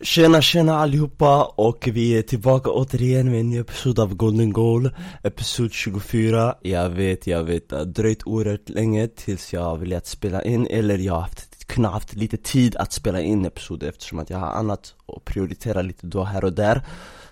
Tjena 0.00 0.42
tjena 0.42 0.78
allihopa 0.78 1.44
och 1.44 1.88
vi 1.92 2.18
är 2.18 2.22
tillbaka 2.22 2.70
återigen 2.70 3.30
med 3.30 3.40
en 3.40 3.50
ny 3.50 3.58
episod 3.58 3.98
av 3.98 4.14
Golden 4.14 4.52
Goal 4.52 4.90
Episod 5.22 5.72
24 5.72 6.54
Jag 6.60 6.90
vet, 6.90 7.26
jag 7.26 7.44
vet, 7.44 7.68
det 7.68 7.76
har 7.76 7.84
dröjt 7.84 8.26
oerhört 8.26 8.68
länge 8.68 9.08
tills 9.08 9.52
jag 9.52 9.60
har 9.60 9.76
velat 9.76 10.06
spela 10.06 10.42
in 10.42 10.66
Eller 10.66 10.98
jag 10.98 11.14
har 11.14 11.20
haft, 11.20 11.66
kunnat 11.66 11.92
haft 11.92 12.14
lite 12.14 12.36
tid 12.36 12.76
att 12.76 12.92
spela 12.92 13.20
in 13.20 13.46
episoder 13.46 13.88
eftersom 13.88 14.18
att 14.18 14.30
jag 14.30 14.38
har 14.38 14.46
annat 14.46 14.94
att 15.06 15.24
prioritera 15.24 15.82
lite 15.82 16.06
då 16.06 16.24
här 16.24 16.44
och 16.44 16.52
där. 16.52 16.82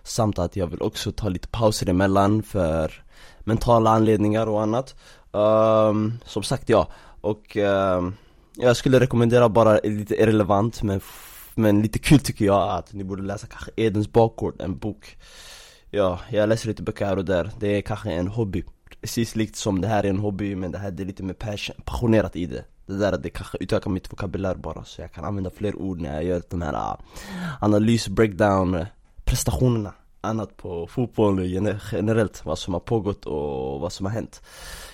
Samt 0.03 0.39
att 0.39 0.57
jag 0.57 0.67
vill 0.67 0.83
också 0.83 1.13
ta 1.13 1.29
lite 1.29 1.49
pauser 1.49 1.89
emellan 1.89 2.43
för 2.43 3.05
mentala 3.39 3.91
anledningar 3.91 4.47
och 4.47 4.63
annat. 4.63 4.95
Um, 5.31 6.19
Som 6.25 6.43
sagt 6.43 6.69
ja, 6.69 6.89
och 7.21 7.57
um, 7.57 8.17
jag 8.57 8.77
skulle 8.77 9.01
rekommendera 9.01 9.49
bara 9.49 9.79
lite 9.85 10.15
irrelevant 10.15 10.83
men 10.83 11.01
men 11.59 11.83
lite 11.83 11.99
kul 11.99 12.21
tycker 12.21 12.45
jag 12.45 12.71
att 12.71 12.93
ni 12.93 13.05
borde 13.05 13.23
läsa 13.23 13.47
kanske 13.47 13.71
Edens 13.77 14.13
bakgård, 14.13 14.61
en 14.61 14.79
bok. 14.79 15.17
Ja, 15.91 16.21
jag 16.31 16.49
läser 16.49 16.69
lite 16.69 16.83
böcker 16.83 17.07
här 17.07 17.17
och 17.17 17.25
där, 17.25 17.51
det 17.61 17.69
är 17.69 17.83
kanske 17.83 18.13
en 18.13 18.29
hobby. 18.29 18.65
Precis 19.01 19.37
likt 19.37 19.57
som 19.57 19.81
det 19.81 19.89
här 19.89 20.05
är 20.05 20.11
en 20.11 20.19
hobby 20.19 20.55
men 20.55 20.73
det 20.73 20.79
här 20.79 21.01
är 21.01 21.05
lite 21.05 21.23
mer 21.23 21.35
passion, 21.35 21.77
passionerat 21.85 22.37
i 22.37 22.47
det. 22.47 22.65
Det 22.87 22.99
där 22.99 23.13
att 23.13 23.23
det 23.23 23.31
kanske 23.31 23.59
utökar 23.61 23.91
mitt 23.91 24.13
vokabulär 24.13 24.55
bara 24.55 24.85
så 24.85 25.01
jag 25.01 25.13
kan 25.13 25.25
använda 25.25 25.51
fler 25.51 25.77
ord 25.77 26.01
när 26.01 26.15
jag 26.15 26.25
gör 26.25 26.43
de 26.51 26.63
här 26.63 26.75
ah, 26.75 26.99
analys, 27.61 28.09
breakdown, 28.09 28.87
prestationerna. 29.25 29.93
Annat 30.21 30.57
på 30.57 30.87
fotboll 30.87 31.47
generellt, 31.93 32.45
vad 32.45 32.59
som 32.59 32.75
har 32.75 32.81
pågått 32.81 33.27
och 33.27 33.81
vad 33.81 33.93
som 33.93 34.07
har 34.07 34.13
hänt. 34.13 34.43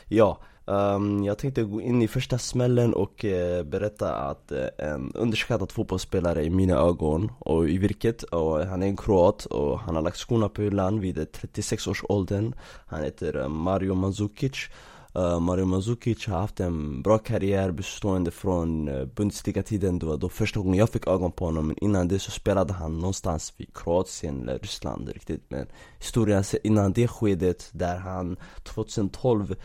Ja, 0.08 0.38
Um, 0.64 1.24
jag 1.24 1.38
tänkte 1.38 1.62
gå 1.62 1.80
in 1.80 2.02
i 2.02 2.08
första 2.08 2.38
smällen 2.38 2.94
och 2.94 3.24
uh, 3.24 3.62
berätta 3.62 4.14
att 4.14 4.52
uh, 4.52 4.86
en 4.86 5.12
underskattad 5.14 5.72
fotbollsspelare 5.72 6.44
i 6.44 6.50
mina 6.50 6.74
ögon 6.74 7.32
och 7.38 7.68
i 7.68 7.78
virket 7.78 8.22
och 8.22 8.66
han 8.66 8.82
är 8.82 8.86
en 8.86 8.96
kroat 8.96 9.44
och 9.44 9.78
han 9.78 9.94
har 9.94 10.02
lagt 10.02 10.16
skorna 10.16 10.48
på 10.48 10.62
hyllan 10.62 11.00
vid 11.00 11.18
eh, 11.18 11.24
36 11.24 11.86
års 11.86 12.04
åldern. 12.08 12.54
Han 12.86 13.02
heter 13.02 13.36
uh, 13.36 13.48
Mario 13.48 13.94
Mandzukic. 13.94 14.68
Uh, 15.16 15.40
Mario 15.40 15.64
Mandzukic 15.64 16.26
har 16.26 16.38
haft 16.38 16.60
en 16.60 17.02
bra 17.02 17.18
karriär 17.18 17.70
bestående 17.70 18.30
från 18.30 18.88
uh, 18.88 19.04
Bundesliga-tiden, 19.04 19.98
det 19.98 20.06
var 20.06 20.16
då 20.16 20.28
första 20.28 20.60
gången 20.60 20.78
jag 20.78 20.90
fick 20.90 21.06
ögon 21.06 21.32
på 21.32 21.44
honom 21.44 21.66
Men 21.66 21.84
innan 21.84 22.08
det 22.08 22.18
så 22.18 22.30
spelade 22.30 22.72
han 22.72 22.98
någonstans 22.98 23.54
vid 23.56 23.74
Kroatien 23.74 24.42
eller 24.42 24.58
Ryssland 24.58 25.08
riktigt. 25.08 25.44
Men 25.48 25.66
historien 25.98 26.44
innan 26.64 26.92
det 26.92 27.08
skedet 27.08 27.70
där 27.72 27.96
han 27.96 28.36
2012 28.62 29.50
uh, 29.50 29.56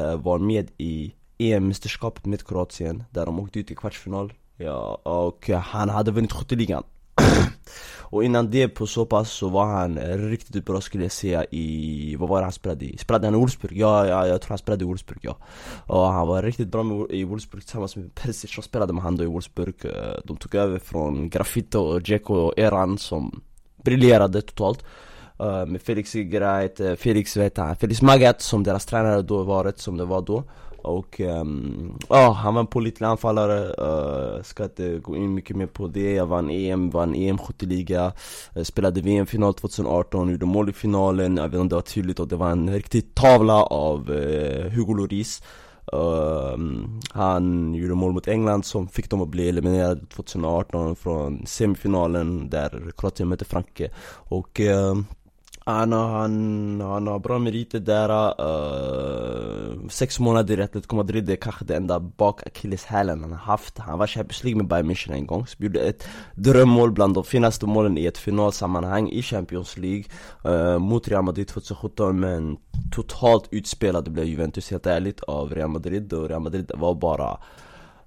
eh, 0.00 0.16
var 0.16 0.38
med 0.38 0.70
i 0.78 1.14
EM-mästerskapet 1.38 2.26
med 2.26 2.46
Kroatien 2.46 3.04
Där 3.10 3.26
de 3.26 3.40
åkte 3.40 3.58
ut 3.58 3.70
i 3.70 3.74
kvartsfinal. 3.74 4.32
Ja, 4.56 4.94
och 4.94 5.48
han 5.48 5.88
hade 5.88 6.10
vunnit 6.10 6.32
skytteligan 6.32 6.82
och 8.12 8.24
innan 8.24 8.50
det 8.50 8.68
på 8.68 8.86
så 8.86 9.06
pass 9.06 9.30
så 9.30 9.48
var 9.48 9.66
han 9.66 9.98
riktigt 10.30 10.64
bra 10.64 10.80
skulle 10.80 11.04
jag 11.04 11.12
säga 11.12 11.44
i, 11.50 12.16
vad 12.16 12.28
var 12.28 12.38
det 12.38 12.44
han 12.44 12.52
spelade 12.52 12.84
i? 12.84 12.98
Spelade 12.98 13.26
han 13.26 13.34
i 13.34 13.38
Wolfsburg? 13.38 13.72
Ja, 13.76 14.06
ja 14.06 14.26
jag 14.26 14.40
tror 14.40 14.48
han 14.48 14.58
spelade 14.58 14.84
i 14.84 14.86
Wolfsburg 14.86 15.18
ja. 15.22 15.36
Och 15.86 16.06
han 16.06 16.28
var 16.28 16.42
riktigt 16.42 16.68
bra 16.68 16.82
med, 16.82 17.06
i 17.10 17.24
Wolfsburg 17.24 17.62
tillsammans 17.62 17.96
med 17.96 18.14
Persic 18.14 18.54
som 18.54 18.62
spelade 18.62 18.92
med 18.92 19.02
han 19.02 19.16
då 19.16 19.24
i 19.24 19.26
Wolfsburg 19.26 19.74
eh, 19.84 20.20
De 20.24 20.36
tog 20.36 20.54
över 20.54 20.78
från 20.78 21.30
Graffito 21.30 21.78
och 21.78 22.02
Dzeko 22.02 22.52
eran 22.56 22.98
som 22.98 23.42
briljerade 23.84 24.42
totalt. 24.42 24.84
Eh, 25.40 25.66
med 25.66 25.82
Felix 25.82 26.12
Greit, 26.12 26.80
eh, 26.80 26.94
Felix 26.94 27.36
vet 27.36 27.56
han, 27.56 27.76
Felix 27.76 28.02
Magath 28.02 28.40
som 28.40 28.62
deras 28.62 28.86
tränare 28.86 29.22
då 29.22 29.42
varit 29.42 29.78
som 29.78 29.96
det 29.96 30.04
var 30.04 30.22
då 30.22 30.44
och 30.82 31.20
um, 31.20 31.98
ja, 32.08 32.32
han 32.32 32.54
var 32.54 32.60
en 32.60 32.66
pålitlig 32.66 33.06
anfallare, 33.06 33.74
uh, 33.80 34.42
ska 34.42 34.64
inte 34.64 34.98
gå 34.98 35.16
in 35.16 35.34
mycket 35.34 35.56
mer 35.56 35.66
på 35.66 35.86
det. 35.86 36.12
Jag 36.12 36.26
vann 36.26 36.50
EM, 36.50 36.90
vann 36.90 37.14
EM 37.14 37.38
skytteliga. 37.38 38.12
Uh, 38.56 38.62
Spelade 38.62 39.00
VM-final 39.00 39.54
2018, 39.54 40.30
gjorde 40.30 40.46
mål 40.46 40.68
i 40.68 40.72
finalen. 40.72 41.36
Jag 41.36 41.44
vet 41.44 41.52
inte 41.52 41.60
om 41.60 41.68
det 41.68 41.74
var 41.74 41.82
tydligt 41.82 42.20
och 42.20 42.28
det 42.28 42.36
var 42.36 42.50
en 42.50 42.72
riktig 42.72 43.14
tavla 43.14 43.62
av 43.62 44.10
uh, 44.10 44.70
Hugo 44.70 44.94
Lloris. 44.94 45.42
Uh, 45.94 46.58
han 47.10 47.74
gjorde 47.74 47.94
mål 47.94 48.12
mot 48.12 48.28
England 48.28 48.64
som 48.64 48.88
fick 48.88 49.10
dem 49.10 49.22
att 49.22 49.28
bli 49.28 49.48
eliminerade 49.48 50.06
2018 50.06 50.96
från 50.96 51.46
semifinalen 51.46 52.50
där 52.50 52.92
Kroatien 52.96 53.28
mötte 53.28 53.44
Frankrike. 53.44 53.90
Och 54.12 54.60
uh, 54.60 54.94
han, 55.64 55.92
han, 55.92 56.80
han 56.80 57.06
har 57.06 57.18
bra 57.18 57.38
meriter 57.38 57.80
där, 57.80 58.10
uh, 58.40 59.88
sex 59.88 60.20
månader 60.20 60.60
i 60.60 60.62
Atletico 60.62 60.96
Madrid 60.96 61.24
det 61.24 61.32
är 61.32 61.36
kanske 61.36 61.64
det 61.64 61.76
enda 61.76 62.00
bak 62.00 62.46
akilleshälen 62.46 63.20
han 63.20 63.32
har 63.32 63.38
haft. 63.38 63.78
Han 63.78 63.98
var 63.98 64.06
Champions 64.06 64.44
League 64.44 64.56
med 64.58 64.66
Bayern 64.66 64.90
München 64.90 65.12
en 65.12 65.26
gång, 65.26 65.46
så 65.46 65.56
gjorde 65.62 65.80
ett 65.80 66.08
drömmål 66.34 66.92
bland 66.92 67.14
de 67.14 67.24
finaste 67.24 67.66
målen 67.66 67.98
i 67.98 68.06
ett 68.06 68.18
finalsammanhang 68.18 69.08
i 69.08 69.22
Champions 69.22 69.76
League 69.78 70.04
uh, 70.46 70.78
Mot 70.78 71.08
Real 71.08 71.24
Madrid 71.24 71.48
2017 71.48 72.20
men 72.20 72.56
totalt 72.92 73.48
utspelade 73.50 74.10
blev 74.10 74.26
Juventus 74.26 74.70
helt 74.70 74.86
ärligt 74.86 75.20
av 75.22 75.54
Real 75.54 75.70
Madrid 75.70 76.12
och 76.12 76.28
Real 76.28 76.42
Madrid 76.42 76.70
var 76.74 76.94
bara 76.94 77.38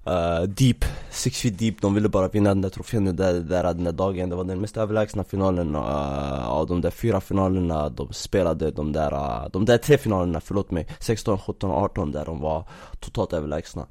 uh, 0.08 0.42
deep, 0.42 0.84
six 1.10 1.40
feet 1.40 1.58
deep, 1.58 1.80
de 1.80 1.94
ville 1.94 2.08
bara 2.08 2.28
vinna 2.28 2.48
den 2.48 2.62
där 2.62 2.68
trofén 2.68 3.16
där, 3.16 3.34
där 3.40 3.62
den 3.64 3.84
där 3.84 3.92
dagen. 3.92 4.28
Det 4.28 4.36
var 4.36 4.44
den 4.44 4.60
mest 4.60 4.76
överlägsna 4.76 5.24
finalen 5.24 5.74
uh, 5.74 6.48
av 6.48 6.66
de 6.66 6.80
där 6.80 6.90
fyra 6.90 7.20
finalerna. 7.20 7.88
De 7.88 8.12
spelade 8.12 8.70
De 8.70 8.92
där, 8.92 9.14
uh, 9.14 9.48
de 9.52 9.64
där 9.64 9.78
tre 9.78 9.98
finalerna, 9.98 10.40
förlåt 10.40 10.70
mig. 10.70 10.86
16, 11.00 11.38
17, 11.38 11.70
18 11.70 12.12
där 12.12 12.24
de 12.24 12.40
var 12.40 12.64
totalt 13.00 13.32
överlägsna. 13.32 13.86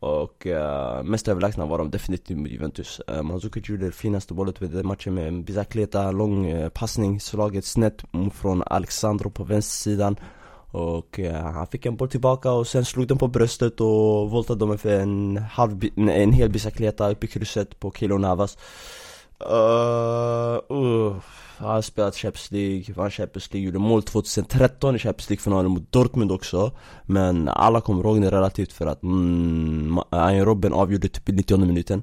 Och 0.00 0.46
uh, 0.46 1.02
mest 1.02 1.28
överlägsna 1.28 1.66
var 1.66 1.78
de 1.78 1.90
definitivt 1.90 2.38
mot 2.38 2.50
Juventus. 2.50 3.00
Uh, 3.10 3.22
Mandzukic 3.22 3.68
gjorde 3.68 3.86
det 3.86 3.92
finaste 3.92 4.34
målet 4.34 4.62
vid 4.62 4.70
den 4.70 4.86
matchen 4.86 5.14
med 5.14 5.44
Bizakleta, 5.44 6.10
lång 6.10 6.52
uh, 6.52 6.68
passning, 6.68 7.20
slaget 7.20 7.64
snett 7.64 8.04
från 8.34 8.62
Alexandro 8.66 9.30
på 9.30 9.44
vänstersidan 9.44 10.16
och 10.70 11.18
ja, 11.18 11.38
han 11.38 11.66
fick 11.66 11.86
en 11.86 11.96
boll 11.96 12.08
tillbaka 12.08 12.52
och 12.52 12.66
sen 12.66 12.84
slog 12.84 13.06
den 13.06 13.18
på 13.18 13.28
bröstet 13.28 13.80
och 13.80 14.30
voltade 14.30 14.66
dem 14.66 14.78
för 14.78 15.00
en, 15.00 15.36
halv, 15.36 15.84
en 15.96 16.32
hel 16.32 16.50
bicicleta 16.50 17.10
upp 17.10 17.24
i 17.24 17.26
krysset 17.26 17.80
på 17.80 17.92
Kilo 17.92 18.18
Navas. 18.18 18.58
Uh, 19.50 20.76
uh, 20.76 21.14
Han 21.56 21.70
har 21.70 21.82
spelat 21.82 22.16
Champions 22.16 22.50
League, 22.50 22.94
vann 22.94 23.10
Champions 23.10 23.52
League, 23.52 23.66
gjorde 23.66 23.78
mål 23.78 24.02
2013 24.02 24.96
i 24.96 24.98
Champions 24.98 25.30
League-finalen 25.30 25.70
mot 25.70 25.92
Dortmund 25.92 26.32
också. 26.32 26.72
Men 27.06 27.48
alla 27.48 27.80
kommer 27.80 28.04
ihåg 28.04 28.22
det 28.22 28.30
relativt 28.30 28.72
för 28.72 28.86
att 28.86 29.02
mm, 29.02 29.98
Ayan 30.10 30.44
Robben 30.44 30.72
avgjorde 30.72 31.08
typ 31.08 31.28
i 31.28 31.32
90 31.32 31.58
minuten 31.58 32.02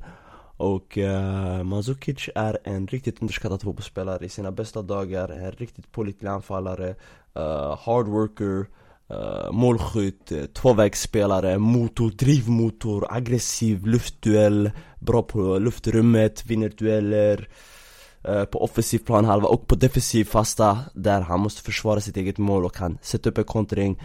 och 0.58 0.98
uh, 0.98 1.64
Mandzukic 1.64 2.30
är 2.36 2.58
en 2.64 2.88
riktigt 2.88 3.22
underskattad 3.22 3.62
fotbollsspelare 3.62 4.26
i 4.26 4.30
sina 4.30 4.52
bästa 4.52 4.82
dagar, 4.82 5.30
en 5.30 5.52
riktigt 5.52 5.92
pålitlig 5.92 6.30
anfallare 6.30 6.96
uh, 7.38 7.78
hard 7.80 8.08
worker, 8.08 8.66
uh, 9.12 9.52
målskytt, 9.52 10.32
uh, 10.32 10.46
tvåvägsspelare, 10.46 11.58
motor, 11.58 12.10
drivmotor, 12.10 13.06
aggressiv, 13.10 13.86
luftduell, 13.86 14.72
bra 15.00 15.24
på 15.24 15.60
luftrummet, 15.60 16.46
vinner 16.46 16.70
dueller 16.78 17.50
på 18.52 18.64
offensiv 18.64 19.00
planhalva 19.00 19.48
och 19.48 19.68
på 19.68 19.76
defensiv 19.76 20.26
fasta 20.26 20.80
där 20.94 21.22
han 21.22 21.40
måste 21.40 21.62
försvara 21.62 22.02
sitt 22.02 22.18
eget 22.18 22.38
mål 22.38 22.66
och 22.66 22.76
kan 22.76 22.98
sätta 23.02 23.30
upp 23.30 23.38
en 23.38 23.44
kontring. 23.44 24.02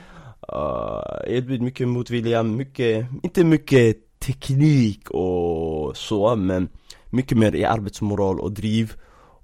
Uh, 0.53 1.37
Erbjud 1.37 1.63
mycket 1.63 1.89
motvilja, 1.89 2.43
mycket, 2.43 3.07
inte 3.23 3.45
mycket 3.45 3.97
teknik 4.22 5.10
och 5.10 5.97
så 5.97 6.37
men 6.37 6.69
mycket 7.10 7.38
mer 7.38 7.55
i 7.55 7.65
arbetsmoral 7.65 8.41
och 8.41 8.53
driv 8.53 8.93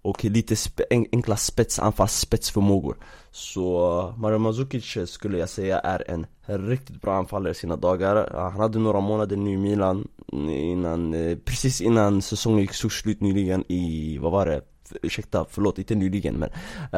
och 0.03 0.25
lite 0.25 0.57
spe, 0.57 0.85
enkla 0.91 1.37
spetsanfall, 1.37 2.09
spetsförmågor. 2.09 2.97
Så 3.31 4.15
Mario 4.17 4.39
Mandzukic 4.39 4.99
skulle 5.07 5.39
jag 5.39 5.49
säga 5.49 5.79
är 5.79 6.11
en 6.11 6.27
riktigt 6.47 7.01
bra 7.03 7.17
anfallare 7.17 7.51
i 7.51 7.55
sina 7.55 7.77
dagar. 7.77 8.31
Han 8.35 8.61
hade 8.61 8.79
några 8.79 9.01
månader 9.01 9.37
nu 9.37 9.53
i 9.53 9.57
Milan 9.57 10.09
innan, 10.51 11.15
eh, 11.15 11.39
precis 11.45 11.81
innan 11.81 12.23
säsongen 12.23 12.67
tog 12.67 12.93
slut 12.93 13.21
nyligen 13.21 13.65
i, 13.69 14.19
vad 14.19 14.33
var 14.33 14.47
det? 14.47 14.61
Ursäkta, 15.03 15.47
förlåt, 15.51 15.79
inte 15.79 15.95
nyligen 15.95 16.35
men 16.35 16.51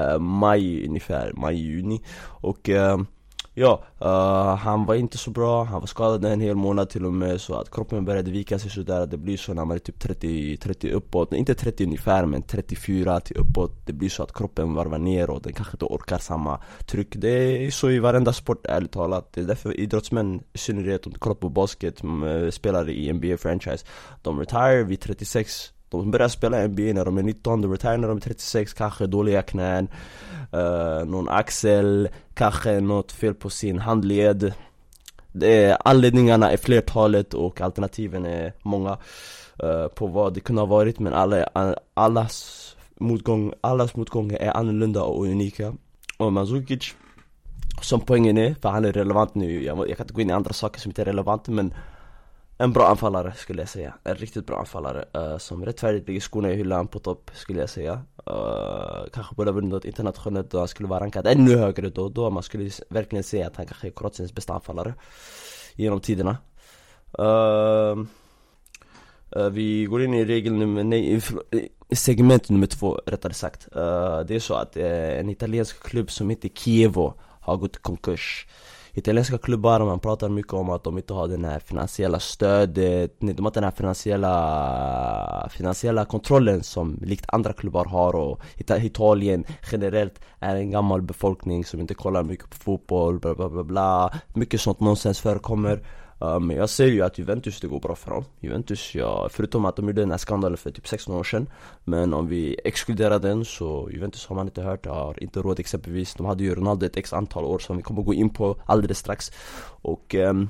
uh, 0.05 0.19
maj 0.19 0.87
ungefär, 0.89 1.33
maj-juni 1.37 2.03
och 2.23 2.69
uh, 2.69 3.03
Ja, 3.61 3.85
uh, 4.03 4.57
han 4.57 4.85
var 4.85 4.95
inte 4.95 5.19
så 5.19 5.31
bra, 5.31 5.65
han 5.65 5.81
var 5.81 5.87
skadad 5.87 6.25
en 6.25 6.41
hel 6.41 6.57
månad 6.57 6.91
till 6.91 7.07
och 7.07 7.13
med 7.13 7.41
så 7.41 7.55
att 7.55 7.71
kroppen 7.71 8.05
började 8.05 8.31
vika 8.31 8.59
sig 8.59 8.71
sådär 8.71 9.07
Det 9.07 9.17
blir 9.17 9.37
så 9.37 9.55
när 9.55 9.65
man 9.65 9.75
är 9.75 9.79
typ 9.79 10.01
30, 10.01 10.57
30 10.57 10.91
uppåt, 10.91 11.33
inte 11.33 11.55
30 11.55 11.85
ungefär 11.85 12.27
men 12.27 12.43
34 12.43 13.21
till 13.21 13.37
uppåt. 13.37 13.87
Det 13.87 13.93
blir 13.93 14.09
så 14.09 14.23
att 14.23 14.33
kroppen 14.33 14.75
varvar 14.75 14.99
ner 14.99 15.31
och 15.31 15.43
den 15.43 15.53
kanske 15.53 15.75
inte 15.75 15.85
orkar 15.85 16.19
samma 16.19 16.61
tryck. 16.87 17.17
Det 17.17 17.67
är 17.67 17.71
så 17.71 17.91
i 17.91 17.99
varenda 17.99 18.33
sport 18.33 18.67
ärligt 18.67 18.93
talat. 18.93 19.33
Det 19.33 19.41
är 19.41 19.45
därför 19.45 19.81
idrottsmän 19.81 20.43
i 20.53 20.59
synnerhet, 20.59 21.07
om 21.07 21.13
du 21.13 21.19
kollar 21.19 21.35
på 21.35 21.49
basket, 21.49 22.03
spelare 22.51 22.93
i 22.93 23.13
NBA-franchise 23.13 23.87
De 24.23 24.41
retire 24.41 24.83
vid 24.83 25.01
36 25.01 25.73
de 25.91 26.11
börjar 26.11 26.29
spela 26.29 26.69
NBA 26.69 26.83
när 26.83 27.05
de 27.05 27.19
är 27.19 27.23
19, 27.23 27.63
de 27.63 27.73
retire 27.73 27.97
när 27.97 28.09
de 28.09 28.17
är 28.17 28.21
36, 28.21 28.73
kanske 28.73 29.07
dåliga 29.07 29.43
knän 29.43 29.89
uh, 30.55 31.05
Någon 31.07 31.29
axel, 31.29 32.09
kanske 32.35 32.81
något 32.81 33.13
fel 33.13 33.35
på 33.35 33.51
sin 33.51 33.79
handled. 33.79 34.53
Det 35.33 35.65
är, 35.65 35.79
Anledningarna 35.85 36.51
är 36.51 36.57
flertalet 36.57 37.35
och 37.35 37.61
alternativen 37.61 38.27
är 38.27 38.53
många 38.63 38.99
uh, 39.65 39.87
på 39.87 40.07
vad 40.07 40.35
det 40.35 40.41
kunde 40.41 40.63
ha 40.63 40.67
varit 40.67 40.99
men 40.99 41.15
alla, 41.15 41.49
allas 41.95 42.77
motgång, 42.97 43.53
allas 43.61 43.97
motgångar 43.97 44.37
är 44.39 44.57
annorlunda 44.57 45.03
och 45.03 45.25
unika. 45.25 45.75
Och 46.19 46.33
Mandzukic 46.33 46.95
som 47.83 48.01
poängen 48.01 48.39
är, 48.39 48.55
för 48.63 48.69
han 48.69 48.85
är 48.85 48.93
relevant 48.93 49.35
nu, 49.35 49.65
jag, 49.65 49.89
jag 49.89 49.97
kan 49.97 50.05
inte 50.05 50.15
gå 50.15 50.21
in 50.21 50.31
i 50.31 50.33
andra 50.33 50.53
saker 50.53 50.81
som 50.81 50.91
inte 50.91 51.03
är 51.03 51.07
relevanta 51.07 51.53
men 51.53 51.75
en 52.61 52.73
bra 52.73 52.87
anfallare 52.87 53.33
skulle 53.37 53.63
jag 53.63 53.69
säga, 53.69 53.95
en 54.05 54.15
riktigt 54.15 54.47
bra 54.47 54.59
anfallare 54.59 55.05
uh, 55.17 55.39
som 55.39 55.65
rättfärdigt 55.65 56.09
ligger 56.09 56.21
skorna 56.21 56.51
i 56.51 56.57
hyllan 56.57 56.89
på 56.89 56.99
topp 56.99 57.31
skulle 57.35 57.61
jag 57.61 57.71
säga. 57.71 57.93
Uh, 58.31 59.05
Kanske 59.13 59.35
borde 59.35 59.51
ha 59.51 59.55
vunnit 59.55 59.71
något 59.71 59.85
internationellt 59.85 60.51
då 60.51 60.59
han 60.59 60.69
skulle 60.69 60.89
vara 60.89 61.01
rankad 61.01 61.27
ännu 61.27 61.57
högre 61.57 61.89
då, 61.91 62.09
då 62.09 62.31
man 62.31 62.43
skulle 62.43 62.71
verkligen 62.89 63.25
säga 63.25 63.47
att 63.47 63.57
han 63.57 63.67
kanske 63.67 63.87
är 63.89 63.91
Kroatiens 63.91 64.35
bästa 64.35 64.53
anfallare 64.53 64.95
Genom 65.75 66.01
tiderna. 66.01 66.37
Uh, 67.19 68.05
Vi 69.53 69.85
går 69.85 70.03
in 70.03 70.15
i 70.15 70.25
regel 70.25 70.53
nummer, 70.53 70.85
nej, 70.85 71.21
segment 71.93 72.49
nummer 72.49 72.67
två 72.67 73.01
rättare 73.07 73.35
sagt. 73.35 73.69
Det 74.27 74.35
är 74.35 74.41
så 74.41 74.55
att 74.55 74.77
en 74.77 75.29
italiensk 75.31 75.83
klubb 75.83 76.11
som 76.11 76.31
heter 76.31 76.49
Chievo 76.49 77.15
har 77.41 77.57
gått 77.57 77.77
i 77.77 77.79
konkurs. 77.81 78.47
Italienska 79.01 79.39
klubbar, 79.39 79.81
man 79.81 80.01
pratar 80.01 80.29
mycket 80.29 80.53
om 80.53 80.71
att 80.71 80.85
de 80.85 80.99
inte 80.99 81.15
har 81.15 81.29
den 81.29 81.45
här 81.45 81.59
finansiella 81.59 82.21
stödet 82.21 83.23
eh, 83.23 83.29
De 83.29 83.45
har 83.45 83.51
inte 83.51 83.61
den 83.61 83.65
här 83.65 83.71
finansiella, 83.71 85.49
finansiella 85.51 86.05
kontrollen 86.05 86.63
som 86.63 86.99
likt 87.03 87.25
andra 87.29 87.53
klubbar 87.53 87.85
har 87.85 88.15
och 88.15 88.41
Italien 88.57 89.45
generellt 89.73 90.21
är 90.39 90.57
en 90.57 90.71
gammal 90.71 91.03
befolkning 91.03 91.65
som 91.65 91.81
inte 91.81 91.95
kollar 91.95 92.23
mycket 92.23 92.51
på 92.51 92.57
fotboll, 92.57 93.19
bla 93.19 93.35
bla 93.35 93.49
bla 93.49 93.65
bla. 93.65 94.13
Mycket 94.35 94.61
sånt 94.61 94.81
nonsens 94.81 95.21
förekommer 95.21 95.83
men 96.21 96.57
jag 96.57 96.71
ser 96.71 96.87
ju 96.87 97.03
att 97.03 97.19
Juventus 97.19 97.61
det 97.61 97.69
går 97.69 97.81
bra 97.81 97.95
för 97.95 98.11
dem. 98.11 98.25
Juventus, 98.41 98.95
ja, 98.95 99.29
förutom 99.33 99.65
att 99.65 99.77
de 99.77 99.87
gjorde 99.87 100.03
den 100.03 100.11
här 100.11 100.19
skandalen 100.19 100.57
för 100.57 100.71
typ 100.71 100.89
16 100.89 101.15
år 101.15 101.25
sedan. 101.25 101.51
Men 101.85 102.15
om 102.15 102.27
vi 102.27 102.61
exkluderar 102.65 103.19
den 103.19 103.45
så 103.45 103.89
Juventus 103.93 104.27
har 104.27 104.37
man 104.37 104.47
inte 104.47 104.63
hört, 104.63 104.87
har 104.87 105.23
inte 105.23 105.41
råd 105.41 105.61
exempelvis. 105.61 106.15
De 106.15 106.27
hade 106.27 106.45
ju 106.45 106.55
Ronaldo 106.55 106.87
ett 106.87 106.97
x 106.97 107.13
antal 107.13 107.45
år 107.45 107.59
som 107.59 107.77
vi 107.77 107.83
kommer 107.83 108.03
gå 108.03 108.15
in 108.15 108.31
på 108.31 108.57
alldeles 108.67 108.99
strax. 108.99 109.33
Och 109.83 110.15
um, 110.15 110.49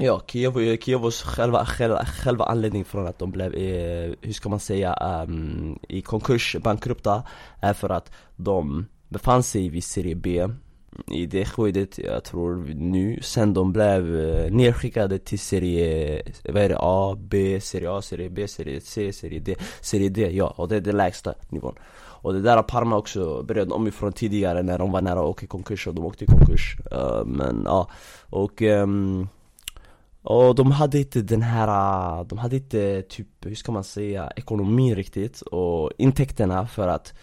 Ja, 0.00 0.22
Kiev, 0.26 0.76
Kievos 0.76 1.22
själva, 1.22 1.66
själva, 1.66 2.04
själva 2.04 2.44
anledning 2.44 2.84
från 2.84 3.06
att 3.06 3.18
de 3.18 3.30
blev, 3.30 3.54
eh, 3.54 4.12
hur 4.20 4.32
ska 4.32 4.48
man 4.48 4.60
säga, 4.60 5.22
um, 5.26 5.78
i 5.88 6.02
konkurs, 6.02 6.56
bankrupta 6.62 7.22
Är 7.60 7.72
för 7.72 7.90
att 7.90 8.12
de 8.36 8.86
befann 9.08 9.42
sig 9.42 9.68
vid 9.68 9.84
Serie 9.84 10.14
B 10.14 10.48
i 11.06 11.26
det 11.26 11.44
skedet, 11.44 11.98
jag 11.98 12.24
tror 12.24 12.74
nu, 12.74 13.18
sen 13.22 13.54
de 13.54 13.72
blev 13.72 14.20
eh, 14.20 14.50
nedskickade 14.50 15.18
till 15.18 15.38
serie, 15.38 16.22
vad 16.44 16.62
är 16.62 16.68
det, 16.68 16.76
A, 16.78 17.16
B, 17.18 17.60
serie 17.60 17.90
A, 17.90 18.02
serie 18.02 18.30
B, 18.30 18.48
serie 18.48 18.80
C, 18.80 19.12
serie 19.12 19.40
D, 19.40 19.54
serie 19.80 20.08
D, 20.08 20.30
ja, 20.30 20.54
och 20.56 20.68
det 20.68 20.76
är 20.76 20.80
den 20.80 20.96
lägsta 20.96 21.34
nivån. 21.48 21.74
Och 22.20 22.32
det 22.32 22.40
där 22.40 22.56
har 22.56 22.62
Parma 22.62 22.96
också 22.96 23.42
berättat 23.42 23.72
om 23.72 23.86
ifrån 23.86 24.12
tidigare 24.12 24.62
när 24.62 24.78
de 24.78 24.92
var 24.92 25.02
nära 25.02 25.20
att 25.20 25.26
åka 25.26 25.44
i 25.44 25.48
konkurs 25.48 25.86
och 25.86 25.94
de 25.94 26.04
åkte 26.04 26.24
i 26.24 26.26
konkurs. 26.26 26.76
Uh, 26.92 27.24
Men 27.24 27.62
ja, 27.64 27.90
och 28.30 28.62
um, 28.62 29.28
och 30.22 30.54
de 30.54 30.70
hade 30.70 30.98
inte 30.98 31.22
den 31.22 31.42
här, 31.42 31.68
eh, 31.68 32.26
de 32.26 32.38
hade 32.38 32.56
inte 32.56 33.02
typ, 33.02 33.28
hur 33.44 33.54
ska 33.54 33.72
man 33.72 33.84
säga, 33.84 34.32
ekonomin 34.36 34.94
riktigt 34.94 35.40
och 35.40 35.92
intäkterna 35.98 36.66
för 36.66 36.88
att 36.88 37.14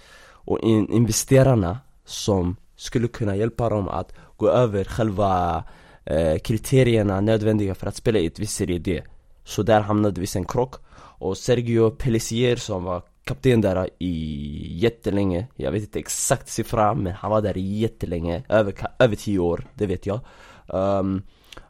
Och 0.48 0.60
in, 0.60 0.92
investerarna 0.92 1.80
som 2.06 2.56
skulle 2.76 3.08
kunna 3.08 3.36
hjälpa 3.36 3.70
dem 3.70 3.90
att 3.90 4.14
gå 4.38 4.50
över 4.50 4.84
själva 4.84 5.64
eh, 6.06 6.38
kriterierna 6.38 7.22
nödvändiga 7.22 7.76
för 7.76 7.88
att 7.88 7.96
spela 7.96 8.20
i 8.20 8.26
ett 8.26 8.40
visst 8.40 8.56
serie 8.56 8.80
D. 8.80 9.04
Så 9.44 9.64
där 9.64 9.82
hamnade 9.82 10.22
vi 10.22 10.28
sen 10.28 10.46
krock. 10.46 10.76
Och 11.18 11.38
Sergio 11.38 11.90
Pellissier 11.90 12.56
som 12.56 12.84
var 12.84 13.02
kapten 13.24 13.62
där 13.62 13.90
i 14.00 14.78
jättelänge 14.78 15.48
Jag 15.56 15.72
vet 15.72 15.82
inte 15.82 16.00
exakt 16.00 16.50
siffra 16.50 16.94
men 16.94 17.14
han 17.14 17.32
var 17.32 17.42
där 17.42 17.58
jättelänge, 17.58 18.44
över, 18.50 18.74
över 19.00 19.16
tio 19.16 19.40
år, 19.40 19.68
det 19.74 19.86
vet 19.86 20.06
jag. 20.06 20.20
Um, 20.68 21.22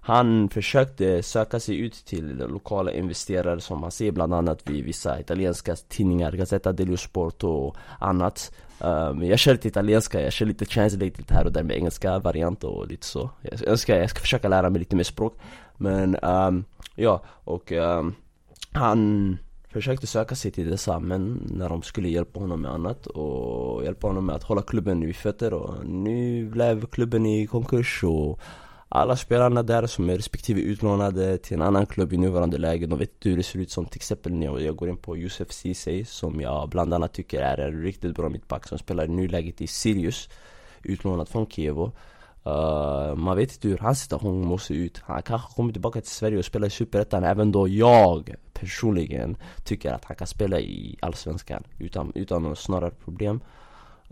han 0.02 0.50
försökte 0.50 1.24
söka 1.24 1.60
sig 1.60 1.78
ut 1.80 2.06
till 2.06 2.38
lokala 2.38 2.92
investerare 2.92 3.62
som 3.62 3.82
man 3.82 3.92
ser 3.92 4.12
bland 4.12 4.34
annat 4.34 4.70
vid 4.70 4.86
vissa 4.86 5.20
italienska 5.20 5.76
tidningar, 5.76 6.32
Gazzetta 6.32 6.72
dello 6.72 6.98
Sport 6.98 7.44
och 7.44 7.76
annat. 8.00 8.52
Um, 8.80 9.24
Jag 9.24 9.40
kör 9.40 9.52
lite 9.52 9.68
italienska, 9.68 10.22
jag 10.22 10.34
kör 10.34 10.46
lite 10.46 10.66
translate 10.66 11.06
lite 11.06 11.34
här 11.34 11.46
och 11.46 11.52
där 11.52 11.64
med 11.64 11.76
engelska 11.78 12.20
variant 12.20 12.64
och 12.64 12.88
lite 12.88 13.06
så. 13.06 13.30
Jag 13.42 13.64
önskar 13.68 13.98
jag 13.98 14.10
ska 14.10 14.20
försöka 14.20 14.48
lära 14.48 14.70
mig 14.70 14.80
lite 14.80 14.96
mer 14.96 15.04
språk. 15.04 15.38
Men 15.78 16.16
um, 16.16 16.66
ja, 16.96 17.24
och 17.28 17.72
um, 17.72 18.16
han 18.72 19.38
försökte 19.70 20.08
söka 20.08 20.36
sig 20.36 20.52
till 20.52 20.70
dessa 20.70 21.00
men 21.00 21.42
när 21.52 21.70
de 21.70 21.82
skulle 21.82 22.10
hjälpa 22.10 22.40
honom 22.40 22.62
med 22.62 22.72
annat 22.72 23.08
och 23.08 23.84
hjälpa 23.84 24.08
honom 24.08 24.26
med 24.26 24.36
att 24.36 24.44
hålla 24.44 24.62
klubben 24.62 25.06
vid 25.06 25.16
fötter 25.16 25.54
och 25.54 25.86
nu 25.86 26.50
blev 26.50 26.86
klubben 26.86 27.26
i 27.26 27.48
konkurs 27.48 28.04
och 28.04 28.40
alla 28.96 29.16
spelarna 29.16 29.64
där 29.64 29.88
som 29.88 30.10
är 30.10 30.16
respektive 30.16 30.62
utlånade 30.62 31.38
till 31.38 31.54
en 31.54 31.62
annan 31.62 31.86
klubb 31.86 32.14
i 32.14 32.18
nuvarande 32.18 32.58
läge 32.58 32.86
De 32.86 33.00
vet 33.00 33.14
inte 33.14 33.30
hur 33.30 33.38
det 33.38 33.44
ser 33.44 33.60
ut 33.60 33.72
som 33.72 33.86
till 33.86 33.98
exempel 33.98 34.34
när 34.34 34.60
jag 34.60 34.76
går 34.76 34.90
in 34.90 34.98
på 34.98 35.18
Josef 35.18 35.52
Ceesay 35.52 36.06
Som 36.06 36.42
jag 36.42 36.70
bland 36.70 36.94
annat 36.94 37.14
tycker 37.14 37.42
är 37.42 37.58
en 37.58 37.82
riktigt 37.82 38.16
bra 38.16 38.30
mittback 38.30 38.68
som 38.68 38.78
spelar 38.78 39.06
i 39.06 39.08
nuläget 39.08 39.62
i 39.62 39.68
Sirius 39.68 40.30
Utlånad 40.84 41.30
från 41.30 41.48
Kiev. 41.48 41.78
Uh, 41.78 43.16
man 43.16 43.38
vet 43.38 43.54
inte 43.54 43.68
hur 43.68 43.78
hans 43.78 44.00
situation 44.00 44.46
måste 44.46 44.74
ut. 44.74 45.02
Han 45.04 45.22
kanske 45.22 45.56
kommer 45.56 45.74
tillbaka 45.74 46.02
till 46.02 46.10
Sverige 46.10 46.38
och 46.38 46.46
spelar 46.46 46.68
i 46.68 46.70
Superettan 46.70 47.24
Även 47.24 47.52
då 47.52 47.68
jag 47.68 48.36
personligen 48.54 49.38
tycker 49.64 49.94
att 49.94 50.06
han 50.06 50.16
kan 50.16 50.28
spela 50.28 50.60
i 50.60 50.98
Allsvenskan 51.02 51.64
Utan, 51.80 52.12
utan 52.16 52.42
några 52.44 52.56
snarare 52.56 52.92
problem. 52.92 53.40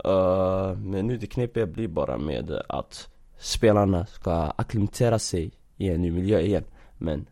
Uh, 0.06 0.78
Men 0.78 1.06
nu 1.06 1.16
det 1.16 1.26
knepiga 1.26 1.66
blir 1.66 1.88
bara 1.88 2.18
med 2.18 2.62
att 2.68 3.08
spelarna 3.44 4.06
ska 4.06 4.32
akklimatisera 4.32 5.18
sig 5.18 5.50
i 5.76 5.88
en 5.88 6.02
ny 6.02 6.10
miljö 6.10 6.40
igen. 6.40 6.64
Men 6.98 7.26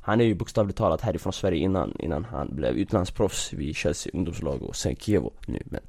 han 0.00 0.20
är 0.20 0.24
ju 0.24 0.34
bokstavligt 0.34 0.78
talat 0.78 1.00
härifrån 1.00 1.32
Sverige 1.32 1.58
innan, 1.58 1.96
innan 1.98 2.24
han 2.24 2.56
blev 2.56 2.76
utlandsproffs 2.76 3.52
vid 3.52 3.76
Chelsea 3.76 4.12
ungdomslag 4.14 4.62
och 4.62 4.76
sen 4.76 4.96
Kievo 4.96 5.32
nu. 5.46 5.62
Men 5.64 5.80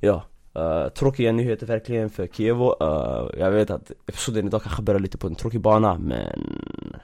Ja, 0.00 0.24
uh, 0.58 0.88
tråkiga 0.88 1.32
nyheter 1.32 1.66
verkligen 1.66 2.10
för 2.10 2.26
Kievo. 2.26 2.76
Uh, 2.82 3.30
Jag 3.38 3.50
vet 3.50 3.70
att 3.70 3.90
episoden 4.06 4.46
idag 4.46 4.62
kanske 4.62 4.82
börjar 4.82 5.00
lite 5.00 5.18
på 5.18 5.26
en 5.26 5.34
tråkig 5.34 5.60
bana 5.60 5.98
men 5.98 6.96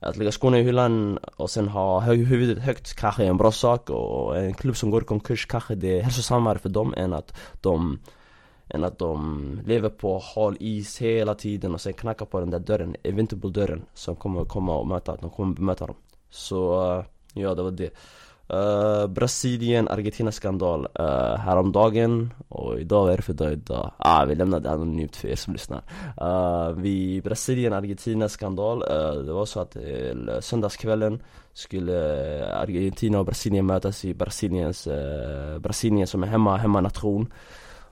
Att 0.00 0.16
lägga 0.16 0.32
skorna 0.32 0.58
i 0.58 0.62
hyllan 0.62 1.18
och 1.36 1.50
sen 1.50 1.68
ha 1.68 2.00
huvudet 2.00 2.64
högt 2.64 2.94
kanske 2.94 3.24
är 3.24 3.28
en 3.28 3.36
bra 3.36 3.52
sak 3.52 3.90
och 3.90 4.38
en 4.38 4.54
klubb 4.54 4.76
som 4.76 4.90
går 4.90 5.02
i 5.02 5.06
konkurs 5.06 5.46
kanske 5.46 5.74
det 5.74 5.98
är 5.98 6.02
hälsosammare 6.02 6.58
för 6.58 6.68
dem 6.68 6.94
än 6.96 7.12
att 7.12 7.36
de 7.60 7.98
än 8.70 8.84
att 8.84 8.98
de 8.98 9.60
lever 9.66 9.88
på 9.88 10.22
hal 10.34 10.56
is 10.60 10.98
hela 10.98 11.34
tiden 11.34 11.74
och 11.74 11.80
sen 11.80 11.92
knackar 11.92 12.26
på 12.26 12.40
den 12.40 12.50
där 12.50 12.58
dörren, 12.58 12.96
eventable 13.02 13.50
dörren 13.50 13.82
Som 13.94 14.16
kommer 14.16 14.44
komma 14.44 14.78
och 14.78 14.86
möta, 14.86 15.16
de 15.16 15.30
kommer 15.30 15.54
bemöta 15.54 15.86
dem. 15.86 15.96
Så, 16.30 16.82
uh, 16.98 17.04
ja 17.34 17.54
det 17.54 17.62
var 17.62 17.70
det. 17.70 17.90
Uh, 18.52 19.06
Brasilien, 19.06 19.88
Argentina 19.88 20.32
skandal 20.32 20.88
uh, 21.00 21.36
häromdagen 21.36 22.34
och 22.48 22.80
idag, 22.80 23.12
är 23.12 23.16
det 23.16 23.22
för 23.22 23.32
dag 23.32 23.52
idag? 23.52 23.90
Ah, 23.96 24.24
vi 24.24 24.34
lämnar 24.34 24.60
det 24.60 24.70
anonymt 24.70 25.16
för 25.16 25.28
er 25.28 25.36
som 25.36 25.52
lyssnar. 25.52 25.82
Uh, 26.22 26.70
Vi, 26.70 27.20
Brasilien, 27.22 27.72
Argentina 27.72 28.28
skandal 28.28 28.82
uh, 28.82 29.24
Det 29.24 29.32
var 29.32 29.46
så 29.46 29.60
att 29.60 29.76
uh, 29.76 30.40
söndagskvällen 30.40 31.22
skulle 31.52 31.96
Argentina 32.54 33.18
och 33.18 33.26
Brasilien 33.26 33.66
mötas 33.66 34.04
i 34.04 34.14
Brasiliens, 34.14 34.86
uh, 34.86 35.58
Brasilien 35.58 36.06
som 36.06 36.22
är 36.22 36.26
hemma, 36.26 36.56
hemmanation 36.56 37.32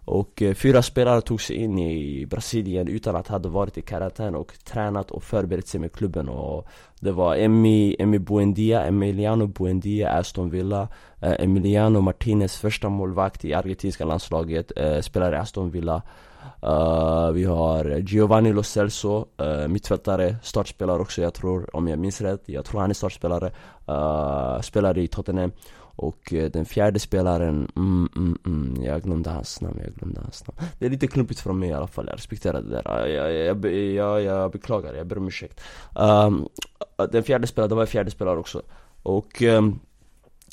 och 0.06 0.42
eh, 0.42 0.54
fyra 0.54 0.82
spelare 0.82 1.20
tog 1.20 1.42
sig 1.42 1.56
in 1.56 1.78
i 1.78 2.26
Brasilien 2.26 2.88
utan 2.88 3.16
att 3.16 3.28
ha 3.28 3.38
varit 3.38 3.78
i 3.78 3.82
karantän 3.82 4.34
och 4.34 4.52
tränat 4.64 5.10
och 5.10 5.22
förberett 5.22 5.68
sig 5.68 5.80
med 5.80 5.92
klubben. 5.92 6.28
Och 6.28 6.66
Det 7.00 7.12
var 7.12 7.36
Emi, 7.36 7.96
Emi 7.98 8.18
Buendia, 8.18 8.84
Emiliano 8.84 9.46
Buendia, 9.46 10.10
Aston 10.10 10.50
Villa 10.50 10.88
eh, 11.20 11.34
Emiliano 11.38 12.00
Martinez, 12.00 12.58
första 12.58 12.88
målvakt 12.88 13.44
i 13.44 13.54
argentinska 13.54 14.04
landslaget, 14.04 14.72
eh, 14.76 15.00
spelar 15.00 15.32
i 15.32 15.36
Aston 15.36 15.70
Villa. 15.70 16.02
Vi 17.34 17.44
har 17.44 17.98
Giovanni 17.98 18.52
Lo 18.52 18.62
Celso, 18.62 19.26
mittfältare, 19.68 20.36
startspelare 20.42 21.00
också 21.00 21.22
jag 21.22 21.34
tror, 21.34 21.76
om 21.76 21.88
jag 21.88 21.98
minns 21.98 22.20
rätt. 22.20 22.42
Jag 22.46 22.64
tror 22.64 22.80
han 22.80 22.90
är 22.90 22.94
startspelare, 22.94 23.50
spelar 24.62 24.98
i 24.98 25.08
Tottenham 25.08 25.52
och 25.96 26.34
eh, 26.34 26.50
den 26.50 26.64
fjärde 26.64 26.98
spelaren, 26.98 27.70
mm, 27.76 28.08
mm, 28.16 28.38
mm, 28.46 28.82
jag 28.82 29.02
glömde 29.02 29.30
hans 29.30 29.60
namn, 29.60 29.80
jag 29.84 29.94
glömde 29.94 30.20
hans 30.20 30.46
namn. 30.46 30.58
Det 30.78 30.86
är 30.86 30.90
lite 30.90 31.06
klumpigt 31.06 31.40
från 31.40 31.58
mig 31.58 31.68
i 31.68 31.72
alla 31.72 31.86
fall, 31.86 32.06
jag 32.06 32.16
respekterar 32.16 32.62
det 32.62 32.70
där. 32.70 33.06
Jag, 33.06 33.34
jag, 33.34 33.74
jag, 33.74 34.22
jag 34.22 34.52
beklagar, 34.52 34.94
jag 34.94 35.06
ber 35.06 35.18
om 35.18 35.28
ursäkt. 35.28 35.60
Um, 35.94 36.48
Den 37.12 37.22
fjärde 37.22 37.46
spelaren, 37.46 37.68
det 37.68 37.74
var 37.74 37.82
en 37.82 37.88
fjärde 37.88 38.10
spelare 38.10 38.38
också. 38.38 38.62
Och 39.02 39.42
um, 39.42 39.80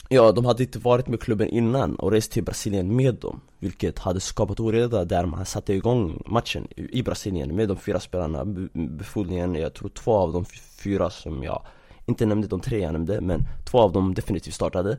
Ja, 0.09 0.31
de 0.31 0.45
hade 0.45 0.63
inte 0.63 0.79
varit 0.79 1.07
med 1.07 1.21
klubben 1.21 1.47
innan 1.47 1.95
och 1.95 2.11
rest 2.11 2.31
till 2.31 2.43
Brasilien 2.43 2.95
med 2.95 3.15
dem 3.15 3.41
Vilket 3.59 3.99
hade 3.99 4.19
skapat 4.19 4.59
oreda 4.59 5.05
där 5.05 5.25
man 5.25 5.45
satte 5.45 5.73
igång 5.73 6.23
matchen 6.25 6.67
i 6.75 7.03
Brasilien 7.03 7.55
med 7.55 7.67
de 7.67 7.77
fyra 7.77 7.99
spelarna 7.99 8.45
Befolkningen, 8.73 9.55
jag 9.55 9.73
tror 9.73 9.89
två 9.89 10.13
av 10.13 10.33
de 10.33 10.45
fyra 10.83 11.09
som 11.09 11.43
jag 11.43 11.65
inte 12.05 12.25
nämnde 12.25 12.47
de 12.47 12.59
tre 12.59 12.79
jag 12.79 12.93
nämnde, 12.93 13.21
men 13.21 13.43
två 13.65 13.79
av 13.79 13.91
dem 13.91 14.13
definitivt 14.13 14.53
startade 14.53 14.97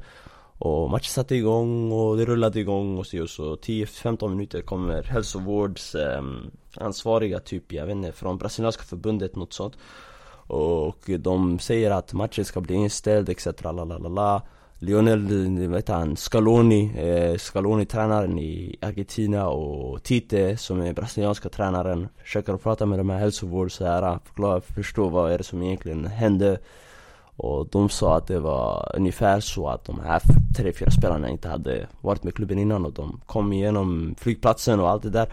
och 0.59 0.91
matchen 0.91 1.11
satte 1.11 1.35
igång 1.35 1.93
och 1.93 2.17
det 2.17 2.25
rullade 2.25 2.61
igång 2.61 2.99
och 2.99 3.07
så, 3.07 3.23
och 3.23 3.31
så 3.31 3.57
10-15 3.57 4.29
minuter 4.29 4.63
kommer 4.63 5.03
hälsovårds 5.03 5.95
eh, 5.95 6.23
ansvariga 6.77 7.41
typ, 7.41 7.73
jag 7.73 7.87
vet 7.87 7.97
inte, 7.97 8.13
från 8.13 8.39
brasilianska 8.39 8.83
förbundet, 8.83 9.37
något 9.37 9.53
sånt 9.53 9.77
Och 10.47 11.11
de 11.19 11.59
säger 11.59 11.91
att 11.91 12.13
matchen 12.13 12.45
ska 12.45 12.61
bli 12.61 12.75
inställd 12.75 13.29
etc. 13.29 13.47
Lalalala. 13.63 14.43
Lionel, 14.79 15.69
vad 15.69 15.79
heter 15.79 15.95
han, 15.95 16.17
Scaloni, 16.17 16.93
eh, 16.97 17.37
Scaloni 17.37 17.87
tränaren 17.87 18.39
i 18.39 18.77
Argentina 18.81 19.49
och 19.49 20.03
Tite 20.03 20.57
som 20.57 20.81
är 20.81 20.93
brasilianska 20.93 21.49
tränaren 21.49 22.09
Försöker 22.19 22.57
prata 22.57 22.87
med 22.87 22.99
de 22.99 23.11
här 23.11 23.19
hälsovårds 23.19 23.75
så 23.75 23.85
här, 23.85 24.19
förklara, 24.25 24.61
förstå 24.61 25.09
vad 25.09 25.33
är 25.33 25.39
det 25.39 25.45
som 25.45 25.63
egentligen 25.63 26.07
hände 26.07 26.59
och 27.37 27.69
de 27.71 27.89
sa 27.89 28.17
att 28.17 28.27
det 28.27 28.41
var 28.41 28.93
ungefär 28.95 29.41
så 29.41 29.69
att 29.69 29.85
de 29.85 30.01
här 30.01 30.23
tre, 30.57 30.73
fyra 30.73 30.91
spelarna 30.91 31.29
inte 31.29 31.49
hade 31.49 31.87
varit 32.01 32.23
med 32.23 32.35
klubben 32.35 32.59
innan 32.59 32.85
och 32.85 32.93
de 32.93 33.21
kom 33.27 33.53
igenom 33.53 34.15
flygplatsen 34.19 34.81
och 34.81 34.91
allt 34.91 35.03
det 35.03 35.11
där. 35.11 35.33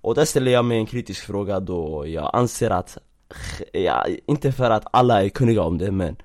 Och 0.00 0.14
där 0.14 0.24
ställer 0.24 0.52
jag 0.52 0.64
mig 0.64 0.78
en 0.78 0.86
kritisk 0.86 1.26
fråga 1.26 1.60
då. 1.60 2.06
Jag 2.06 2.30
anser 2.32 2.70
att, 2.70 2.98
ja, 3.72 4.06
inte 4.26 4.52
för 4.52 4.70
att 4.70 4.86
alla 4.90 5.24
är 5.24 5.28
kunniga 5.28 5.62
om 5.62 5.78
det 5.78 5.90
men 5.90 6.16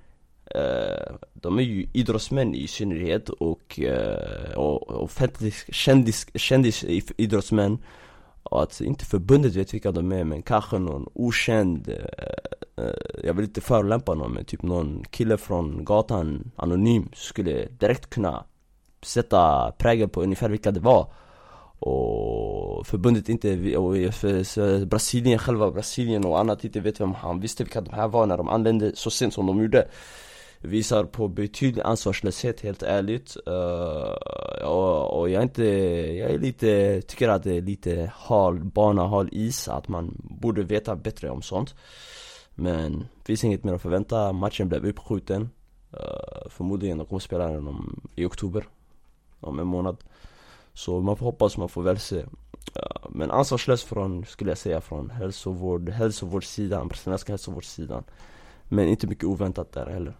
eh, 0.45 1.15
De 1.33 1.59
är 1.59 1.63
ju 1.63 1.87
idrottsmän 1.93 2.55
i 2.55 2.67
synnerhet 2.67 3.29
och, 3.29 3.79
eh, 3.79 4.53
och 4.57 5.03
offentlig 5.03 5.53
kändis, 5.53 6.27
kändis 6.35 6.83
idrottsmän 7.17 7.77
och 8.49 8.63
att 8.63 8.81
inte 8.81 9.05
förbundet 9.05 9.55
vet 9.55 9.73
vilka 9.73 9.91
de 9.91 10.11
är 10.11 10.23
men 10.23 10.41
kanske 10.41 10.77
någon 10.77 11.09
okänd 11.13 11.89
eh, 11.89 12.85
eh, 12.85 12.93
Jag 13.23 13.33
vill 13.33 13.45
inte 13.45 13.61
förolämpa 13.61 14.13
någon 14.13 14.33
men 14.33 14.45
typ 14.45 14.63
någon 14.63 15.03
kille 15.09 15.37
från 15.37 15.85
gatan, 15.85 16.51
anonym, 16.55 17.09
skulle 17.13 17.67
direkt 17.79 18.09
kunna 18.09 18.43
sätta 19.01 19.71
prägel 19.71 20.09
på 20.09 20.21
ungefär 20.21 20.49
vilka 20.49 20.71
det 20.71 20.79
var. 20.79 21.13
Och 21.79 22.87
förbundet 22.87 23.29
inte, 23.29 23.77
och 23.77 23.93
för 24.13 24.85
Brasilien 24.85 25.39
själva, 25.39 25.71
Brasilien 25.71 26.25
och 26.25 26.39
annat 26.39 26.63
inte 26.63 26.79
vet 26.79 27.01
vem 27.01 27.13
han 27.13 27.39
visste 27.39 27.63
vilka 27.63 27.81
de 27.81 27.93
här 27.93 28.07
var 28.07 28.25
när 28.25 28.37
de 28.37 28.49
anlände 28.49 28.95
så 28.95 29.09
sent 29.09 29.33
som 29.33 29.45
de 29.45 29.61
gjorde 29.61 29.87
visar 30.61 31.03
på 31.03 31.27
betydlig 31.27 31.81
ansvarslöshet 31.81 32.61
helt 32.61 32.83
ärligt. 32.83 33.37
Uh, 33.47 34.67
och, 34.67 35.19
och, 35.19 35.29
jag 35.29 35.39
är 35.39 35.43
inte, 35.43 35.63
jag 36.17 36.31
är 36.31 36.39
lite, 36.39 37.01
tycker 37.01 37.29
att 37.29 37.43
det 37.43 37.57
är 37.57 37.61
lite 37.61 38.11
hal 38.15 38.59
bana, 38.63 39.07
hal 39.07 39.29
is 39.31 39.67
att 39.67 39.87
man 39.87 40.15
borde 40.17 40.63
veta 40.63 40.95
bättre 40.95 41.29
om 41.29 41.41
sånt. 41.41 41.75
Men 42.55 42.99
det 42.99 43.25
finns 43.25 43.43
inget 43.43 43.63
mer 43.63 43.73
att 43.73 43.81
förvänta, 43.81 44.33
matchen 44.33 44.69
blev 44.69 44.85
uppskjuten. 44.85 45.49
Uh, 45.93 46.49
Förmodligen 46.49 46.97
de 46.97 47.07
kommer 47.07 47.19
spela 47.19 47.47
den 47.47 47.67
om, 47.67 48.01
i 48.15 48.25
oktober. 48.25 48.67
Om 49.39 49.59
en 49.59 49.67
månad. 49.67 49.97
Så 50.73 50.99
man 50.99 51.17
får 51.17 51.25
hoppas 51.25 51.57
man 51.57 51.69
får 51.69 51.83
väl 51.83 51.99
se. 51.99 52.17
Uh, 52.17 53.09
Men 53.09 53.31
ansvarslöst 53.31 53.83
från, 53.83 54.25
skulle 54.25 54.51
jag 54.51 54.57
säga, 54.57 54.81
från 54.81 55.09
hälsovård, 55.09 55.89
hälsovårdssidan, 55.89 56.87
brasilianska 56.87 57.33
hälsovårdssidan. 57.33 58.03
Men 58.63 58.87
inte 58.87 59.07
mycket 59.07 59.23
oväntat 59.23 59.71
där 59.71 59.85
heller. 59.85 60.17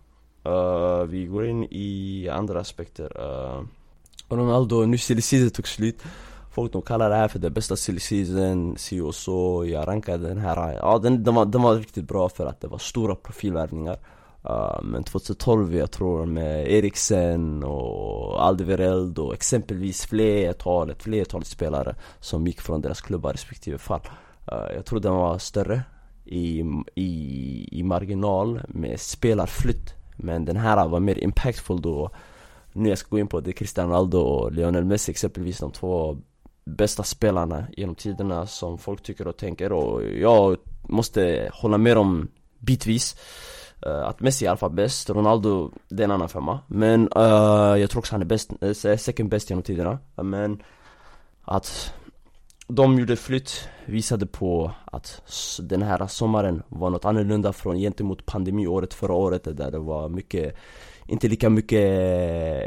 Uh, 0.48 1.04
vi 1.04 1.26
går 1.26 1.46
in 1.46 1.64
i 1.64 2.30
andra 2.30 2.60
aspekter. 2.60 3.12
Uh, 3.22 3.64
Ronaldo, 4.30 4.86
nu 4.86 4.98
silly 4.98 5.22
season 5.22 5.50
tog 5.50 5.68
slut. 5.68 6.04
Folk 6.52 6.74
de 6.74 6.82
kallar 6.82 7.10
det 7.10 7.16
här 7.16 7.28
för 7.28 7.40
det 7.40 7.50
bästa 7.50 7.76
silly 7.76 8.00
season, 8.00 8.78
si 8.78 9.00
och 9.00 9.16
så. 9.16 9.66
Jag 9.66 9.88
rankade 9.88 10.28
den 10.28 10.38
här, 10.38 10.74
ja 10.74 10.98
den, 10.98 11.24
den, 11.24 11.36
var, 11.36 11.46
den 11.46 11.62
var 11.62 11.76
riktigt 11.76 12.08
bra 12.08 12.30
för 12.30 12.46
att 12.46 12.62
det 12.62 12.68
var 12.68 12.78
stora 12.78 13.16
profilvärvningar. 13.16 13.98
Uh, 14.50 14.82
men 14.84 15.04
2012 15.04 15.76
jag 15.76 15.92
tror 15.92 16.26
med 16.26 16.72
Eriksen 16.72 17.64
och 17.64 18.46
Alderweireld 18.46 19.20
och 19.20 19.34
exempelvis 19.34 20.06
flertalet, 20.06 21.04
flertalet 21.04 21.48
spelare 21.48 21.96
som 22.20 22.48
gick 22.48 22.62
från 22.62 22.82
deras 22.82 23.02
klubbar 23.02 23.32
respektive 23.32 23.78
fall. 23.78 24.02
Uh, 24.52 24.76
jag 24.76 24.86
tror 24.86 25.00
den 25.00 25.14
var 25.14 25.38
större 25.38 25.82
i, 26.26 26.64
i, 26.96 27.70
i 27.72 27.84
marginal 27.84 28.62
med 28.68 29.00
spelarflytt 29.00 29.97
men 30.18 30.46
den 30.46 30.58
här 30.58 30.88
var 30.88 31.00
mer 31.00 31.24
impactful 31.24 31.82
då. 31.82 32.10
Nu 32.74 32.90
jag 32.90 32.98
ska 32.98 33.10
gå 33.10 33.20
in 33.20 33.28
på 33.28 33.40
det 33.40 33.54
Cristiano 33.54 33.90
Ronaldo 33.90 34.20
och 34.20 34.52
Lionel 34.52 34.86
Messi 34.86 35.12
exempelvis 35.12 35.58
de 35.58 35.72
två 35.72 36.18
bästa 36.66 37.04
spelarna 37.04 37.66
genom 37.78 37.96
tiderna 37.96 38.48
som 38.48 38.78
folk 38.78 39.04
tycker 39.04 39.28
och 39.28 39.38
tänker. 39.38 39.72
Och 39.72 40.04
jag 40.04 40.58
måste 40.82 41.50
hålla 41.54 41.78
med 41.78 41.98
om 41.98 42.28
bitvis 42.60 43.16
eh, 43.86 44.08
Att 44.08 44.20
Messi 44.20 44.46
är 44.46 44.48
i 44.48 44.50
alla 44.50 44.58
fall 44.58 44.72
bäst, 44.72 45.10
Ronaldo 45.10 45.72
det 45.90 46.04
är 46.04 46.06
en 46.06 46.12
annan 46.12 46.30
femma. 46.30 46.60
Men 46.68 47.10
uh, 47.18 47.80
jag 47.80 47.90
tror 47.90 48.00
också 48.00 48.14
han 48.14 48.22
är 48.22 48.26
bäst, 48.26 48.52
eh, 48.62 48.98
second 48.98 49.30
bäst 49.30 49.50
genom 49.50 49.64
tiderna. 49.64 50.00
Men 50.16 50.64
att 51.42 51.94
de 52.68 53.00
gjorde 53.00 53.16
flytt 53.16 53.70
visade 53.86 54.26
på 54.26 54.72
att 54.86 55.22
den 55.60 55.82
här 55.82 56.08
sommaren 56.08 56.64
var 56.70 56.90
något 56.90 57.06
annorlunda 57.06 57.54
från 57.54 57.78
gentemot 57.78 58.26
pandemiåret 58.26 58.94
förra 58.94 59.14
året 59.14 59.44
där 59.44 59.72
det 59.72 59.80
var 59.80 60.10
mycket 60.10 60.56
inte 61.08 61.28
lika 61.28 61.50
mycket 61.50 61.90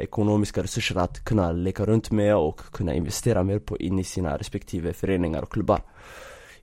ekonomiska 0.03 0.63
resurser 0.63 0.97
att 0.97 1.25
kunna 1.25 1.53
leka 1.53 1.87
runt 1.87 2.11
med 2.11 2.37
och 2.37 2.61
kunna 2.61 2.95
investera 2.95 3.43
mer 3.43 3.59
på 3.59 3.79
in 3.79 3.99
i 3.99 4.05
sina 4.05 4.37
respektive 4.37 4.93
föreningar 4.93 5.43
och 5.43 5.53
klubbar. 5.53 5.83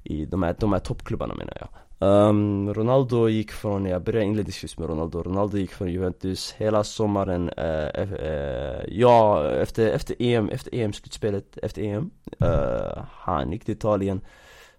I 0.03 0.25
de 0.25 0.44
här, 0.44 0.56
de 0.60 0.74
här 0.74 0.79
toppklubbarna 0.79 1.36
menar 1.36 1.58
jag. 1.60 1.70
Um, 1.99 2.73
Ronaldo 2.73 3.29
gick 3.29 3.51
från, 3.51 3.85
jag 3.85 4.03
börjar 4.03 4.21
inledningsvis 4.21 4.77
med 4.77 4.89
Ronaldo. 4.89 5.23
Ronaldo 5.23 5.57
gick 5.57 5.71
från 5.71 5.91
Juventus 5.91 6.53
hela 6.57 6.83
sommaren, 6.83 7.49
uh, 7.49 8.01
uh, 8.01 8.83
ja 8.87 9.45
efter, 9.49 9.89
efter 9.89 10.15
EM, 10.19 10.49
efter 10.49 10.75
EM-slutspelet, 10.75 11.57
efter 11.57 11.81
EM 11.81 12.11
uh, 12.43 12.49
eh, 12.49 13.03
Han 13.11 13.51
gick 13.51 13.65
till 13.65 13.75
Italien, 13.75 14.21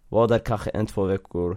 var 0.09 0.29
där 0.29 0.39
kanske 0.39 0.71
en, 0.71 0.87
två 0.87 1.05
veckor. 1.05 1.57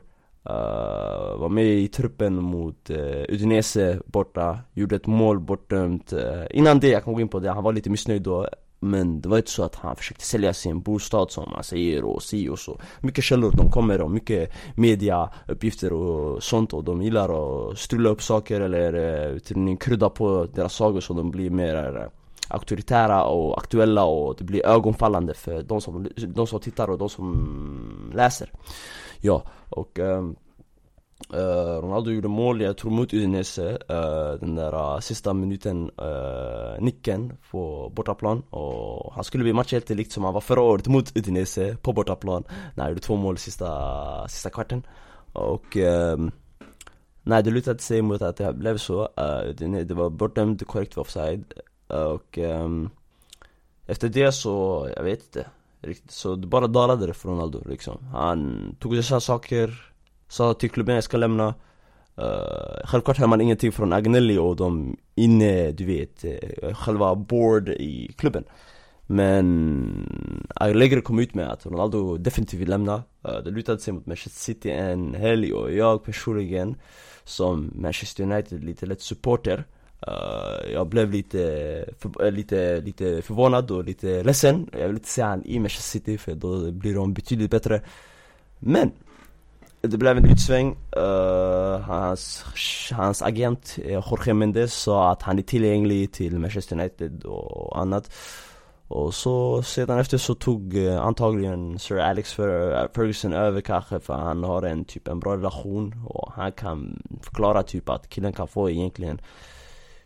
Var 1.37 1.49
med 1.49 1.65
i 1.65 1.87
truppen 1.87 2.35
mot 2.35 2.89
Udinese 3.29 3.99
borta, 4.05 4.59
gjorde 4.73 4.95
ett 4.95 5.07
mål 5.07 5.39
bortdömt. 5.39 6.13
Innan 6.49 6.79
det, 6.79 6.89
jag 6.89 7.03
kan 7.03 7.13
gå 7.13 7.21
in 7.21 7.27
på 7.27 7.39
det, 7.39 7.51
han 7.51 7.63
var 7.63 7.73
lite 7.73 7.89
missnöjd 7.89 8.21
då 8.21 8.47
men 8.83 9.21
det 9.21 9.29
var 9.29 9.38
inte 9.38 9.51
så 9.51 9.63
att 9.63 9.75
han 9.75 9.95
försökte 9.95 10.25
sälja 10.25 10.53
sin 10.53 10.81
bostad 10.81 11.31
som 11.31 11.50
man 11.51 11.63
säger 11.63 12.03
och 12.03 12.23
si 12.23 12.50
och 12.50 12.59
så. 12.59 12.79
Mycket 13.00 13.23
källor 13.23 13.51
de 13.57 13.71
kommer 13.71 14.01
och 14.01 14.11
mycket 14.11 14.51
mediauppgifter 14.75 15.93
och 15.93 16.43
sånt 16.43 16.73
och 16.73 16.83
de 16.83 17.01
gillar 17.01 17.29
att 17.69 17.77
strula 17.77 18.09
upp 18.09 18.21
saker 18.21 18.61
eller 18.61 18.93
eh, 18.93 19.77
krydda 19.77 20.09
på 20.09 20.47
deras 20.53 20.73
sagor 20.73 21.00
så 21.00 21.13
de 21.13 21.31
blir 21.31 21.50
mer 21.50 21.97
eh, 21.97 22.07
auktoritära 22.47 23.23
och 23.23 23.57
aktuella 23.57 24.03
och 24.03 24.35
det 24.38 24.43
blir 24.43 24.65
ögonfallande 24.65 25.33
för 25.33 25.63
de 25.63 25.81
som, 25.81 26.07
de 26.15 26.47
som 26.47 26.59
tittar 26.59 26.88
och 26.88 26.97
de 26.97 27.09
som 27.09 28.11
läser. 28.15 28.51
Ja, 29.19 29.43
och 29.69 30.00
um, 30.00 30.35
Uh, 31.33 31.81
Ronaldo 31.81 32.11
gjorde 32.11 32.27
mål, 32.27 32.61
jag 32.61 32.77
tror 32.77 32.91
mot 32.91 33.13
Udinese, 33.13 33.77
uh, 33.91 34.39
den 34.39 34.55
där 34.55 34.95
uh, 34.95 34.99
sista 34.99 35.33
minuten, 35.33 35.91
nicken 36.79 37.37
på 37.51 37.91
bortaplan. 37.95 38.41
Och 38.49 39.13
han 39.13 39.23
skulle 39.23 39.43
bli 39.43 39.53
matchhjälte 39.53 39.93
likt 39.93 40.11
som 40.11 40.23
han 40.23 40.33
var 40.33 40.41
förra 40.41 40.61
året 40.61 40.87
mot 40.87 41.17
Udinese 41.17 41.77
på 41.81 41.93
bortaplan. 41.93 42.43
När 42.75 42.83
han 42.83 42.91
gjorde 42.91 43.01
två 43.01 43.15
mål 43.15 43.37
sista, 43.37 44.27
sista 44.27 44.49
kvarten. 44.49 44.83
Och 45.33 45.77
ehm, 45.77 46.31
Nej 47.23 47.43
det 47.43 47.51
lutade 47.51 47.79
sig 47.79 48.01
mot 48.01 48.21
att 48.21 48.37
det 48.37 48.53
blev 48.53 48.77
så, 48.77 49.09
det, 49.57 49.83
det 49.83 49.93
var 49.93 50.09
bortdömt 50.09 50.67
korrekt 50.67 50.93
för 50.93 51.01
offside. 51.01 51.53
Och 51.87 52.37
um, 52.37 52.89
efter 53.87 54.09
det 54.09 54.31
så, 54.31 54.89
jag 54.95 55.03
vet 55.03 55.23
inte 55.23 55.45
riktigt, 55.81 56.11
så 56.11 56.35
det 56.35 56.47
bara 56.47 56.67
dalade 56.67 57.07
det 57.07 57.13
för 57.13 57.29
Ronaldo 57.29 57.61
liksom. 57.65 58.07
Han 58.13 58.75
tog 58.79 58.95
dessa 58.95 59.19
saker 59.19 59.90
sa 60.31 60.53
till 60.53 60.69
klubben 60.69 60.95
jag 60.95 61.03
ska 61.03 61.17
lämna 61.17 61.47
uh, 62.19 62.85
Självklart 62.85 63.17
hör 63.17 63.27
man 63.27 63.41
ingenting 63.41 63.71
från 63.71 63.93
Agnelli 63.93 64.38
och 64.38 64.55
de 64.55 64.97
inne, 65.15 65.71
du 65.71 65.85
vet, 65.85 66.25
uh, 66.25 66.73
själva 66.73 67.15
board 67.15 67.69
i 67.69 68.13
klubben. 68.17 68.43
Men 69.07 70.47
Allegri 70.55 71.01
kom 71.01 71.19
ut 71.19 71.33
med 71.33 71.51
att 71.51 71.65
Ronaldo 71.65 72.17
definitivt 72.17 72.61
vill 72.61 72.69
lämna. 72.69 72.95
Uh, 72.95 73.43
Det 73.43 73.51
lutade 73.51 73.79
sig 73.79 73.93
mot 73.93 74.05
Manchester 74.05 74.39
City 74.39 74.71
en 74.71 75.15
helg 75.15 75.53
och 75.53 75.73
jag 75.73 76.03
personligen 76.03 76.75
Som 77.23 77.71
Manchester 77.75 78.23
United 78.23 78.63
lite 78.63 78.85
lätt 78.85 79.01
supporter 79.01 79.63
uh, 80.07 80.71
Jag 80.73 80.88
blev 80.88 81.11
lite, 81.11 81.39
för, 82.00 82.31
lite, 82.31 82.81
lite 82.81 83.21
förvånad 83.21 83.71
och 83.71 83.83
lite 83.83 84.23
ledsen. 84.23 84.69
Jag 84.71 84.88
vill 84.88 84.97
inte 84.97 85.09
säga 85.09 85.27
han 85.27 85.45
i 85.45 85.59
Manchester 85.59 86.00
City 86.00 86.17
för 86.17 86.35
då 86.35 86.71
blir 86.71 86.95
de 86.95 87.13
betydligt 87.13 87.51
bättre. 87.51 87.81
Men 88.59 88.91
det 89.81 89.97
blev 89.97 90.17
en 90.17 90.25
utsväng, 90.25 90.77
uh, 90.97 91.79
hans, 91.81 92.45
hans 92.91 93.21
agent 93.21 93.79
eh, 93.85 94.03
Jorge 94.11 94.33
Mendes 94.33 94.73
sa 94.73 95.11
att 95.11 95.21
han 95.21 95.39
är 95.39 95.43
tillgänglig 95.43 96.11
till 96.11 96.39
Manchester 96.39 96.75
United 96.75 97.23
och 97.23 97.79
annat. 97.79 98.11
Och 98.88 99.13
så 99.13 99.63
sedan 99.63 100.00
efter 100.00 100.17
så 100.17 100.35
tog 100.35 100.73
uh, 100.73 101.01
antagligen 101.01 101.79
Sir 101.79 101.97
Alex 101.97 102.33
Ferguson 102.33 103.33
över 103.33 103.61
kanske 103.61 104.00
för 104.00 104.13
han 104.13 104.43
har 104.43 104.63
en 104.63 104.85
typ 104.85 105.07
en 105.07 105.19
bra 105.19 105.38
relation 105.38 106.05
och 106.05 106.31
han 106.33 106.51
kan 106.51 107.01
förklara 107.21 107.63
typ 107.63 107.89
att 107.89 108.09
killen 108.09 108.33
kan 108.33 108.47
få 108.47 108.69
egentligen 108.69 109.21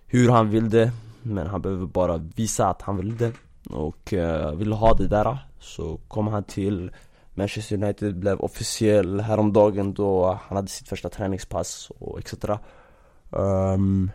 hur 0.07 0.29
han 0.29 0.49
vill 0.49 0.69
det 0.69 0.91
Men 1.21 1.47
han 1.47 1.61
behöver 1.61 1.85
bara 1.85 2.17
visa 2.17 2.67
att 2.67 2.81
han 2.81 2.97
vill 2.97 3.17
det. 3.17 3.31
Och 3.69 4.13
uh, 4.13 4.51
vill 4.51 4.71
ha 4.73 4.93
det 4.93 5.07
där 5.07 5.37
Så 5.59 5.97
kom 6.07 6.27
han 6.27 6.43
till 6.43 6.91
Manchester 7.35 7.83
United 7.83 8.15
blev 8.15 8.39
officiell 8.39 9.19
häromdagen 9.19 9.93
då 9.93 10.39
han 10.47 10.55
hade 10.55 10.67
sitt 10.67 10.87
första 10.87 11.09
träningspass 11.09 11.91
och 11.99 12.19
etc 12.19 12.33
um, 12.43 13.41
ehm, 13.41 14.11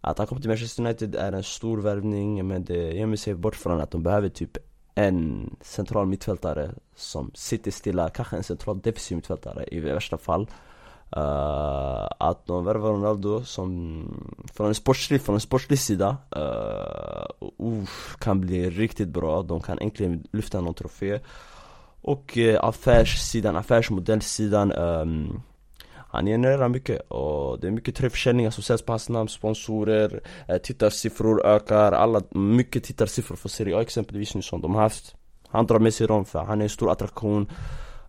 Att 0.00 0.18
han 0.18 0.26
kom 0.26 0.40
till 0.40 0.50
Manchester 0.50 0.82
United 0.82 1.14
är 1.14 1.32
en 1.32 1.42
stor 1.42 1.78
värvning 1.78 2.46
men 2.46 2.64
det 2.64 2.92
gömmer 2.92 3.16
sig 3.16 3.34
bort 3.34 3.56
från 3.56 3.80
att 3.80 3.90
de 3.90 4.02
behöver 4.02 4.28
typ 4.28 4.58
en 4.94 5.50
central 5.60 6.06
mittfältare 6.06 6.70
som 6.96 7.30
sitter 7.34 7.70
stilla, 7.70 8.10
kanske 8.10 8.36
en 8.36 8.44
central 8.44 8.80
defensiv 8.80 9.16
mittfältare 9.16 9.64
i 9.70 9.80
värsta 9.80 10.18
fall. 10.18 10.46
Uh, 11.16 12.08
att 12.18 12.46
de 12.46 12.64
värvar 12.64 12.92
Ronaldo 12.92 13.44
som 13.44 14.04
från 14.54 14.68
en 14.68 14.74
sportslig, 14.74 15.22
från 15.22 15.34
en 15.34 15.40
sportslig 15.40 15.78
sida 15.78 16.16
uh, 16.36 17.66
uh, 17.66 17.84
kan 18.18 18.40
bli 18.40 18.70
riktigt 18.70 19.08
bra, 19.08 19.42
de 19.42 19.60
kan 19.60 19.78
äntligen 19.78 20.26
lyfta 20.32 20.60
någon 20.60 20.74
trofé. 20.74 21.20
Och 22.04 22.38
eh, 22.38 22.64
affärssidan, 22.64 23.56
affärsmodellsidan 23.56 24.72
um, 24.72 25.42
han 26.14 26.26
genererar 26.26 26.68
mycket. 26.68 27.00
Och 27.10 27.60
det 27.60 27.66
är 27.66 27.70
mycket 27.70 27.94
tröjförsäljningar 27.94 28.50
som 28.50 28.62
säljs 28.62 28.82
på 28.82 28.92
hans 28.92 29.08
namn, 29.08 29.28
sponsorer, 29.28 30.20
eh, 30.48 30.56
tittarsiffror 30.56 31.46
ökar, 31.46 31.92
alla, 31.92 32.22
mycket 32.30 32.84
tittarsiffror 32.84 33.36
för 33.36 33.48
Serie 33.48 33.76
A 33.76 33.82
exempelvis 33.82 34.34
nu 34.34 34.42
som 34.42 34.60
de 34.60 34.74
har 34.74 34.82
haft. 34.82 35.14
Han 35.48 35.66
drar 35.66 35.78
med 35.78 35.94
sig 35.94 36.06
dem 36.06 36.24
för 36.24 36.44
han 36.44 36.60
är 36.60 36.64
en 36.64 36.68
stor 36.68 36.90
attraktion. 36.90 37.50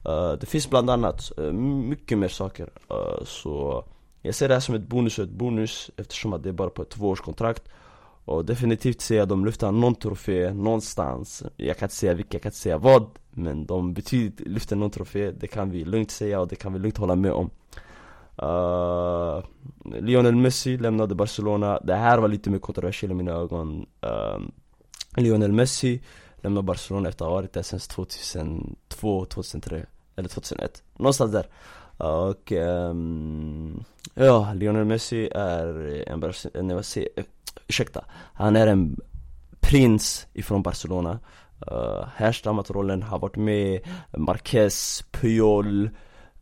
Uh, 0.09 0.33
det 0.39 0.45
finns 0.45 0.69
bland 0.69 0.89
annat 0.89 1.31
uh, 1.39 1.51
mycket 1.53 2.17
mer 2.17 2.27
saker. 2.27 2.69
Uh, 2.91 3.23
Så 3.25 3.83
jag 4.21 4.35
ser 4.35 4.47
det 4.47 4.53
här 4.53 4.61
som 4.61 4.75
ett 4.75 4.87
bonus 4.87 5.19
och 5.19 5.23
ett 5.23 5.31
bonus 5.31 5.91
eftersom 5.97 6.33
att 6.33 6.43
det 6.43 6.49
är 6.49 6.53
bara 6.53 6.69
på 6.69 6.81
ett 6.81 6.89
tvåårskontrakt. 6.89 7.63
Och 8.25 8.45
definitivt 8.45 9.01
ser 9.01 9.17
jag 9.17 9.27
dem 9.27 9.45
lyfta 9.45 9.71
någon 9.71 9.95
trofé 9.95 10.53
någonstans. 10.53 11.43
Jag 11.57 11.77
kan 11.77 11.85
inte 11.85 11.95
säga 11.95 12.13
vilka, 12.13 12.35
jag 12.35 12.41
kan 12.41 12.49
inte 12.49 12.59
säga 12.59 12.77
vad 12.77 13.09
Men 13.31 13.65
de 13.65 13.93
betyder 13.93 14.45
lyfter 14.45 14.75
någon 14.75 14.91
trofé, 14.91 15.31
det 15.31 15.47
kan 15.47 15.71
vi 15.71 15.85
lugnt 15.85 16.11
säga 16.11 16.39
och 16.39 16.47
det 16.47 16.55
kan 16.55 16.73
vi 16.73 16.79
lugnt 16.79 16.97
hålla 16.97 17.15
med 17.15 17.31
om. 17.31 17.49
Uh, 18.43 19.43
Lionel 20.01 20.35
Messi 20.35 20.77
lämnade 20.77 21.15
Barcelona, 21.15 21.79
det 21.83 21.95
här 21.95 22.17
var 22.17 22.27
lite 22.27 22.49
mer 22.49 22.59
kontroversiellt 22.59 23.11
i 23.11 23.15
mina 23.15 23.31
ögon. 23.31 23.85
Uh, 24.05 24.39
Lionel 25.17 25.51
Messi 25.51 26.01
lämnade 26.35 26.65
Barcelona 26.65 27.09
efter 27.09 27.25
att 27.25 27.29
ha 27.29 27.35
varit 27.35 27.53
där 27.53 27.61
sen 27.61 27.79
2002, 27.79 29.25
2003 29.25 29.85
eller 30.15 30.29
2001, 30.29 30.83
någonstans 30.97 31.31
där 31.31 31.47
och 31.97 32.51
um, 32.51 33.83
ja, 34.13 34.53
Lionel 34.53 34.85
Messi 34.85 35.29
är 35.35 35.67
en, 36.07 36.23
en 36.53 36.71
eh, 36.71 36.83
jag 36.95 37.07
eh, 37.15 37.23
ursäkta, 37.67 38.05
han 38.33 38.55
är 38.55 38.67
en 38.67 38.99
prins 39.59 40.27
ifrån 40.33 40.63
Barcelona. 40.63 41.19
Eh, 41.67 41.73
uh, 41.73 42.05
Härstammat 42.15 42.71
rollen, 42.71 43.03
har 43.03 43.19
varit 43.19 43.35
med 43.35 43.79
Marquez, 44.17 45.03
Puyol 45.11 45.89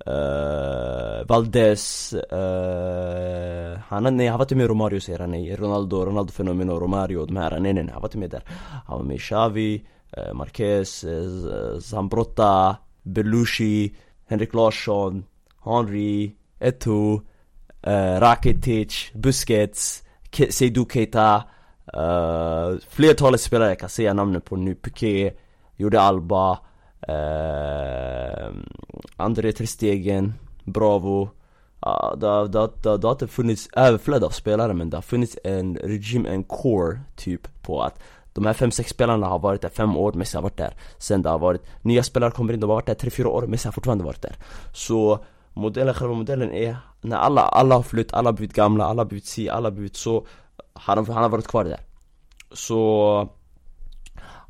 Uh, 0.08 1.26
Valdes, 1.28 2.14
uh, 2.14 3.80
han, 3.88 4.18
nej, 4.18 4.28
han 4.28 4.38
var 4.38 4.46
inte 4.46 4.56
med 4.56 4.68
Romario 4.68 5.00
säger 5.00 5.20
han, 5.20 5.32
nej, 5.32 5.56
Ronaldo, 5.56 6.06
Ronaldo 6.06 6.32
Fenomen 6.32 6.70
och 6.70 6.82
Romario, 6.82 7.26
de 7.26 7.38
här, 7.38 7.60
nej 7.60 7.74
nej 7.74 7.84
nej, 7.84 7.94
han 7.94 8.02
var 8.02 8.08
inte 8.08 8.18
med 8.18 8.30
där. 8.30 8.44
Han 8.86 8.98
var 8.98 9.06
med 9.06 9.20
Xavi, 9.20 9.86
uh, 10.18 10.34
Marquez, 10.34 11.04
uh, 11.04 11.80
Zambrotta, 11.80 12.76
Belushi, 13.04 13.96
Henrik 14.28 14.54
Larsson, 14.54 15.24
Henry, 15.64 16.36
Eto'o, 16.60 17.14
uh, 17.16 17.92
eh, 17.92 18.20
Rakitic, 18.20 19.12
Busquets, 19.14 20.04
Ke 20.32 20.52
Seydou 20.52 20.86
Keita 20.86 21.44
uh, 21.94 22.78
Flertalet 22.90 23.42
spelare. 23.42 23.70
Jag 23.70 23.80
kan 23.80 23.90
säga 23.90 24.14
namnen 24.14 24.42
på 24.42 24.56
nu, 24.56 24.76
Piqué, 24.76 25.34
Jordi 25.76 25.98
Alba 25.98 26.52
uh, 27.10 28.54
André 29.18 29.52
Tristegen, 29.52 30.34
Bravo. 30.64 31.30
Uh, 31.86 32.18
det, 32.18 32.48
det, 32.48 32.70
det, 32.84 32.98
det 32.98 33.08
har 33.08 33.12
inte 33.12 33.28
funnits 33.28 33.70
överflöd 33.76 34.24
av 34.24 34.30
spelare 34.30 34.74
men 34.74 34.90
det 34.90 34.98
har 34.98 35.02
funnits 35.02 35.38
en 35.44 35.76
regim, 35.76 36.26
en 36.26 36.44
core 36.44 37.00
typ 37.16 37.62
på 37.62 37.82
att 37.82 38.00
de 38.34 38.46
här 38.46 38.54
5-6 38.54 38.84
spelarna 38.90 39.28
har 39.28 39.40
varit 39.40 39.62
där 39.62 39.70
5 39.70 39.98
år, 39.98 40.14
Messi 40.14 40.38
har 40.38 40.42
varit 40.42 40.58
där 40.58 40.74
Sen 40.98 41.22
det 41.22 41.30
har 41.30 41.40
varit, 41.40 41.62
nya 41.82 42.04
spelare 42.04 42.32
kommer 42.32 42.54
in, 42.54 42.60
de 42.60 42.70
har 42.70 42.76
varit 42.76 42.86
där 42.86 43.10
3-4 43.10 43.26
år, 43.26 43.48
Messi 43.48 43.68
har 43.68 43.72
fortfarande 43.72 44.04
varit 44.04 44.22
där. 44.22 44.36
Så 44.74 45.26
modellen, 45.54 45.94
själva 45.94 46.14
modellen 46.14 46.52
är, 46.52 46.78
när 47.02 47.18
alla, 47.18 47.42
alla 47.42 47.76
har 47.76 47.84
flytt, 47.84 48.14
alla 48.14 48.28
har 48.28 48.34
blivit 48.34 48.56
gamla, 48.56 48.86
alla 48.86 49.02
har 49.02 49.08
blivit 49.08 49.26
si, 49.26 49.50
alla 49.50 49.70
har 49.70 49.74
blivit 49.74 49.96
så 49.96 50.26
Han, 50.74 51.06
han 51.06 51.24
har 51.24 51.30
varit 51.30 51.48
kvar 51.48 51.64
där. 51.64 51.80
Så 52.52 53.30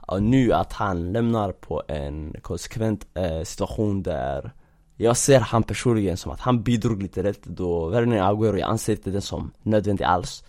och 0.08 0.24
nu 0.24 0.54
att 0.54 0.74
han 0.74 1.12
lämnar 1.12 1.52
på 1.52 1.84
en 1.88 2.36
konsekvent 2.42 3.08
eh, 3.14 3.44
situation 3.44 4.04
där 4.04 4.52
jag 4.96 5.18
ser 5.18 5.40
han 5.40 5.64
personligen 5.64 6.18
som 6.18 6.32
att 6.32 6.40
han 6.40 6.64
bidrog 6.64 7.04
lite 7.04 7.24
rätt 7.24 7.44
då 7.44 7.88
Werner 7.88 8.22
av 8.22 8.38
Agüero, 8.38 8.60
jag 8.60 8.70
anser 8.70 8.94
inte 8.94 9.12
den 9.12 9.22
som 9.22 9.52
nödvändig 9.62 10.04
alls 10.04 10.44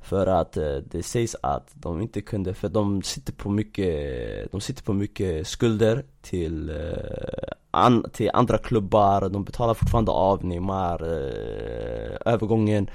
för 0.00 0.26
att 0.26 0.56
eh, 0.56 0.76
det 0.90 1.02
sägs 1.02 1.36
att 1.40 1.70
de 1.74 2.00
inte 2.00 2.20
kunde, 2.20 2.54
för 2.54 2.68
de 2.68 3.02
sitter 3.02 3.32
på 3.32 3.50
mycket, 3.50 4.52
de 4.52 4.60
sitter 4.60 4.82
på 4.82 4.92
mycket 4.92 5.46
skulder 5.46 6.04
till, 6.22 6.70
eh, 6.70 7.52
an, 7.70 8.04
till 8.12 8.30
andra 8.34 8.58
klubbar, 8.58 9.28
de 9.28 9.44
betalar 9.44 9.74
fortfarande 9.74 10.10
av 10.10 10.44
Neymar, 10.44 11.02
eh, 11.02 12.32
övergången. 12.32 12.90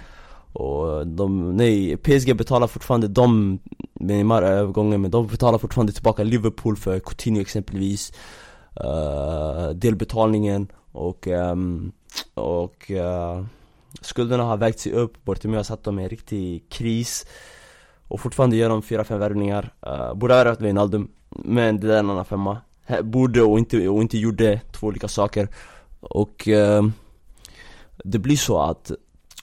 Och 0.54 1.08
de, 1.08 1.58
nej, 1.58 1.98
PSG 1.98 2.36
betalar 2.36 2.68
fortfarande 2.68 3.08
de 3.08 3.60
Neymar 3.94 4.42
övergången 4.42 5.02
men 5.02 5.12
de 5.12 5.28
betalar 5.28 5.58
fortfarande 5.58 5.94
tillbaka 5.94 6.24
Liverpool 6.24 6.78
för 6.78 7.00
Coutinho 7.00 7.42
exempelvis 7.42 8.14
uh, 8.84 9.70
Delbetalningen. 9.70 10.68
Och, 10.92 11.28
um, 11.28 11.92
och 12.34 12.92
uh, 12.92 13.46
Skulderna 14.02 14.44
har 14.44 14.58
vägt 14.58 14.80
sig 14.80 14.92
upp, 14.92 15.26
Bortimeo 15.26 15.60
har 15.60 15.64
satt 15.64 15.84
dem 15.84 16.00
i 16.00 16.04
en 16.04 16.10
riktig 16.10 16.70
kris. 16.70 17.26
Och 18.08 18.20
fortfarande 18.20 18.56
gör 18.56 18.70
de 18.70 18.82
4-5 18.82 19.18
värvningar. 19.18 19.74
Uh, 19.88 20.14
Borde 20.14 20.34
ha 20.34 20.44
värvat 20.44 20.62
Wijnaldum 20.62 21.12
Men 21.30 21.80
det 21.80 21.88
där 21.88 21.96
är 21.96 22.00
en 22.00 22.10
annan 22.10 22.26
femma. 22.26 22.58
Borde 23.04 23.42
och 23.42 23.60
inte, 23.60 23.90
och 23.90 24.02
inte 24.02 24.18
gjorde 24.18 24.62
två 24.72 24.88
olika 24.88 25.08
saker. 25.08 25.48
Och 26.00 26.48
uh, 26.48 26.90
Det 28.04 28.20
blir 28.20 28.38
så 28.38 28.62
att 28.62 28.92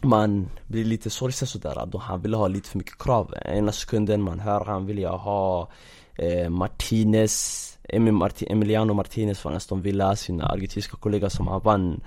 man 0.02 0.48
blir 0.66 0.84
lite 0.84 1.10
sorgsen 1.10 1.48
sådär 1.48 1.86
då 1.86 1.98
han 1.98 2.22
ville 2.22 2.36
ha 2.36 2.48
lite 2.48 2.68
för 2.68 2.78
mycket 2.78 2.98
krav. 2.98 3.34
Ena 3.44 3.72
sekunden 3.72 4.22
man 4.22 4.40
hör 4.40 4.64
han 4.64 4.86
vill 4.86 4.98
jag 4.98 5.18
ha 5.18 5.70
eh, 6.14 6.50
Martinez 6.50 7.68
Emiliano 7.88 8.94
Martinez 8.94 9.38
från 9.38 9.54
Aston 9.54 9.82
Villa, 9.82 10.16
sin 10.16 10.40
argentinska 10.40 10.96
kollega 10.96 11.30
som 11.30 11.46
han 11.46 11.60
vann 11.60 12.00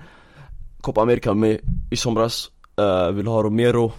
Copa 0.86 1.02
America 1.02 1.34
med 1.34 1.60
i 1.90 1.96
somras. 1.96 2.50
Uh, 2.80 3.10
Vill 3.10 3.26
ha 3.26 3.42
Romero. 3.42 3.92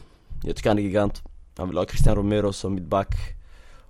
Jag 0.44 0.56
tycker 0.56 0.70
han 0.70 0.80
är 0.80 0.84
gigant. 0.84 1.24
Han 1.58 1.68
vill 1.68 1.78
ha 1.78 1.86
Cristian 1.86 2.16
Romero 2.16 2.54
som 2.54 2.76
mittback. 2.76 3.08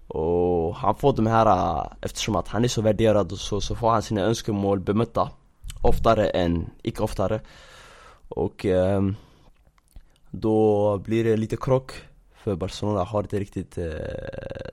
Och 0.07 0.75
han 0.75 0.95
får 0.95 1.13
de 1.13 1.27
här, 1.27 1.45
uh, 1.45 1.87
eftersom 2.01 2.35
att 2.35 2.47
han 2.47 2.63
är 2.63 2.67
så 2.67 2.81
värderad 2.81 3.31
och 3.31 3.37
så, 3.37 3.61
så 3.61 3.75
får 3.75 3.89
han 3.89 4.01
sina 4.01 4.21
önskemål 4.21 4.79
bemötta 4.79 5.29
Oftare 5.81 6.29
än 6.29 6.69
icke 6.83 7.03
oftare. 7.03 7.41
Och 8.29 8.65
uh, 8.65 9.11
då 10.31 10.97
blir 10.97 11.23
det 11.23 11.37
lite 11.37 11.57
krock 11.57 11.91
För 12.43 12.55
Barcelona. 12.55 13.03
Har 13.03 13.21
inte 13.21 13.39
riktigt 13.39 13.77
uh, 13.77 13.93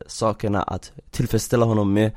sakerna 0.06 0.62
att 0.62 0.92
tillfredsställa 1.10 1.66
honom 1.66 1.92
med 1.92 2.10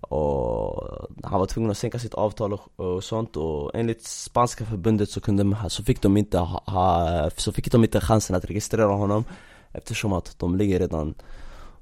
och 0.00 1.06
han 1.22 1.40
var 1.40 1.46
tvungen 1.46 1.70
att 1.70 1.78
sänka 1.78 1.98
sitt 1.98 2.14
avtal 2.14 2.52
och, 2.52 2.80
och 2.80 3.04
sånt. 3.04 3.36
Och 3.36 3.70
enligt 3.74 4.06
spanska 4.06 4.64
förbundet 4.64 5.10
så 5.10 5.20
kunde 5.20 5.56
så 5.68 5.84
fick 5.84 6.02
de 6.02 6.16
inte 6.16 6.38
ha, 6.38 6.62
ha, 6.66 7.30
så 7.36 7.52
fick 7.52 7.72
de 7.72 7.84
inte 7.84 8.00
chansen 8.00 8.36
att 8.36 8.44
registrera 8.44 8.92
honom 8.92 9.24
Eftersom 9.72 10.12
att 10.12 10.38
de 10.38 10.56
ligger 10.56 10.78
redan 10.78 11.14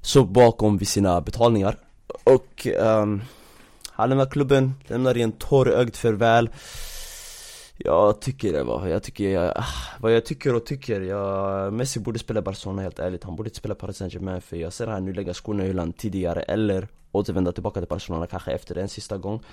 så 0.01 0.23
bakom 0.23 0.77
vid 0.77 0.87
sina 0.87 1.21
betalningar. 1.21 1.75
Och 2.23 2.67
um, 2.79 3.21
han 3.91 4.09
lämnar 4.09 4.25
klubben, 4.25 4.73
lämnar 4.87 5.17
i 5.17 5.21
en 5.21 5.31
tårögd 5.31 5.95
farväl 5.95 6.49
jag 7.81 8.21
tycker 8.21 8.53
det 8.53 8.63
va, 8.63 8.89
jag 8.89 9.03
tycker, 9.03 9.29
jag, 9.29 9.53
ah, 9.55 9.65
vad 9.99 10.13
jag 10.15 10.25
tycker 10.25 10.55
och 10.55 10.65
tycker, 10.65 11.01
jag, 11.01 11.73
Messi 11.73 11.99
borde 11.99 12.19
spela 12.19 12.41
Barcelona 12.41 12.81
helt 12.81 12.99
ärligt. 12.99 13.23
Han 13.23 13.35
borde 13.35 13.47
inte 13.47 13.57
spela 13.57 13.75
Paris 13.75 13.97
Saint-Germain 13.97 14.41
för 14.41 14.57
jag 14.57 14.73
ser 14.73 14.87
han 14.87 15.05
nu 15.05 15.13
lägga 15.13 15.33
skorna 15.33 15.63
i 15.63 15.67
hyllan 15.67 15.93
tidigare 15.93 16.41
eller 16.41 16.87
återvända 17.11 17.51
tillbaka 17.51 17.79
till 17.79 17.89
Barcelona 17.89 18.27
kanske 18.27 18.51
efter 18.51 18.77
en 18.77 18.89
sista 18.89 19.17
gång. 19.17 19.43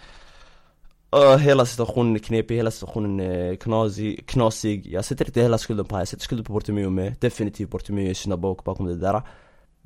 Uh, 1.17 1.37
Hela 1.37 1.67
situationen 1.67 2.15
är 2.15 2.19
knepig, 2.19 2.57
hela 2.57 2.71
situationen 2.71 3.21
är 3.21 3.55
knasig, 3.55 4.27
knasig. 4.27 4.87
Jag 4.87 5.05
sätter 5.05 5.27
inte 5.27 5.41
hela 5.41 5.59
skulden 5.59 5.85
på 5.85 5.95
honom, 5.95 6.01
jag 6.01 6.09
sätter 6.09 6.25
skulden 6.25 6.45
på 6.45 6.53
Portomeo 6.53 6.91
med 6.91 7.17
Definitivt 7.21 7.71
Portomeo 7.71 8.11
är 8.11 8.15
syndabock 8.15 8.65
bakom 8.65 8.87
det 8.87 8.97
där. 8.97 9.23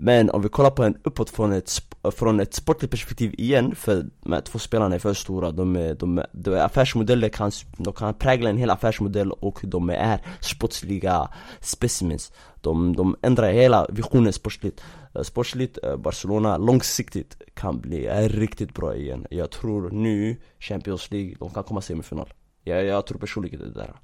Men 0.02 0.30
om 0.30 0.42
vi 0.42 0.48
kollar 0.48 0.70
på 0.70 0.84
en 0.84 0.96
uppåt 1.04 1.30
från 1.30 1.52
ett, 1.52 1.70
från 2.14 2.40
ett 2.40 2.54
sportligt 2.54 2.90
perspektiv 2.90 3.34
igen, 3.38 3.74
för 3.74 4.06
de 4.20 4.32
här 4.32 4.40
två 4.40 4.58
spelarna 4.58 4.94
är 4.94 4.98
för 4.98 5.14
stora, 5.14 5.50
de 5.50 5.76
är, 5.76 5.94
de 5.94 6.18
är, 6.18 6.26
de 6.32 6.54
är 6.54 6.64
affärsmodeller 6.64 7.28
kan, 7.28 7.50
de 7.76 7.92
kan 7.92 8.14
prägla 8.14 8.50
en 8.50 8.56
hel 8.56 8.70
affärsmodell 8.70 9.32
och 9.32 9.60
de 9.62 9.90
är 9.90 10.20
sportsliga 10.40 11.28
specimens. 11.60 12.32
De, 12.60 12.96
de 12.96 13.16
ändrar 13.22 13.52
hela 13.52 13.86
visionen 13.90 14.32
sportsligt. 14.32 14.82
Eh, 15.14 15.22
sportsligt, 15.22 15.78
eh, 15.82 15.96
Barcelona 15.96 16.56
långsiktigt 16.56 17.42
kan 17.54 17.80
bli 17.80 18.08
riktigt 18.28 18.74
bra 18.74 18.94
igen. 18.94 19.26
Jag 19.30 19.50
tror 19.50 19.90
nu, 19.90 20.36
Champions 20.58 21.10
League, 21.10 21.34
de 21.38 21.50
kan 21.50 21.64
komma 21.64 21.80
semifinal. 21.80 22.32
Jag, 22.64 22.84
jag 22.84 23.06
tror 23.06 23.18
personligen 23.18 23.60
det 23.60 23.72
där. 23.72 23.94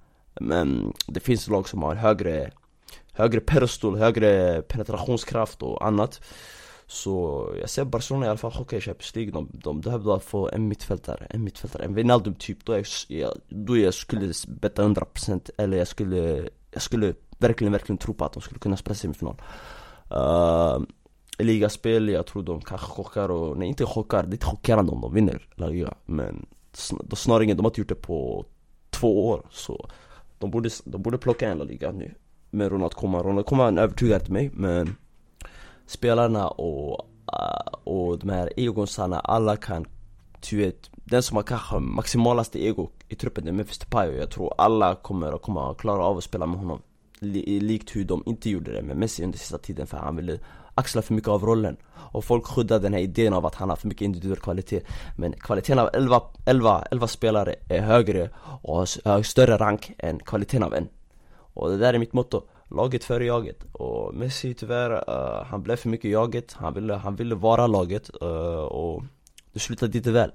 Men 0.41 0.93
det 1.07 1.21
finns 1.21 1.49
lag 1.49 1.69
som 1.69 1.83
har 1.83 1.95
högre 1.95 2.51
högre 3.17 3.41
perstol, 3.41 3.97
högre 3.97 4.63
penetrationskraft 4.63 5.63
och 5.63 5.87
annat. 5.87 6.21
Så 6.87 7.47
jag 7.61 7.71
ser 7.71 7.85
Barcelona 7.85 8.27
i 8.27 8.29
alla 8.29 8.39
fall 8.39 8.53
chocka 8.53 8.77
i 8.77 8.81
Champions 8.81 9.15
League, 9.15 9.33
de, 9.33 9.51
de 9.53 9.81
behövde 9.81 10.21
få 10.21 10.49
en 10.53 10.69
mittfältare, 10.69 11.27
en 11.31 11.45
mittfältare, 11.45 11.85
en 11.85 11.95
Wijnaldum 11.95 12.35
typ 12.35 12.65
Då 12.65 12.73
jag, 12.73 12.87
jag, 13.09 13.33
då 13.49 13.77
jag 13.77 13.95
skulle 13.95 14.33
betta 14.49 14.83
100% 14.83 15.51
eller 15.59 15.77
jag 15.79 15.89
skulle, 15.89 16.49
jag 16.71 16.83
skulle 16.83 17.15
verkligen, 17.39 17.73
verkligen 17.73 17.99
tro 17.99 18.15
på 18.15 18.25
att 18.25 18.33
de 18.33 18.43
skulle 18.43 18.61
kunna 18.61 18.77
spela 18.77 18.95
semifinal. 18.95 19.37
Uh, 20.13 20.81
Ligaspel, 21.39 22.09
jag 22.09 22.27
tror 22.27 22.43
de 22.43 22.61
kanske 22.61 22.87
chockar 22.87 23.29
och, 23.29 23.59
nej 23.59 23.69
inte 23.69 23.87
chockar, 23.87 24.23
det 24.23 24.29
är 24.29 24.33
inte 24.33 24.47
chockerande 24.47 24.93
om 24.93 25.01
de 25.01 25.15
vinner 25.15 25.49
La 25.55 25.67
Liga 25.67 25.95
Men 26.05 26.47
snarare 27.17 27.55
de 27.55 27.65
har 27.65 27.71
inte 27.71 27.81
gjort 27.81 27.89
det 27.89 27.95
på 27.95 28.47
två 28.91 29.29
år 29.29 29.47
så 29.51 29.91
de 30.39 30.51
borde, 30.51 30.71
de 30.85 31.03
borde 31.03 31.19
plocka 31.19 31.51
en 31.51 31.59
La 31.59 31.65
Liga 31.65 31.93
nu 31.93 32.15
med 32.51 32.73
Ronald 32.73 32.95
Koeman. 32.95 33.23
Ronald 33.23 33.47
Koeman 33.47 33.79
övertygade 33.79 34.21
inte 34.21 34.33
mig 34.33 34.51
men 34.55 34.97
spelarna 35.87 36.49
och, 36.49 37.09
äh, 37.33 37.73
och 37.85 38.19
de 38.19 38.29
här 38.29 38.53
egonsarna, 38.57 39.21
alla 39.21 39.57
kan 39.57 39.87
du 40.51 40.57
vet, 40.57 40.91
den 40.93 41.23
som 41.23 41.37
har 41.37 41.43
kanske 41.43 41.79
maximalaste 41.79 42.65
ego 42.65 42.91
i 43.09 43.15
truppen 43.15 43.49
är 43.49 43.53
Memphis 43.53 43.79
Depay 43.79 44.09
och 44.09 44.15
jag 44.15 44.31
tror 44.31 44.55
alla 44.59 44.95
kommer 44.95 45.33
att 45.33 45.43
komma 45.43 45.75
klara 45.75 46.05
av 46.05 46.19
att 46.19 46.25
spela 46.25 46.47
med 46.47 46.59
honom 46.59 46.83
Likt 47.21 47.97
hur 47.97 48.05
de 48.05 48.23
inte 48.27 48.51
gjorde 48.51 48.73
det 48.73 48.83
med 48.83 48.97
Messi 48.97 49.25
under 49.25 49.39
sista 49.39 49.59
tiden 49.59 49.87
för 49.87 49.97
han 49.97 50.17
ville 50.17 50.39
axla 50.75 51.03
för 51.03 51.15
mycket 51.15 51.29
av 51.29 51.45
rollen 51.45 51.77
Och 51.95 52.25
folk 52.25 52.47
skyddar 52.47 52.79
den 52.79 52.93
här 52.93 53.01
idén 53.01 53.33
av 53.33 53.47
att 53.47 53.55
han 53.55 53.69
har 53.69 53.77
för 53.77 53.89
mycket 53.89 54.03
individuell 54.03 54.41
kvalitet 54.41 54.81
Men 55.17 55.33
kvaliteten 55.33 55.79
av 55.79 55.91
11, 55.93 56.23
11, 56.47 56.85
11 56.91 57.07
spelare 57.07 57.55
är 57.69 57.81
högre 57.81 58.31
och 58.63 58.77
har 58.77 59.23
större 59.23 59.57
rank 59.57 59.93
än 59.99 60.19
kvaliteten 60.19 60.63
av 60.63 60.75
en 60.75 60.89
och 61.57 61.71
det 61.71 61.77
där 61.77 61.95
är 61.95 61.99
mitt 61.99 62.12
motto. 62.12 62.42
Laget 62.71 63.05
före 63.05 63.25
jaget. 63.25 63.64
Och 63.73 64.14
Messi 64.14 64.55
tyvärr, 64.55 64.90
uh, 64.90 65.45
han 65.45 65.62
blev 65.62 65.77
för 65.77 65.88
mycket 65.88 66.11
jaget. 66.11 66.53
Han 66.53 66.75
ville, 66.75 66.95
han 66.95 67.16
ville 67.16 67.35
vara 67.35 67.66
laget 67.66 68.11
uh, 68.23 68.29
och 68.59 69.03
det 69.53 69.59
slutade 69.59 69.99
inte 69.99 70.11
väl. 70.11 70.31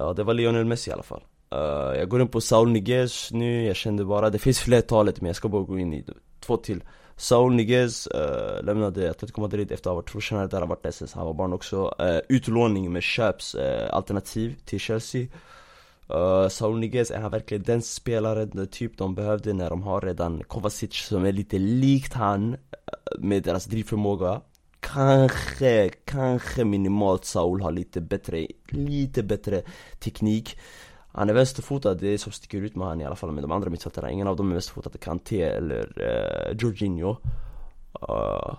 Uh, 0.00 0.10
Det 0.14 0.24
var 0.24 0.34
Lionel 0.34 0.64
Messi 0.64 0.90
i 0.90 0.92
alla 0.92 1.02
fall. 1.02 1.22
Uh, 1.54 1.98
Jag 1.98 2.08
går 2.08 2.20
in 2.20 2.28
på 2.28 2.40
Saul 2.40 2.70
Niguez 2.70 3.32
nu, 3.32 3.66
jag 3.66 3.76
kände 3.76 4.04
bara, 4.04 4.30
det 4.30 4.38
finns 4.38 4.60
flertalet 4.60 5.20
men 5.20 5.26
jag 5.26 5.36
ska 5.36 5.48
bara 5.48 5.62
gå 5.62 5.78
in 5.78 5.92
i 5.94 6.04
två 6.40 6.56
till. 6.56 6.84
Saul 7.16 7.54
Niguez 7.54 8.08
uh, 8.14 8.64
lämnade 8.64 9.10
Atletico 9.10 9.40
Madrid 9.40 9.72
efter 9.72 9.90
att 9.90 9.92
ha 9.92 9.94
varit 9.94 10.08
trotjänare 10.08 10.46
där, 10.46 10.58
han 10.60 10.68
varit 10.68 10.86
SS, 10.86 11.12
han 11.12 11.26
var 11.26 11.34
barn 11.34 11.52
också. 11.52 11.94
Uh, 12.00 12.18
Utlåning 12.28 12.92
med 12.92 13.02
köpsalternativ 13.02 14.50
uh, 14.50 14.56
till 14.64 14.80
Chelsea. 14.80 15.26
Uh, 16.14 16.48
Saul 16.48 16.78
Niguez, 16.78 17.10
är 17.10 17.20
han 17.20 17.30
verkligen 17.30 17.62
den 17.62 17.82
spelaren, 17.82 18.50
den 18.50 18.66
typ 18.66 18.98
de 18.98 19.14
behövde 19.14 19.52
när 19.52 19.70
de 19.70 19.82
har 19.82 20.00
redan 20.00 20.44
Kovacic 20.44 20.94
som 20.94 21.24
är 21.24 21.32
lite 21.32 21.58
likt 21.58 22.12
han 22.12 22.54
eh, 22.54 22.58
med 23.18 23.42
deras 23.42 23.64
drivförmåga 23.64 24.40
Kanske, 24.80 25.90
kanske 26.04 26.64
minimalt 26.64 27.24
Saul 27.24 27.60
har 27.62 27.72
lite 27.72 28.00
bättre, 28.00 28.46
lite 28.68 29.22
bättre 29.22 29.62
teknik. 29.98 30.58
Han 31.12 31.30
är 31.30 31.34
vänsterfotad, 31.34 31.94
det 31.94 32.08
är 32.08 32.18
som 32.18 32.32
sticker 32.32 32.58
ut 32.58 32.76
med 32.76 32.86
han 32.86 33.00
i 33.00 33.04
alla 33.04 33.16
fall 33.16 33.32
med 33.32 33.44
de 33.44 33.52
andra 33.52 33.70
mittfältarna. 33.70 34.10
Ingen 34.10 34.26
av 34.26 34.36
dem 34.36 34.48
är 34.50 34.54
vänsterfotade, 34.54 34.98
Kanté 34.98 35.42
eller 35.42 36.02
uh, 36.02 36.56
Jorginho. 36.58 37.16
Uh, 38.08 38.54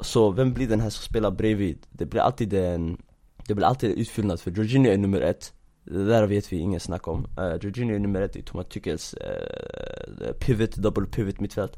Så 0.00 0.30
vem 0.30 0.52
blir 0.52 0.68
den 0.68 0.80
här 0.80 0.90
som 0.90 1.02
spelar 1.02 1.30
bredvid? 1.30 1.86
Det 1.90 2.06
blir 2.06 2.20
alltid 2.20 2.54
en, 2.54 3.02
det 3.46 3.54
blir 3.54 3.66
alltid 3.66 3.90
en 3.90 3.96
utfyllnad 3.96 4.40
för 4.40 4.50
Jorginho 4.50 4.90
är 4.90 4.98
nummer 4.98 5.20
ett 5.20 5.52
det 5.90 6.04
där 6.04 6.26
vet 6.26 6.52
vi 6.52 6.58
inget 6.58 6.82
snack 6.82 7.08
om. 7.08 7.26
Uh, 7.38 7.56
Jorginho 7.60 7.94
är 7.94 7.98
nummer 7.98 8.22
ett 8.22 8.36
i 8.36 8.42
Thomas 8.42 8.66
Tuchels 8.66 9.14
uh, 9.14 10.32
pivot, 10.32 10.76
double 10.76 11.06
pivot 11.06 11.40
mittfält. 11.40 11.76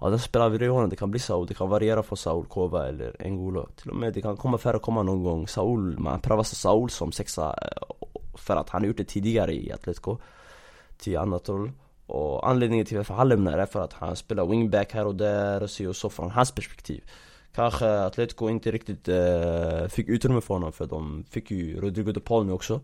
Ja, 0.00 0.10
den 0.10 0.18
spelar 0.18 0.48
vi 0.48 0.66
honom, 0.66 0.90
det 0.90 0.96
kan 0.96 1.10
bli 1.10 1.20
Saul, 1.20 1.46
det 1.46 1.54
kan 1.54 1.68
variera 1.68 2.02
från 2.02 2.16
Saul, 2.16 2.46
Kova 2.46 2.88
eller 2.88 3.28
Ngolo. 3.30 3.68
Till 3.76 3.90
och 3.90 3.96
med 3.96 4.12
det 4.12 4.22
kan 4.22 4.36
komma 4.36 4.58
färre 4.58 4.78
komma 4.78 5.02
någon 5.02 5.22
gång. 5.22 5.48
Saul, 5.48 5.98
man 5.98 6.20
prövar 6.20 6.42
Saul 6.42 6.90
som 6.90 7.12
sexa 7.12 7.58
För 8.34 8.56
att 8.56 8.68
han 8.68 8.82
har 8.82 8.86
gjort 8.86 8.96
det 8.96 9.04
tidigare 9.04 9.54
i 9.54 9.72
Atletico 9.72 10.18
Till 10.98 11.18
annat 11.18 11.48
roll 11.48 11.72
Och 12.06 12.48
anledningen 12.48 12.86
till 12.86 12.96
varför 12.96 13.14
han 13.14 13.28
lämnar 13.28 13.58
är 13.58 13.66
för 13.66 13.80
att 13.80 13.92
han 13.92 14.16
spelar 14.16 14.46
wingback 14.46 14.92
här 14.92 15.06
och 15.06 15.14
där 15.14 15.62
och 15.62 15.70
så 15.70 15.88
och 15.88 15.96
så 15.96 16.10
från 16.10 16.30
hans 16.30 16.52
perspektiv. 16.52 17.04
Kanske 17.54 18.04
Atletico 18.04 18.48
inte 18.48 18.70
riktigt 18.70 19.08
uh, 19.08 19.88
fick 19.88 20.08
utrymme 20.08 20.40
för 20.40 20.54
honom 20.54 20.72
för 20.72 20.86
de 20.86 21.24
fick 21.30 21.50
ju 21.50 21.80
Rodrigo 21.80 22.12
de 22.12 22.20
Paul 22.20 22.46
nu 22.46 22.52
också 22.52 22.80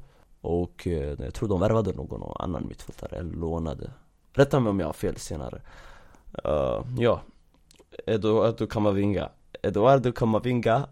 och 0.49 0.87
eh, 0.87 1.15
jag 1.19 1.35
tror 1.35 1.49
de 1.49 1.61
värvade 1.61 1.93
någon 1.93 2.33
annan 2.39 2.69
mittfältare, 2.69 3.17
eller 3.17 3.33
lånade. 3.33 3.91
Rätta 4.33 4.61
mig 4.61 4.71
om 4.71 4.81
jag 4.81 4.87
har 4.87 4.93
fel 4.93 5.17
senare. 5.17 5.61
Uh, 6.47 6.85
Ja. 6.99 7.21
Eduardo 8.07 8.67
Camavinga. 8.67 9.29
Eduardo 9.63 10.13
Camavinga. 10.13 10.89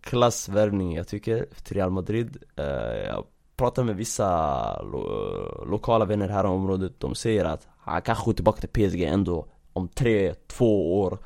Klassvärvning. 0.00 0.94
Jag 0.94 1.08
tycker 1.08 1.46
till 1.62 1.76
Real 1.76 1.90
Madrid 1.90 2.36
uh, 2.60 2.64
Jag 3.06 3.24
pratar 3.56 3.84
med 3.84 3.96
vissa 3.96 4.82
lo 4.82 5.64
lokala 5.64 6.04
vänner 6.04 6.28
här 6.28 6.44
i 6.44 6.48
området. 6.48 7.00
De 7.00 7.14
säger 7.14 7.44
att 7.44 7.68
han 7.78 8.02
kanske 8.02 8.24
går 8.24 8.32
tillbaka 8.32 8.66
till 8.66 8.90
PSG 8.90 9.02
ändå 9.02 9.46
Om 9.72 9.88
tre, 9.88 10.34
två 10.34 11.00
år. 11.00 11.18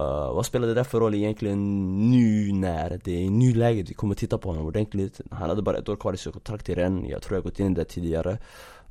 Uh, 0.00 0.34
vad 0.34 0.46
spelar 0.46 0.68
det 0.68 0.74
där 0.74 0.84
för 0.84 1.00
roll 1.00 1.14
egentligen 1.14 2.10
nu 2.10 2.52
när 2.52 3.00
det 3.04 3.26
är 3.26 3.30
nuläget 3.30 3.90
vi 3.90 3.94
kommer 3.94 4.14
titta 4.14 4.38
på 4.38 4.48
honom 4.48 4.66
ordentligt. 4.66 5.20
Han 5.30 5.48
hade 5.48 5.62
bara 5.62 5.78
ett 5.78 5.88
år 5.88 5.96
kvar 5.96 6.12
i 6.12 6.16
sitt 6.16 6.32
kontrakt 6.32 6.68
i 6.68 6.74
Rennes, 6.74 7.10
jag 7.10 7.22
tror 7.22 7.36
jag 7.36 7.44
gått 7.44 7.60
in 7.60 7.74
där 7.74 7.84
tidigare. 7.84 8.38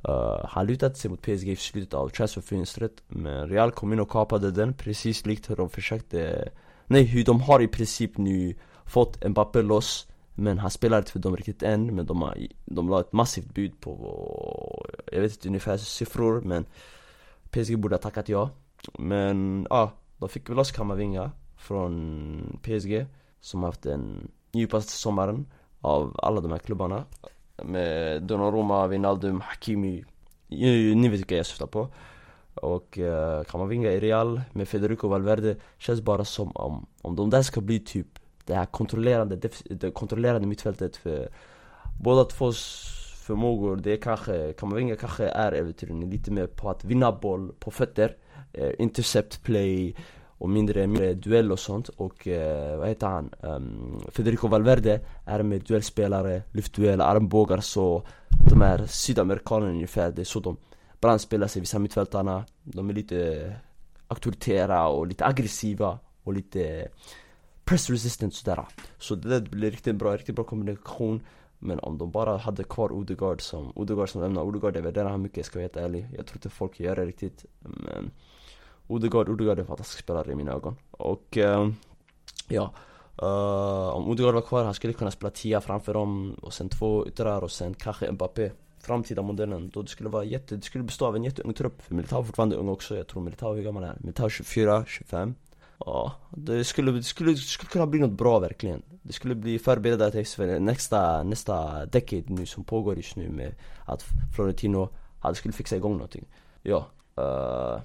Uh, 0.08 0.44
Han 0.44 0.66
lutade 0.66 0.94
sig 0.94 1.10
mot 1.10 1.22
PSG 1.22 1.48
i 1.48 1.56
slutet 1.56 1.94
av 1.94 2.08
transferfönstret 2.08 2.92
Men 3.08 3.48
Real 3.48 3.70
kom 3.70 3.92
in 3.92 4.00
och 4.00 4.10
kapade 4.10 4.50
den 4.50 4.74
precis 4.74 5.26
likt 5.26 5.50
hur 5.50 5.56
de 5.56 5.70
försökte. 5.70 6.48
Nej, 6.86 7.02
hur 7.02 7.24
de 7.24 7.40
har 7.40 7.62
i 7.62 7.68
princip 7.68 8.18
nu 8.18 8.54
fått 8.84 9.28
Mbappé 9.28 9.62
loss 9.62 10.06
Men 10.34 10.58
han 10.58 10.70
spelar 10.70 10.98
inte 10.98 11.12
för 11.12 11.18
dem 11.18 11.36
riktigt 11.36 11.62
än 11.62 11.94
Men 11.94 12.06
de, 12.06 12.22
har, 12.22 12.38
de 12.64 12.88
la 12.88 13.00
ett 13.00 13.12
massivt 13.12 13.54
bud 13.54 13.80
på 13.80 14.86
Jag 15.12 15.20
vet 15.20 15.32
inte 15.32 15.48
ungefär 15.48 15.76
siffror 15.76 16.40
men 16.40 16.66
PSG 17.50 17.78
borde 17.78 17.94
ha 17.94 18.00
tackat 18.00 18.28
ja. 18.28 18.50
Men 18.98 19.66
ja 19.70 19.92
de 20.18 20.28
fick 20.28 20.48
väl 20.48 20.56
loss 20.56 20.72
Kamavinga 20.72 21.30
från 21.56 22.58
PSG 22.62 23.06
Som 23.40 23.62
haft 23.62 23.82
den 23.82 24.28
djupaste 24.52 24.92
sommaren 24.92 25.46
av 25.80 26.20
alla 26.22 26.40
de 26.40 26.50
här 26.52 26.58
klubbarna. 26.58 27.04
Med 27.62 28.22
Donnarumma, 28.22 28.86
Wijnaldum, 28.86 29.40
Hakimi. 29.40 30.04
Ni 30.48 31.08
vet 31.08 31.18
vilka 31.18 31.36
jag 31.36 31.46
syftar 31.46 31.66
på. 31.66 31.88
Och 32.54 32.98
eh, 32.98 33.44
Kamavinga 33.44 33.90
i 33.90 34.00
Real 34.00 34.40
med 34.52 34.68
Federico 34.68 35.08
Valverde 35.08 35.56
Känns 35.78 36.00
bara 36.00 36.24
som 36.24 36.52
om, 36.56 36.86
om 37.02 37.16
de 37.16 37.30
där 37.30 37.42
ska 37.42 37.60
bli 37.60 37.80
typ 37.80 38.18
det 38.44 38.54
här 38.54 38.66
kontrollerande, 38.66 39.36
det 39.64 39.90
kontrollerande 39.90 40.48
mittfältet 40.48 40.96
för 40.96 41.28
båda 42.00 42.24
tvås 42.24 42.92
förmågor, 43.26 43.76
det 43.76 43.92
är 43.92 43.96
kanske, 43.96 44.52
Kamavinga 44.52 44.96
kanske 44.96 45.28
är 45.28 45.52
äventyren 45.52 46.10
lite 46.10 46.30
mer 46.30 46.46
på 46.46 46.70
att 46.70 46.84
vinna 46.84 47.12
boll 47.12 47.52
på 47.58 47.70
fötter 47.70 48.16
eh, 48.52 48.70
intercept 48.78 49.42
play 49.42 49.96
och 50.38 50.50
mindre, 50.50 50.86
mindre 50.86 51.14
duell 51.14 51.52
och 51.52 51.58
sånt. 51.58 51.88
Och 51.88 52.28
eh, 52.28 52.78
vad 52.78 52.88
heter 52.88 53.06
han? 53.06 53.30
Um, 53.40 54.00
Federico 54.12 54.48
Valverde 54.48 55.00
är 55.24 55.42
med 55.42 55.62
duellspelare, 55.62 56.42
lyftduell, 56.52 57.00
armbågar 57.00 57.60
så 57.60 58.02
De 58.50 58.62
är 58.62 58.86
sydamerikaner 58.86 59.68
ungefär, 59.68 60.10
det 60.10 60.22
är 60.22 60.24
så 60.24 60.40
de 60.40 60.56
brandspelar 61.00 61.46
sig, 61.46 61.60
vissa 61.60 61.78
mittfältarna 61.78 62.44
De 62.62 62.90
är 62.90 62.94
lite 62.94 63.52
auktoritära 64.08 64.88
och 64.88 65.06
lite 65.06 65.26
aggressiva 65.26 65.98
och 66.22 66.32
lite 66.32 66.88
press 67.64 67.90
resistant 67.90 68.34
sådär. 68.34 68.64
Så 68.98 69.14
det 69.14 69.28
där 69.28 69.40
blir 69.50 69.70
riktigt 69.70 69.96
bra, 69.96 70.16
riktigt 70.16 70.34
bra 70.34 70.44
kombination 70.44 71.20
men 71.58 71.78
om 71.78 71.98
de 71.98 72.10
bara 72.10 72.36
hade 72.36 72.64
kvar 72.64 72.92
Odegaard 72.92 73.42
som, 73.42 73.72
Odegaard 73.74 74.08
som 74.08 74.22
lämnar, 74.22 74.42
Odegaard 74.42 74.76
jag 74.76 74.82
värderar 74.82 75.10
han 75.10 75.22
mycket, 75.22 75.46
ska 75.46 75.58
jag 75.58 75.68
vara 75.68 75.82
helt 75.82 75.90
ärlig. 75.94 76.16
Jag 76.16 76.26
tror 76.26 76.36
inte 76.36 76.50
folk 76.50 76.80
gör 76.80 76.96
det 76.96 77.06
riktigt 77.06 77.44
Men 77.58 78.10
Odegaard, 78.86 79.28
Odegaard 79.28 79.58
är 79.58 79.62
en 79.62 79.66
fantastisk 79.66 79.98
spelare 79.98 80.32
i 80.32 80.34
mina 80.34 80.52
ögon. 80.52 80.76
Och 80.90 81.38
eh, 81.38 81.70
ja 82.48 82.72
uh, 83.22 83.96
Om 83.96 84.08
Odegaard 84.08 84.34
var 84.34 84.42
kvar, 84.42 84.64
han 84.64 84.74
skulle 84.74 84.92
kunna 84.92 85.10
spela 85.10 85.30
tia 85.30 85.60
framför 85.60 85.94
dem 85.94 86.36
Och 86.42 86.52
sen 86.52 86.68
två 86.68 87.06
yttrar 87.06 87.44
och 87.44 87.50
sen 87.50 87.74
kanske 87.74 88.12
Mbappé 88.12 88.50
Framtida 88.80 89.22
modellen, 89.22 89.70
då 89.74 89.82
det 89.82 89.88
skulle 89.88 90.08
vara 90.08 90.24
jätte, 90.24 90.56
det 90.56 90.62
skulle 90.62 90.84
bestå 90.84 91.06
av 91.06 91.16
en 91.16 91.24
jätteung 91.24 91.54
trupp. 91.54 91.82
För 91.82 91.94
Militao 91.94 92.20
är 92.20 92.24
fortfarande 92.24 92.56
ung 92.56 92.68
också, 92.68 92.96
jag 92.96 93.06
tror 93.06 93.22
Militao, 93.22 93.54
hur 93.54 93.62
gammal 93.62 93.82
är 93.82 93.86
han? 93.86 93.96
Militao 94.00 94.28
24, 94.28 94.84
25 94.86 95.34
Ja, 95.78 96.12
det 96.30 96.64
skulle, 96.64 96.92
det 96.92 97.02
skulle, 97.02 97.30
det 97.30 97.36
skulle 97.36 97.70
kunna 97.70 97.86
bli 97.86 98.00
något 98.00 98.10
bra 98.10 98.38
verkligen. 98.38 98.82
Det 99.02 99.12
skulle 99.12 99.34
bli 99.34 99.58
förberedda 99.58 100.10
till 100.10 100.26
nästa, 100.60 101.22
nästa 101.22 101.86
decade 101.86 102.24
nu 102.26 102.46
som 102.46 102.64
pågår 102.64 102.96
just 102.96 103.16
nu 103.16 103.28
med 103.28 103.54
att 103.84 104.04
Florentino 104.34 104.88
hade 105.20 105.34
skulle 105.34 105.52
fixa 105.52 105.76
igång 105.76 105.92
någonting. 105.92 106.26
Ja, 106.62 106.86
uh, 107.20 107.80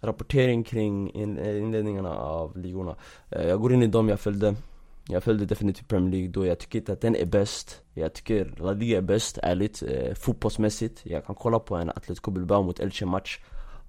rapportering 0.00 0.64
kring 0.64 1.10
inledningarna 1.14 2.14
av 2.14 2.58
ligorna. 2.58 2.96
Uh, 3.36 3.42
Jag 3.42 3.60
går 3.60 3.72
in 3.72 3.82
i 3.82 3.86
dem 3.86 4.08
jag 4.08 4.20
följde 4.20 4.54
jag 5.08 5.22
följde 5.22 5.46
definitivt 5.46 5.88
Premier 5.88 6.10
League 6.10 6.28
då. 6.28 6.46
Jag 6.46 6.58
tycker 6.58 6.78
inte 6.78 6.92
att 6.92 7.00
den 7.00 7.16
är 7.16 7.26
bäst. 7.26 7.80
Jag 7.94 8.12
tycker 8.12 8.54
La 8.58 8.72
Liga 8.72 8.98
är 8.98 9.02
bäst, 9.02 9.38
ärligt, 9.42 9.82
eh, 9.82 10.14
fotbollsmässigt. 10.14 11.06
Jag 11.06 11.26
kan 11.26 11.34
kolla 11.34 11.58
på 11.58 11.76
en 11.76 11.90
Atletico 11.90 12.30
Bilbao 12.30 12.62
mot 12.62 12.80
Elche 12.80 13.06
match. 13.06 13.38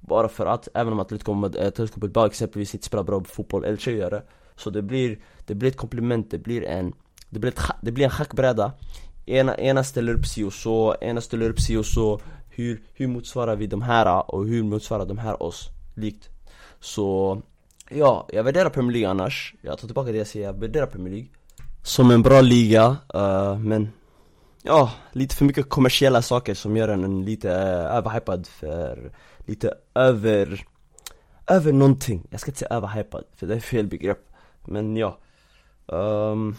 Bara 0.08 0.30
för 0.30 0.46
att, 0.46 0.68
även 0.74 0.94
om 0.94 1.00
Atletico, 1.00 1.32
eh, 1.32 1.68
Atletico 1.68 2.00
Bilbao 2.00 2.26
exempelvis 2.26 2.74
inte 2.74 2.86
spelar 2.86 3.04
bra 3.04 3.24
fotboll, 3.24 3.66
Elche 3.66 3.92
gör 3.92 4.12
det 4.12 4.24
Så 4.56 4.70
det 4.70 4.82
blir, 4.82 5.20
det 5.46 5.56
blir 5.56 5.70
ett 5.70 5.78
komplement, 5.78 6.32
det 6.32 6.38
blir 6.38 6.64
en 6.64 6.94
Det 7.30 7.40
blir, 7.40 7.52
ett, 7.52 7.62
det 7.82 7.92
blir 7.92 8.06
en 8.06 8.12
schackbräda 8.12 8.72
ena, 9.26 9.58
ena 9.58 9.84
ställer 9.84 10.14
upp 10.14 10.26
si 10.26 10.44
och 10.44 10.54
så, 10.54 10.96
ena 11.02 11.22
ställer 11.22 11.50
upp 11.50 11.60
si 11.60 11.78
och 11.78 11.86
så 11.86 12.20
hur, 12.50 12.84
hur 12.94 13.08
motsvarar 13.08 13.56
vi 13.56 13.68
de 13.68 13.82
här 13.82 14.06
eh, 14.06 14.18
och 14.20 14.46
hur 14.46 14.64
motsvarar 14.64 15.06
de 15.06 15.18
här 15.18 15.44
oss? 15.44 15.70
Likt 15.96 16.30
Så 16.80 17.42
Ja, 17.90 18.28
jag 18.34 18.44
värderar 18.44 18.70
Premier 18.70 18.94
League 18.94 19.10
annars. 19.10 19.56
Jag 19.62 19.78
tar 19.78 19.88
tillbaka 19.88 20.12
det 20.12 20.18
jag 20.18 20.28
säger, 20.28 20.46
jag 20.46 20.60
värderar 20.60 20.86
Premier 20.86 21.14
League. 21.14 21.30
Som 21.84 22.12
en 22.12 22.22
bra 22.22 22.42
liga, 22.42 22.98
uh, 23.16 23.58
men 23.60 23.92
Ja, 24.66 24.92
lite 25.12 25.36
för 25.36 25.46
mycket 25.46 25.70
kommersiella 25.70 26.22
saker 26.22 26.54
som 26.54 26.78
gör 26.78 26.88
den 26.88 27.26
lite 27.26 27.48
uh, 27.48 27.98
överhypad 27.98 28.48
för 28.48 29.12
Lite 29.46 29.74
över 29.96 30.66
Över 31.48 31.74
någonting, 31.74 32.28
jag 32.30 32.40
ska 32.40 32.52
inte 32.52 32.60
säga 32.60 32.76
överhypad 32.76 33.24
för 33.36 33.48
det 33.48 33.56
är 33.56 33.60
fel 33.60 33.88
begrepp 33.88 34.20
Men 34.66 34.98
ja 34.98 35.18
um, 35.86 36.56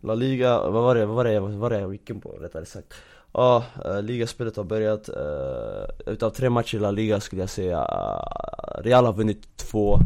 La 0.00 0.14
Liga, 0.14 0.70
vad 0.70 0.82
var 0.82 0.94
det, 0.94 1.06
vad 1.06 1.16
var 1.16 1.24
det, 1.24 1.40
vad 1.40 1.52
var 1.52 1.70
det 1.70 1.80
jag 1.80 1.92
gick 1.92 2.10
in 2.10 2.20
på 2.20 2.28
rättare 2.28 2.66
sagt? 2.66 2.94
Ja, 3.32 3.64
uh, 3.86 4.02
ligaspelet 4.02 4.56
har 4.56 4.64
börjat. 4.64 5.08
Uh, 5.08 6.12
utav 6.12 6.30
tre 6.30 6.50
matcher 6.50 6.76
i 6.76 6.80
La 6.80 6.90
Liga 6.90 7.20
skulle 7.20 7.42
jag 7.42 7.50
säga 7.50 7.78
uh, 7.78 8.82
Real 8.82 9.04
har 9.04 9.12
vunnit 9.12 9.56
två. 9.56 9.98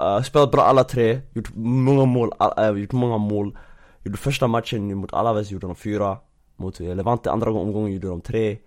Uh, 0.00 0.22
spelat 0.22 0.50
bra 0.50 0.62
alla 0.62 0.84
tre, 0.84 1.20
gjort 1.32 1.50
många 1.54 2.04
mål, 2.04 2.32
uh, 2.58 2.78
gjort 2.78 2.92
många 2.92 3.18
mål. 3.18 3.58
Gjorde 4.04 4.18
första 4.18 4.46
matchen 4.46 4.94
mot 4.94 5.12
Alaves 5.12 5.50
gjorde 5.50 5.66
de 5.66 5.76
fyra. 5.76 6.18
Mot 6.56 6.80
Levante 6.80 7.30
andra 7.30 7.50
omgången 7.50 7.92
gjorde 7.92 8.08
de 8.08 8.20
tre. 8.20 8.58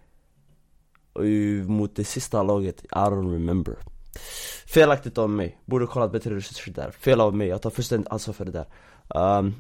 Mot 1.68 1.96
det 1.96 2.04
sista 2.04 2.44
laget, 2.44 2.84
I 2.84 2.88
don't 2.96 3.34
remember. 3.34 3.76
Felaktigt 4.66 5.18
av 5.18 5.30
mig, 5.30 5.58
borde 5.66 5.86
kollat 5.86 6.12
bättre 6.12 6.36
resurser 6.36 6.72
där. 6.72 6.92
Fel 6.92 7.22
av 7.22 7.36
mig, 7.36 7.48
jag 7.48 7.62
tar 7.62 7.70
fullständigt 7.70 8.12
ansvar 8.12 8.34
för 8.34 8.46
det 8.46 8.52
där. 8.52 8.68
Um, 9.40 9.56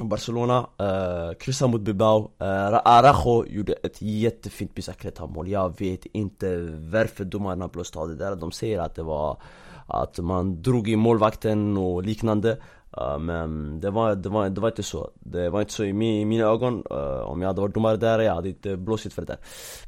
Barcelona 0.00 0.66
eh, 0.78 0.86
uh, 0.86 1.34
kryssade 1.34 1.72
mot 1.72 1.80
Bilbao, 1.80 2.30
eh, 2.40 2.46
uh, 2.46 2.80
Arajo 2.84 3.46
gjorde 3.46 3.72
ett 3.72 4.02
jättefint 4.02 4.74
bicicleta-mål 4.74 5.48
Jag 5.48 5.78
vet 5.80 6.06
inte 6.06 6.58
varför 6.90 7.24
domarna 7.24 7.68
blåste 7.68 7.98
av 7.98 8.08
det 8.08 8.16
där. 8.16 8.36
De 8.36 8.52
säger 8.52 8.78
att 8.78 8.94
det 8.94 9.02
var 9.02 9.42
att 9.86 10.18
man 10.18 10.62
drog 10.62 10.88
i 10.88 10.96
målvakten 10.96 11.76
och 11.76 12.02
liknande. 12.02 12.58
Uh, 12.98 13.18
Men 13.18 13.80
det 13.80 13.90
var, 13.90 14.14
det, 14.14 14.28
var, 14.28 14.48
det 14.48 14.60
var 14.60 14.68
inte 14.68 14.82
så. 14.82 15.10
Det 15.14 15.50
var 15.50 15.60
inte 15.60 15.72
så 15.72 15.84
i, 15.84 15.92
min, 15.92 16.20
i 16.20 16.24
mina 16.24 16.44
ögon. 16.44 16.82
Uh, 16.90 17.20
Om 17.20 17.42
jag 17.42 17.48
hade 17.48 17.60
varit 17.60 17.74
domare 17.74 17.96
där, 17.96 18.18
jag 18.18 18.34
hade 18.34 18.48
inte 18.48 18.76
blåsit 18.76 19.12
för 19.12 19.22
det 19.22 19.26
där. 19.26 19.38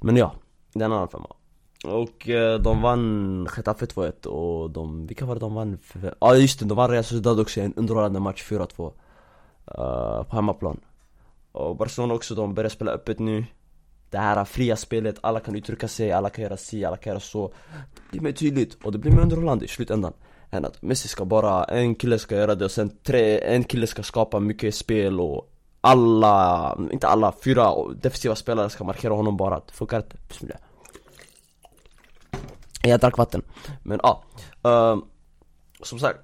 Men 0.00 0.16
ja, 0.16 0.34
det 0.72 0.80
är 0.80 0.84
en 0.84 0.92
annan 0.92 1.08
femma. 1.08 1.28
Och 1.84 2.28
eh, 2.28 2.60
de 2.60 2.82
vann 2.82 3.48
Getafe 3.56 3.86
2-1 3.86 4.26
och 4.26 4.70
de, 4.70 5.06
vilka 5.06 5.26
var 5.26 5.34
det 5.34 5.40
de 5.40 5.54
vann? 5.54 5.78
Ja 6.02 6.10
ah, 6.18 6.34
just 6.34 6.58
det, 6.60 6.64
de 6.64 6.76
vann 6.76 6.90
Real 6.90 7.04
Sociedad 7.04 7.40
också 7.40 7.60
i 7.60 7.62
en 7.62 7.74
underhållande 7.74 8.20
match 8.20 8.44
4-2 8.50 8.82
uh, 8.82 8.92
eh, 9.66 10.22
på 10.22 10.36
hemmaplan. 10.36 10.80
Och 11.52 11.76
Barcelona 11.76 12.14
också, 12.14 12.34
de 12.34 12.54
börjar 12.54 12.68
spela 12.68 12.92
öppet 12.92 13.18
nu. 13.18 13.44
Det 14.10 14.18
här 14.18 14.44
fria 14.44 14.76
spelet, 14.76 15.18
alla 15.20 15.40
kan 15.40 15.56
uttrycka 15.56 15.88
sig, 15.88 16.12
alla 16.12 16.30
kan 16.30 16.44
göra 16.44 16.56
si, 16.56 16.84
alla 16.84 16.96
kan 16.96 17.10
göra 17.10 17.20
så. 17.20 17.52
Det 17.94 18.10
blir 18.10 18.20
mer 18.20 18.32
tydligt 18.32 18.84
och 18.84 18.92
det 18.92 18.98
blir 18.98 19.12
mer 19.12 19.22
underhållande 19.22 19.64
i 19.64 19.68
slutändan 19.68 20.12
Än 20.50 20.64
att 20.64 20.82
Messi 20.82 21.08
ska 21.08 21.24
bara, 21.24 21.64
en 21.64 21.94
kille 21.94 22.18
ska 22.18 22.36
göra 22.36 22.54
det 22.54 22.64
och 22.64 22.70
sen 22.70 22.90
tre, 23.02 23.40
en 23.40 23.64
kille 23.64 23.86
ska 23.86 24.02
skapa 24.02 24.40
mycket 24.40 24.74
spel 24.74 25.20
och 25.20 25.52
alla, 25.86 26.78
inte 26.92 27.06
alla, 27.08 27.32
fyra 27.44 27.74
defensiva 27.94 28.34
spelare 28.34 28.70
ska 28.70 28.84
markera 28.84 29.14
honom 29.14 29.36
bara, 29.36 29.60
det 29.66 29.72
funkar 29.72 29.96
inte, 29.96 30.16
bismillah. 30.28 30.58
Jag 32.82 33.00
drack 33.00 33.18
vatten, 33.18 33.42
men 33.82 34.00
ja, 34.02 34.22
uh, 34.66 35.02
som 35.82 35.98
sagt. 35.98 36.18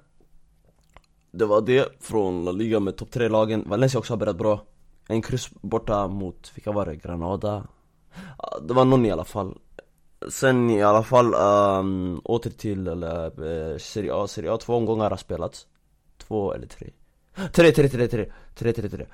Det 1.31 1.45
var 1.45 1.61
det 1.61 1.89
från 1.99 2.45
La 2.45 2.51
Liga 2.51 2.79
med 2.79 2.97
topp 2.97 3.09
3-lagen 3.11 3.63
Valencia 3.69 3.99
också 3.99 4.13
har 4.13 4.17
börjat 4.17 4.37
bra. 4.37 4.61
En 5.07 5.21
kryss 5.21 5.49
borta 5.61 6.07
mot, 6.07 6.51
vilka 6.55 6.71
var 6.71 6.85
det? 6.85 6.95
Granada? 6.95 7.63
Det 8.61 8.73
var 8.73 8.85
någon 8.85 9.05
i 9.05 9.11
alla 9.11 9.23
fall. 9.23 9.57
Sen 10.29 10.69
i 10.69 10.83
alla 10.83 11.03
fall, 11.03 11.33
um, 11.33 12.21
åter 12.23 12.49
till 12.49 12.87
eller, 12.87 13.43
uh, 13.43 13.77
Serie 13.77 14.13
A, 14.13 14.27
Serie 14.27 14.53
A, 14.53 14.57
två 14.57 14.75
omgångar 14.75 15.09
har 15.09 15.17
spelats. 15.17 15.67
Två 16.17 16.53
eller 16.53 16.67
tre. 16.67 16.89
Tre, 17.35 17.71
tre, 17.71 17.89
tre, 17.89 18.07
tre, 18.07 18.25
tre, 18.53 18.73
tre, 18.73 18.89
tre. 18.89 19.05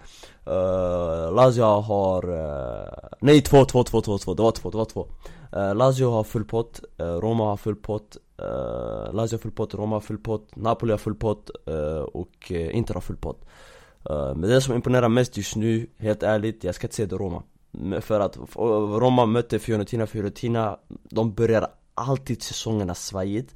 Uh, 0.47 1.36
Lazio 1.36 1.63
har, 1.63 2.29
uh, 2.29 3.10
nej 3.19 3.41
två, 3.41 3.65
två, 3.65 3.84
två, 3.84 4.01
två, 4.01 4.17
två, 4.17 4.34
det 4.34 4.43
var 4.43 4.51
två, 4.51 4.69
det 4.69 4.77
var 4.77 4.86
två. 4.86 5.08
Uh, 5.55 5.75
Lazio 5.75 6.12
har 6.12 6.23
full 6.23 6.45
pott, 6.45 6.82
uh, 7.01 7.05
Roma 7.05 7.43
har 7.43 7.58
full 7.58 7.75
pott 7.75 8.17
uh, 8.41 9.13
Lazio 9.13 9.34
har 9.34 9.38
full 9.38 9.51
pott, 9.51 9.73
Roma 9.73 9.95
har 9.95 10.01
full 10.01 10.17
pott, 10.17 10.55
Napoli 10.55 10.91
har 10.91 10.97
full 10.97 11.15
pott 11.15 11.49
uh, 11.69 12.01
och 12.01 12.51
uh, 12.51 12.75
Inter 12.75 12.93
har 12.93 13.01
full 13.01 13.17
pott. 13.17 13.45
Uh, 14.10 14.36
Men 14.36 14.49
det 14.49 14.62
som 14.62 14.75
imponerar 14.75 15.10
mest 15.10 15.38
just 15.38 15.55
nu, 15.55 15.88
helt 15.97 16.23
ärligt, 16.23 16.63
jag 16.63 16.75
ska 16.75 16.88
inte 16.88 16.95
säga 16.95 17.08
det 17.08 17.15
Roma. 17.15 17.43
För 18.01 18.19
att 18.19 18.38
Roma 19.01 19.25
mötte 19.25 19.60
Fiorentina, 19.60 20.08
Fiorentina, 20.08 20.77
de 21.10 21.34
börjar 21.34 21.67
alltid 21.95 22.43
säsongerna 22.43 22.95
svajigt 22.95 23.55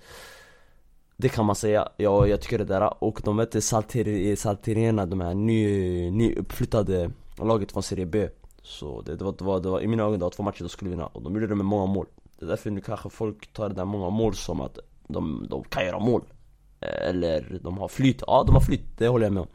det 1.18 1.30
kan 1.30 1.46
man 1.46 1.56
säga, 1.56 1.90
ja, 1.98 2.28
jag 2.28 2.42
tycker 2.42 2.58
det 2.58 2.66
där. 2.66 3.04
Och 3.04 3.22
de 3.24 3.36
mötte 3.36 3.62
Salteri, 3.62 4.36
Salterena, 4.36 5.06
de 5.06 5.22
här 5.22 5.34
ny, 5.34 6.12
nyuppflyttade 6.12 7.12
laget 7.38 7.72
från 7.72 7.84
Serie 7.84 8.06
B. 8.06 8.30
Så 8.62 9.02
det, 9.02 9.16
det, 9.16 9.24
var, 9.24 9.36
det, 9.38 9.44
var, 9.44 9.60
det 9.60 9.70
var, 9.70 9.82
i 9.82 9.88
mina 9.88 10.04
ögon, 10.04 10.20
det 10.20 10.26
var 10.26 10.30
två 10.30 10.44
matcher 10.44 10.64
de 10.64 10.70
skulle 10.70 10.92
vinna. 10.92 11.06
Och 11.06 11.22
de 11.22 11.34
gjorde 11.34 11.48
det 11.48 11.56
med 11.56 11.66
många 11.66 11.86
mål. 11.86 12.06
Det 12.40 12.46
är 12.46 12.50
därför 12.50 12.72
nu 12.72 12.82
kanske 12.82 13.10
folk 13.10 13.54
tar 13.54 13.70
det 13.70 13.76
där 13.76 13.86
många 13.86 14.10
mål 14.10 14.36
som 14.36 14.62
att 14.62 14.80
de, 15.08 15.48
de 15.50 15.64
kan 15.64 15.86
göra 15.86 16.00
mål. 16.00 16.22
Eller 16.80 17.60
de 17.64 17.78
har 17.78 17.88
flyt, 17.88 18.24
ja 18.28 18.44
de 18.48 18.56
har 18.56 18.62
flyt, 18.62 18.98
det 18.98 19.08
håller 19.08 19.26
jag 19.26 19.34
med 19.34 19.42
om. 19.42 19.48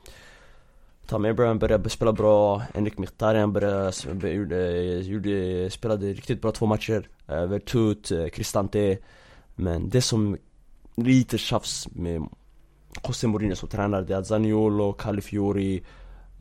Tom 1.06 1.24
Abraham 1.24 1.58
började 1.58 1.90
spela 1.90 2.12
bra, 2.12 2.58
Henrik 2.74 2.98
Mkhitaryan 2.98 3.52
började, 3.52 3.92
gjorde, 4.32 4.72
gjorde, 5.00 5.70
spelade 5.70 6.12
riktigt 6.12 6.42
bra 6.42 6.52
två 6.52 6.66
matcher. 6.66 7.08
Eh, 7.26 7.46
Vertut, 7.46 8.10
eh, 8.10 8.28
Cristante. 8.28 8.98
Men 9.54 9.88
det 9.88 10.02
som 10.02 10.36
lite 11.02 11.38
tjafs 11.38 11.88
med 11.92 12.28
José 13.04 13.26
Mourinho 13.26 13.56
som 13.56 13.68
tränare, 13.68 14.04
det 14.04 14.14
är 14.14 14.22
Zaniolo, 14.22 14.92
Califiori 14.92 15.82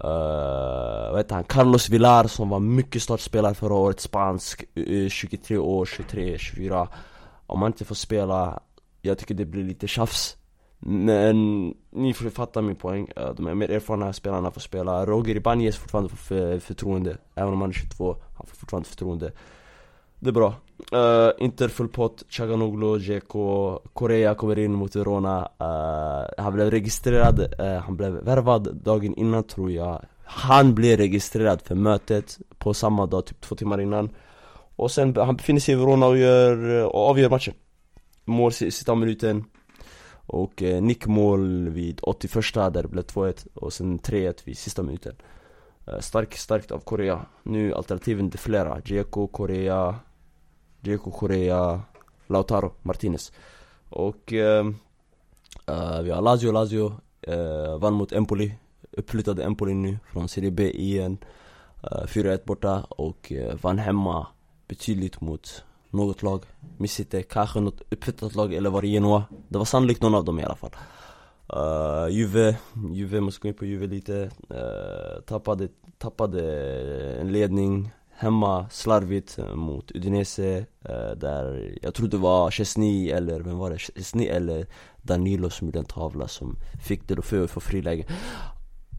Uh, 0.04 0.10
eh, 0.10 1.12
vad 1.12 1.18
heter 1.18 1.36
han? 1.36 1.44
Carlos 1.44 1.90
Villar 1.90 2.28
som 2.28 2.50
var 2.50 2.60
mycket 2.60 3.02
startspelare 3.02 3.54
förra 3.54 3.74
året, 3.74 4.00
spansk, 4.00 4.64
eh, 4.76 5.10
23 5.10 5.58
år, 5.58 5.86
23, 5.86 6.38
24 6.38 6.88
Om 7.48 7.60
man 7.60 7.68
inte 7.68 7.86
får 7.86 7.96
spela, 7.96 8.60
jag 9.02 9.18
tycker 9.18 9.36
det 9.36 9.46
blir 9.46 9.64
lite 9.64 9.88
tjafs. 9.88 10.38
Men 10.80 11.68
ni 11.92 12.14
får 12.14 12.30
fatta 12.30 12.62
min 12.62 12.76
poäng, 12.76 13.08
uh, 13.20 13.34
de 13.36 13.58
mer 13.58 13.72
erfarna 13.72 14.14
spelarna 14.14 14.52
får 14.52 14.62
spela. 14.62 15.06
Roger 15.06 15.36
Ibanez 15.36 15.78
fortfarande 15.78 16.10
får 16.10 16.60
förtroende, 16.60 17.18
även 17.36 17.54
om 17.54 17.62
han 17.62 17.70
är 17.70 17.74
22, 17.74 18.16
han 18.38 18.48
får 18.48 18.56
fortfarande 18.56 18.90
förtroende. 18.90 19.32
Det 20.20 20.30
är 20.30 20.34
bra. 20.34 20.56
Eh, 20.92 21.00
uh, 21.00 21.32
Inter 21.38 21.68
full 21.68 21.88
pott, 21.88 22.24
Chaganoglu, 22.30 23.00
Dzeko, 23.00 23.80
Korea 23.94 24.36
kommer 24.36 24.60
in 24.60 24.74
mot 24.74 24.96
Verona. 24.96 25.50
Uh, 25.62 26.44
Han 26.44 26.54
blev 26.54 26.72
registrerad, 26.72 27.40
uh, 27.40 27.78
han 27.78 27.98
blev 27.98 28.12
värvad 28.12 28.76
dagen 28.76 29.14
innan 29.14 29.44
tror 29.44 29.72
jag. 29.72 30.06
Han 30.24 30.76
blev 30.76 30.98
registrerad 30.98 31.62
för 31.62 31.76
mötet 31.76 32.40
på 32.58 32.74
samma 32.74 33.06
dag, 33.06 33.26
typ 33.26 33.42
två 33.42 33.56
timmar 33.56 33.82
innan. 33.82 34.10
Och 34.76 34.92
sen, 34.92 35.16
han 35.16 35.36
befinner 35.36 35.60
sig 35.60 35.74
i 35.74 35.78
Verona 35.78 36.06
och, 36.06 36.18
gör, 36.18 36.84
och 36.86 37.10
avgör 37.10 37.30
matchen. 37.30 37.54
Mål 38.26 38.52
sista 38.52 38.96
minuten. 38.96 39.44
Och 40.28 40.64
eh, 40.64 40.82
nickmål 40.82 41.70
vid 41.70 42.00
81 42.04 42.54
där 42.54 42.82
det 42.82 42.88
blev 42.88 43.04
2-1 43.04 43.48
Och 43.54 43.74
sen 43.74 44.00
3-1 44.00 44.42
vid 44.44 44.58
sista 44.58 44.84
minuten. 44.84 45.16
Eh, 45.88 46.00
Starkt, 46.00 46.40
starkt 46.40 46.72
av 46.72 46.80
Korea. 46.80 47.26
Nu 47.44 47.74
alternativen 47.74 48.28
är 48.34 48.38
flera, 48.38 48.80
Dzeko, 48.80 49.28
Korea. 49.28 49.96
Diego 50.82 51.12
Correa, 51.12 51.82
Lautaro 52.28 52.72
Martinez. 52.82 53.32
Och 53.90 54.34
eh, 54.34 54.66
eh, 55.68 56.02
vi 56.02 56.12
har 56.12 56.22
Lazio, 56.22 56.52
Lazio 56.52 56.94
eh, 57.22 57.78
vann 57.78 57.94
mot 57.94 58.12
Empoli 58.12 58.54
Uppflyttade 58.98 59.44
Empoli 59.44 59.74
nu 59.74 60.00
från 60.12 60.30
Serie 60.30 60.52
B 60.52 60.72
igen 60.72 61.18
eh, 61.84 62.04
4-1 62.06 62.46
borta 62.46 62.86
och 62.90 63.32
eh, 63.32 63.56
vann 63.62 63.80
hemma 63.80 64.28
betydligt 64.68 65.22
mot 65.22 65.64
något 65.90 66.24
lag, 66.24 66.44
minns 66.78 67.00
inte, 67.00 67.24
kanske 67.24 67.60
något 67.60 67.82
uppflyttat 67.90 68.36
lag 68.36 68.54
eller 68.54 68.70
var 68.70 68.82
det 68.82 68.88
Genoa? 68.88 69.24
Det 69.48 69.58
var 69.58 69.66
sannolikt 69.66 70.02
någon 70.02 70.16
av 70.16 70.26
dem 70.26 70.40
i 70.40 70.44
alla 70.44 70.56
fall. 70.56 70.72
Uh, 71.54 72.10
Juve, 72.10 72.58
Juve, 72.92 73.22
måste 73.22 73.42
gå 73.42 73.48
in 73.48 73.54
på 73.54 73.66
Juve 73.66 73.88
lite, 73.88 74.30
uh, 74.52 75.22
tappade, 75.26 75.68
tappade 75.98 76.42
en 77.22 77.32
ledning 77.32 77.92
hemma 78.18 78.70
slarvigt 78.70 79.40
eh, 79.40 79.56
mot 79.56 79.92
Udinese 79.92 80.66
eh, 80.86 81.12
där 81.18 81.78
jag 81.82 81.94
tror 81.94 82.08
det 82.08 82.18
var 82.18 82.52
Chesney 82.52 83.10
eller, 83.10 83.40
vem 83.40 83.58
var 83.58 83.70
det? 83.70 83.78
Chesney 83.78 84.28
eller 84.28 84.68
Danilo 85.02 85.50
som 85.50 85.68
gjorde 85.68 85.80
en 85.80 85.86
tavla 85.86 86.28
som 86.28 86.56
fick 86.84 87.08
det 87.08 87.20
att 87.20 87.52
få 87.52 87.60
friläge. 87.60 88.06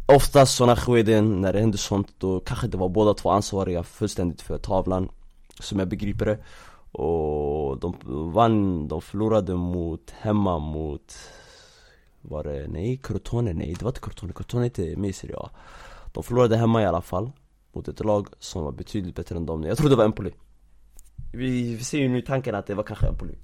Oftast 0.07 0.57
sådana 0.57 0.77
skeden, 0.77 1.41
när 1.41 1.53
det 1.53 1.61
händer 1.61 1.79
sånt, 1.79 2.09
då 2.19 2.41
kanske 2.41 2.67
det 2.67 2.77
var 2.77 2.89
båda 2.89 3.15
två 3.15 3.31
ansvariga 3.31 3.83
fullständigt 3.83 4.43
för 4.43 4.59
tavlan 4.59 5.09
Som 5.61 5.79
jag 5.79 5.89
begriper 5.89 6.27
det. 6.27 6.39
Och 6.93 7.79
de 7.79 7.95
vann, 8.33 8.89
de 8.89 9.01
förlorade 9.01 9.55
mot, 9.55 10.11
hemma 10.11 10.59
mot 10.59 11.19
Var 12.21 12.45
det, 12.45 12.67
nej, 12.69 13.01
Crotone, 13.03 13.53
nej 13.53 13.75
det 13.79 13.85
var 13.85 13.91
inte 13.91 14.01
Crotone, 14.01 14.33
Crotone 14.33 14.63
är 14.63 14.65
inte 14.65 14.97
med 14.97 15.11
i 15.11 15.13
Serie 15.13 15.37
A. 15.37 15.51
De 16.13 16.23
förlorade 16.23 16.57
hemma 16.57 16.83
i 16.83 16.87
alla 16.87 17.01
fall. 17.03 17.31
Mot 17.73 17.89
ett 17.89 18.05
lag 18.05 18.29
som 18.39 18.65
var 18.65 18.73
betydligt 18.73 19.15
bättre 19.15 19.37
än 19.37 19.47
dem. 19.47 19.63
Jag 19.63 19.79
tror 19.79 19.91
det 19.91 19.97
var 19.97 20.05
Empoli. 20.05 20.33
Vi, 21.33 21.75
vi 21.75 21.85
ser 21.85 21.99
ju 21.99 22.09
nu 22.09 22.23
tanken 22.23 22.55
att 22.55 22.67
det 22.67 22.75
var 22.75 22.83
kanske 22.83 23.07
Empoli. 23.07 23.35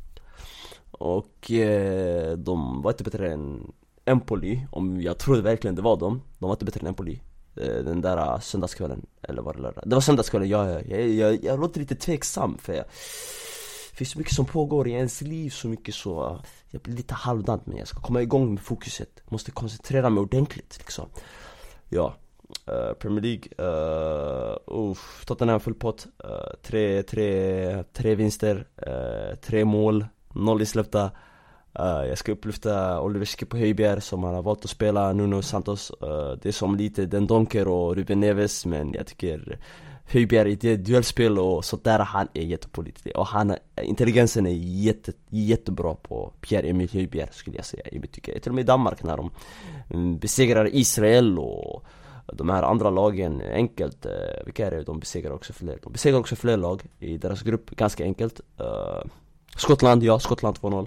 Och 0.91 1.51
eh, 1.51 2.37
de 2.37 2.83
var 2.83 2.91
inte 2.91 3.05
bättre 3.05 3.33
än 3.33 3.73
Empoli, 4.05 4.67
om 4.71 5.01
jag 5.01 5.19
trodde 5.19 5.43
verkligen 5.43 5.75
det 5.75 5.83
var 5.83 5.97
dem. 5.97 6.23
De 6.39 6.47
var 6.47 6.55
inte 6.55 6.65
bättre 6.65 6.81
än 6.81 6.87
Empoli 6.87 7.21
eh, 7.57 7.85
Den 7.85 8.01
där 8.01 8.35
uh, 8.35 8.41
söndagskvällen, 8.41 9.07
eller 9.23 9.43
var 9.43 9.55
det 9.55 9.61
lördag? 9.61 9.85
Det 9.87 9.95
var 9.97 10.01
söndagskvällen, 10.01 10.49
ja, 10.49 10.71
jag, 10.71 10.89
jag, 10.89 11.09
jag, 11.09 11.45
jag 11.45 11.61
låter 11.61 11.81
lite 11.81 11.95
tveksam 11.95 12.59
för 12.59 12.73
jag, 12.73 12.85
Det 13.91 13.97
finns 13.97 14.11
så 14.11 14.19
mycket 14.19 14.35
som 14.35 14.45
pågår 14.45 14.89
i 14.89 14.93
ens 14.93 15.21
liv, 15.21 15.51
så 15.51 15.69
mycket 15.69 15.95
så 15.95 16.41
Jag 16.71 16.83
blir 16.83 16.95
lite 16.95 17.15
halvdant 17.15 17.67
men 17.67 17.77
jag 17.77 17.89
ska 17.89 18.01
komma 18.01 18.23
igång 18.23 18.55
med 18.55 18.63
fokuset. 18.63 19.21
Måste 19.25 19.51
koncentrera 19.51 20.11
mig 20.11 20.21
ordentligt 20.21 20.79
liksom. 20.79 21.09
Ja, 21.89 22.15
uh, 22.69 22.95
Premier 22.95 23.23
League, 23.23 23.49
uh, 23.59 24.91
uff, 24.91 25.25
Tottenham 25.27 25.61
full 25.61 25.75
pott 25.75 26.07
uh, 26.25 26.31
eh, 26.31 26.57
tre, 26.63 27.03
tre, 27.03 27.85
tre 27.93 28.15
vinster, 28.15 28.67
uh, 28.87 29.35
tre 29.37 29.65
mål, 29.65 30.05
noll 30.35 30.61
insläppta 30.61 31.11
Uh, 31.81 32.07
jag 32.09 32.19
ska 32.19 32.33
upplyfta 32.33 33.01
Oliver 33.01 33.27
Ski 33.27 33.45
på 33.45 33.57
Höjbjerg 33.57 34.01
som 34.01 34.25
han 34.25 34.35
har 34.35 34.43
valt 34.43 34.65
att 34.65 34.71
spela 34.71 35.13
Nuno 35.13 35.43
Santos. 35.43 35.93
Uh, 36.03 36.39
Det 36.43 36.47
är 36.49 36.53
som 36.53 36.77
lite 36.77 37.07
Den 37.07 37.27
Donker 37.27 37.69
och 37.69 37.97
Ruben 37.97 38.21
Neves 38.21 38.67
men 38.67 38.93
jag 38.93 39.07
tycker 39.07 39.59
Höjbjerg 40.07 40.53
i 40.53 40.55
det 40.55 40.77
duellspel 40.77 41.39
och 41.39 41.65
sådär, 41.65 41.99
han 41.99 42.29
är 42.35 42.43
jättepålitlig 42.43 43.17
och 43.17 43.27
han, 43.27 43.57
intelligensen 43.83 44.47
är 44.47 44.51
jätte, 44.51 45.13
jättebra 45.29 45.95
på 45.95 46.33
Pierre-Emil 46.41 46.89
Höjbjerg 46.93 47.31
skulle 47.33 47.57
jag 47.57 47.65
säga. 47.65 47.83
Jag 47.93 48.11
tycker, 48.13 48.39
Till 48.39 48.51
och 48.51 48.55
med 48.55 48.63
i 48.63 48.67
Danmark 48.67 49.03
när 49.03 49.17
de 49.17 49.31
mm, 49.91 50.19
besegrar 50.19 50.75
Israel 50.75 51.39
och 51.39 51.85
de 52.33 52.51
här 52.51 52.63
andra 52.63 52.91
lagen 52.91 53.43
enkelt, 53.53 54.07
eh, 54.07 54.13
uh, 54.13 54.45
vilka 54.45 54.67
är 54.67 54.71
det? 54.71 54.83
De 54.83 55.01
besegrar 55.01 55.33
också 55.33 55.53
fler, 55.53 55.79
de 55.83 55.93
besegrar 55.93 56.19
också 56.19 56.37
fler 56.37 56.57
lag 56.57 56.83
i 56.99 57.19
deras 57.19 57.43
grupp 57.43 57.71
ganska 57.71 58.05
enkelt. 58.05 58.41
Uh, 58.61 59.11
Skottland, 59.57 60.03
ja, 60.03 60.19
Skottland 60.19 60.57
2-0 60.57 60.87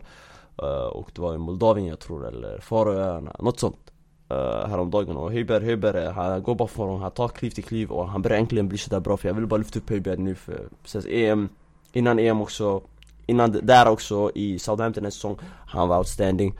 Uh, 0.64 0.70
eh, 0.70 0.86
och 0.86 1.12
det 1.14 1.22
var 1.22 1.36
i 1.36 1.38
Moldavien 1.38 1.88
jag 1.88 2.00
tror, 2.00 2.28
eller 2.28 2.60
Faroöarna, 2.60 3.36
något 3.40 3.60
sånt. 3.60 3.92
Uh, 4.32 4.68
Häromdagen 4.68 5.18
och 5.18 5.32
Höjberg, 5.32 5.66
Höjberg, 5.66 6.06
han 6.06 6.44
går 6.44 6.56
bara 6.56 6.68
från, 6.68 7.02
han 7.02 7.12
tar 7.12 7.28
kliv 7.28 7.50
till 7.50 7.64
kliv 7.64 7.92
och 7.92 8.10
han 8.10 8.22
börjar 8.22 8.38
äntligen 8.38 8.68
bli 8.68 8.78
sådär 8.78 9.00
bra. 9.00 9.18
För 9.18 9.28
jag 9.28 9.36
vill 9.36 9.48
bara 9.48 9.58
lyfta 9.58 9.80
upp 9.80 9.90
Höjberg 9.90 10.18
nu 10.18 10.36
för 10.36 10.70
sen 10.86 11.04
EM 11.10 11.50
Innan 11.94 12.20
EM 12.20 12.42
också, 12.42 12.82
innan 13.26 13.52
där 13.52 13.88
också 13.88 14.32
i 14.36 14.60
Southampton 14.60 15.06
en 15.06 15.12
säsong, 15.12 15.38
han 15.68 15.88
var 15.88 15.98
outstanding. 15.98 16.60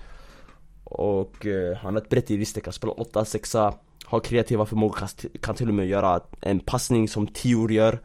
Och 0.84 1.46
uh, 1.46 1.76
han 1.76 1.94
har 1.94 2.02
ett 2.02 2.10
brett 2.10 2.32
register, 2.32 2.62
kan 2.62 2.74
spela 2.74 2.94
8-6 2.94 3.74
har 4.08 4.20
kreativa 4.20 4.66
förmågor, 4.66 5.08
kan, 5.42 5.56
till 5.56 5.68
och 5.68 5.74
med 5.74 5.88
göra 5.88 6.22
en 6.42 6.60
passning 6.60 7.08
som 7.08 7.28
Tior 7.28 7.72
gör. 7.72 8.00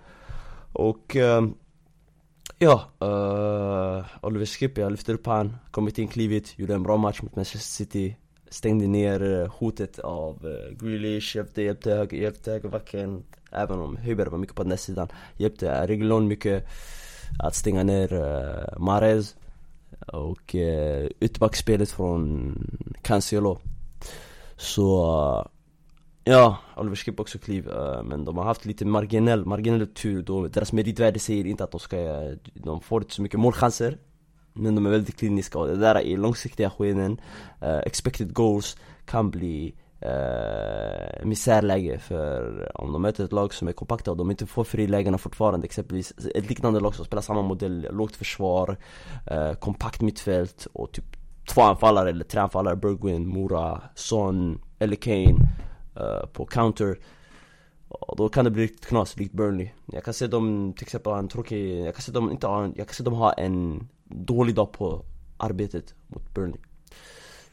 Och 0.72 1.16
uh, 1.16 1.48
Ja, 2.58 2.84
uh, 3.02 4.26
Oliver 4.26 4.46
Skip, 4.46 4.78
jag 4.78 4.90
lyfter 4.90 5.14
upp 5.14 5.26
han, 5.26 5.56
kommit 5.70 5.98
in 5.98 6.08
klivit, 6.08 6.58
gjorde 6.58 6.74
en 6.74 6.82
bra 6.82 6.96
match 6.96 7.22
mot 7.22 7.36
Manchester 7.36 7.84
City 7.84 8.16
Stängde 8.48 8.86
ner 8.86 9.40
eh, 9.40 9.48
hotet 9.58 9.98
av 9.98 10.46
uh, 10.46 10.76
Grealish, 10.80 11.36
hjälpte, 11.36 11.62
hjälpte, 11.62 11.90
höger, 11.90 12.16
hjälpte 12.16 12.50
högerbacken 12.50 13.22
Även 13.50 13.78
om 13.78 13.96
Höjberg 13.96 14.28
var 14.28 14.38
mycket 14.38 14.56
på 14.56 14.62
den 14.62 14.78
sidan 14.78 15.08
Hjälpte 15.36 15.86
Reglon 15.86 16.28
mycket 16.28 16.66
att 17.38 17.54
stänga 17.54 17.82
ner 17.82 18.12
uh, 18.12 18.78
Mahrez 18.78 19.36
Och 20.06 20.54
uh, 20.54 21.06
ytterbackspelet 21.20 21.90
från 21.90 22.54
Cancelo. 23.02 23.58
Så 24.56 25.16
uh, 25.38 25.46
Ja, 26.24 26.58
Oliver 26.76 26.96
Skip 26.96 27.20
också 27.20 27.38
kliv, 27.38 27.68
eh, 27.68 28.02
men 28.02 28.24
de 28.24 28.38
har 28.38 28.44
haft 28.44 28.64
lite 28.64 28.85
marginell, 28.85 29.44
marginell 29.44 29.87
tur 29.87 30.22
då. 30.22 30.48
Deras 30.48 30.72
meritvärde 30.72 31.18
säger 31.18 31.46
inte 31.46 31.64
att 31.64 31.70
de 31.70 31.80
ska, 31.80 31.96
eh, 31.98 32.37
de 32.54 32.80
får 32.80 33.02
inte 33.02 33.14
så 33.14 33.22
mycket 33.22 33.40
målchanser. 33.40 33.98
Men 34.52 34.74
de 34.74 34.87
är 34.87 34.90
väldigt 34.90 35.16
kliniska 35.16 35.58
och 35.58 35.68
det 35.68 35.76
där 35.76 36.00
i 36.00 36.16
långsiktiga 36.16 36.70
skeden 36.70 37.20
uh, 37.62 37.68
eh, 37.68 37.78
Expected 37.78 38.32
goals 38.32 38.76
kan 39.04 39.30
bli 39.30 39.74
uh, 40.02 41.26
misärläge 41.26 41.98
för 41.98 42.70
om 42.74 42.92
de 42.92 43.02
möter 43.02 43.24
ett 43.24 43.32
lag 43.32 43.54
som 43.54 43.68
är 43.68 43.72
kompakta 43.72 44.11
och 44.11 44.16
de 44.16 44.30
inte 44.30 44.46
får 44.46 44.64
frilägena 44.64 45.18
fortfarande. 45.18 45.64
Exempelvis 45.64 46.12
ett 46.35 46.48
liknande 46.48 46.80
lag 46.80 46.94
som 46.94 47.04
spelar 47.04 47.22
samma 47.22 47.42
modell, 47.42 47.88
lågt 47.90 48.16
försvar, 48.16 48.76
uh, 49.32 49.54
kompakt 49.54 50.00
mittfält 50.00 50.66
och 50.72 50.92
typ 50.92 51.16
två 51.48 51.61
anfallare 51.61 52.11
eller 52.11 52.24
tre 52.24 52.40
anfallare, 52.40 52.76
Bergwin, 52.76 53.26
Mora, 53.26 53.80
Son 53.94 54.61
eller 54.78 54.96
Kane. 54.96 55.32
uh, 55.32 55.62
Eh, 55.94 56.26
på 56.33 56.46
counter. 56.46 56.98
Och 57.88 58.16
då 58.16 58.28
kan 58.28 58.44
det 58.44 58.50
bli 58.50 58.62
riktigt 58.62 58.87
knas, 58.87 59.16
likt 59.16 59.33
Burnley. 59.33 59.70
Jag 59.87 60.05
kan 60.05 60.14
se 60.14 60.26
dem 60.26 60.72
till 60.76 60.85
exempel 60.85 61.12
ha 61.12 61.18
en 61.18 61.28
tråkig, 61.28 61.81
jag 61.87 61.94
kan 61.94 62.02
se 62.02 62.12
dem 62.12 62.31
inte 62.31 62.46
ha 62.46 62.64
en, 62.64 62.74
jag 62.76 62.87
kan 62.87 62.94
se 62.94 63.02
dem 63.02 63.14
ha 63.14 63.33
en 63.33 63.88
dålig 64.05 64.55
dag 64.55 64.72
på 64.72 65.05
arbetet 65.37 65.94
mot 66.07 66.35
Burnley. 66.35 66.61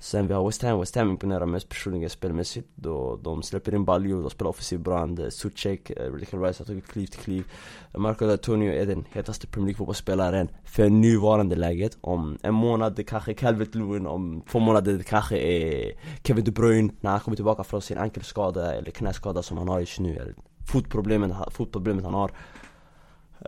Sen 0.02 0.28
vi 0.28 0.34
har 0.34 0.46
West 0.46 0.64
Ham, 0.64 0.80
West 0.80 0.96
Ham 0.96 1.10
imponerar 1.10 1.46
mest 1.46 1.70
personligen 1.70 2.10
spelmässigt. 2.10 2.68
Då 2.76 3.20
de 3.24 3.44
släpper 3.44 3.76
in 3.76 3.86
baljor, 3.86 4.22
de 4.22 4.30
spelar 4.30 4.50
offensiv 4.50 4.80
brand 4.80 5.20
eh, 5.20 5.30
Suchek, 5.30 5.90
eh, 5.90 6.14
Rickard 6.14 6.44
Rice 6.44 6.62
har 6.62 6.66
tagit 6.66 6.88
kliv 6.88 7.08
till 7.08 7.20
kliv. 7.20 7.52
Marco 7.98 8.32
Antonio 8.32 8.74
är 8.74 8.86
den 8.86 9.06
hetaste 9.12 9.48
Premier 9.48 9.66
League 9.66 9.78
fotbollsspelaren 9.78 10.50
för 10.64 10.90
nuvarande 10.90 11.56
läget. 11.56 11.98
Om 12.02 12.38
en 12.42 12.54
månad 12.54 12.96
det 12.96 13.04
kanske 13.04 13.32
är 13.32 13.34
Calvert 13.34 13.76
Lewin, 13.76 14.08
om 14.08 14.42
två 14.52 14.60
månader 14.60 14.94
det 14.94 15.04
kanske 15.04 15.38
är 15.38 15.94
Kevin 16.24 16.46
De 16.46 16.52
Bruyne. 16.52 16.94
När 17.02 17.12
han 17.12 17.20
kommer 17.20 17.36
tillbaka 17.36 17.64
från 17.64 17.82
sin 17.82 17.98
ankelskada 17.98 18.74
eller 18.76 18.92
knäskada 18.92 19.44
som 19.44 19.58
han 19.58 19.68
har 19.68 19.80
just 19.80 20.00
nu. 20.00 20.16
Eller 20.16 20.36
fotproblemet, 20.72 21.32
fotproblemet 21.52 22.04
han 22.04 22.14
har. 22.14 22.32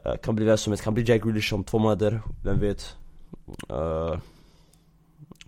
Eh, 0.06 0.16
kan 0.16 0.36
bli 0.36 0.46
vem 0.46 0.58
som 0.58 0.72
helst, 0.72 0.84
kan 0.84 0.94
bli 0.94 1.04
Jack 1.04 1.24
Grealish 1.24 1.54
om 1.54 1.64
två 1.64 1.80
månader, 1.80 2.22
vem 2.44 2.60
vet? 2.60 2.96
Uh, 3.72 4.18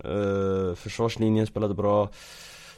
Uh, 0.04 0.74
försvarslinjen 0.74 1.46
spelade 1.46 1.74
bra. 1.74 2.10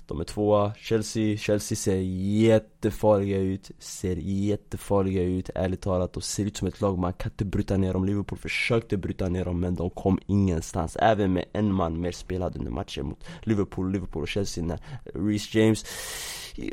De 0.06 0.20
är 0.20 0.24
tvåa, 0.24 0.72
Chelsea, 0.78 1.36
Chelsea 1.36 1.76
ser 1.76 1.96
jättefarliga 1.96 3.38
ut. 3.38 3.70
Ser 3.78 4.16
jättefarliga 4.16 5.22
ut, 5.22 5.50
ärligt 5.54 5.80
talat 5.80 6.12
De 6.12 6.22
ser 6.22 6.44
ut 6.44 6.56
som 6.56 6.68
ett 6.68 6.80
lag 6.80 6.98
man 6.98 7.12
kan 7.12 7.32
inte 7.32 7.44
bryta 7.44 7.76
ner 7.76 7.92
dem 7.92 8.04
Liverpool 8.04 8.38
försökte 8.38 8.96
bryta 8.96 9.28
ner 9.28 9.44
dem 9.44 9.60
men 9.60 9.74
de 9.74 9.90
kom 9.90 10.18
ingenstans. 10.26 10.96
Även 10.96 11.32
med 11.32 11.44
en 11.52 11.72
man 11.72 12.00
mer 12.00 12.12
spelad 12.12 12.56
under 12.56 12.70
matchen 12.70 13.06
mot 13.06 13.24
Liverpool, 13.42 13.92
Liverpool 13.92 14.22
och 14.22 14.28
Chelsea 14.28 14.64
när 14.64 14.80
Reece 15.14 15.54
James 15.54 15.84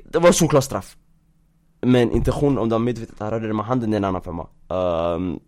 Det 0.03 0.19
var 0.19 0.27
en 0.27 0.34
solklar 0.34 0.62
straff. 0.62 0.97
Men 1.82 2.12
intention 2.12 2.58
om 2.58 2.69
de 2.69 2.84
medvetet 2.84 3.21
rörde 3.21 3.47
det 3.47 3.53
med 3.53 3.65
handen 3.65 3.93
är 3.93 3.97
en 3.97 4.03
annan 4.03 4.21
femma. 4.21 4.47
Um, 4.67 5.39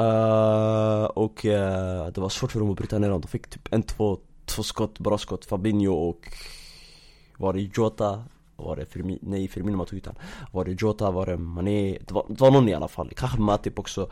Uh, 0.00 1.04
och 1.04 1.44
uh, 1.44 2.06
det 2.06 2.18
var 2.18 2.28
svårt 2.28 2.52
för 2.52 2.60
dem 2.60 2.70
att 2.70 2.76
bryta 2.76 2.98
ner 2.98 3.10
dem, 3.10 3.20
de 3.20 3.28
fick 3.28 3.48
typ 3.48 3.68
en, 3.70 3.82
två, 3.82 4.18
två 4.44 4.62
skott, 4.62 4.98
bra 4.98 5.18
skott, 5.18 5.44
Fabinho 5.44 5.92
och 5.92 6.28
var 7.36 7.52
det 7.52 7.60
Jota? 7.60 8.24
Var 8.56 8.76
det 8.76 8.86
Firmino? 8.86 9.18
Nej 9.22 9.48
Firmino 9.48 9.76
man 9.76 9.86
tog 9.86 9.98
ut 9.98 10.08
Var 10.52 10.64
det 10.64 10.82
Jota? 10.82 11.10
Var 11.10 11.26
det 11.26 11.36
Mané? 11.36 11.98
Det 12.00 12.14
var, 12.14 12.24
det 12.28 12.40
var 12.40 12.50
någon 12.50 12.68
i 12.68 12.74
alla 12.74 12.88
fall, 12.88 13.10
kanske 13.16 13.40
Matip 13.40 13.78
också 13.78 14.10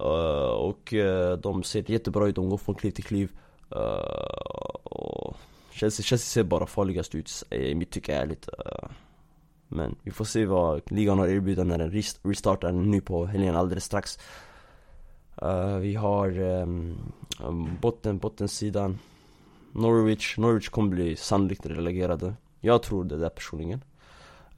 uh, 0.00 0.54
Och 0.68 0.94
de 1.42 1.62
ser 1.62 1.90
jättebra 1.90 2.26
ut, 2.26 2.36
de 2.36 2.48
går 2.48 2.58
från 2.58 2.74
kliv 2.74 2.90
till 2.90 3.04
kliv 3.04 3.32
och 4.82 5.36
Chelsea, 5.70 6.04
Chelsea 6.04 6.18
ser 6.18 6.42
bara 6.42 6.66
farligast 6.66 7.14
ut 7.14 7.42
i 7.50 7.74
mitt 7.74 7.90
tycke 7.90 8.14
ärligt 8.14 8.48
Men 9.68 9.96
vi 10.02 10.10
får 10.10 10.24
se 10.24 10.46
vad 10.46 10.80
ligan 10.90 11.18
har 11.18 11.28
erbjuda 11.28 11.64
när 11.64 11.78
den 11.78 12.02
restartar 12.22 12.72
nu 12.72 13.00
på 13.00 13.26
helgen 13.26 13.56
alldeles 13.56 13.84
strax 13.84 14.18
Uh, 15.42 15.76
vi 15.76 15.94
har 15.94 16.38
um, 16.40 16.98
botten, 17.80 18.18
bottensidan. 18.18 18.98
Norwich, 19.72 20.38
Norwich 20.38 20.68
kommer 20.68 20.90
bli 20.90 21.16
sannolikt 21.16 21.66
relegerade. 21.66 22.34
Jag 22.60 22.82
tror 22.82 23.04
det 23.04 23.16
där 23.16 23.28
personligen. 23.28 23.84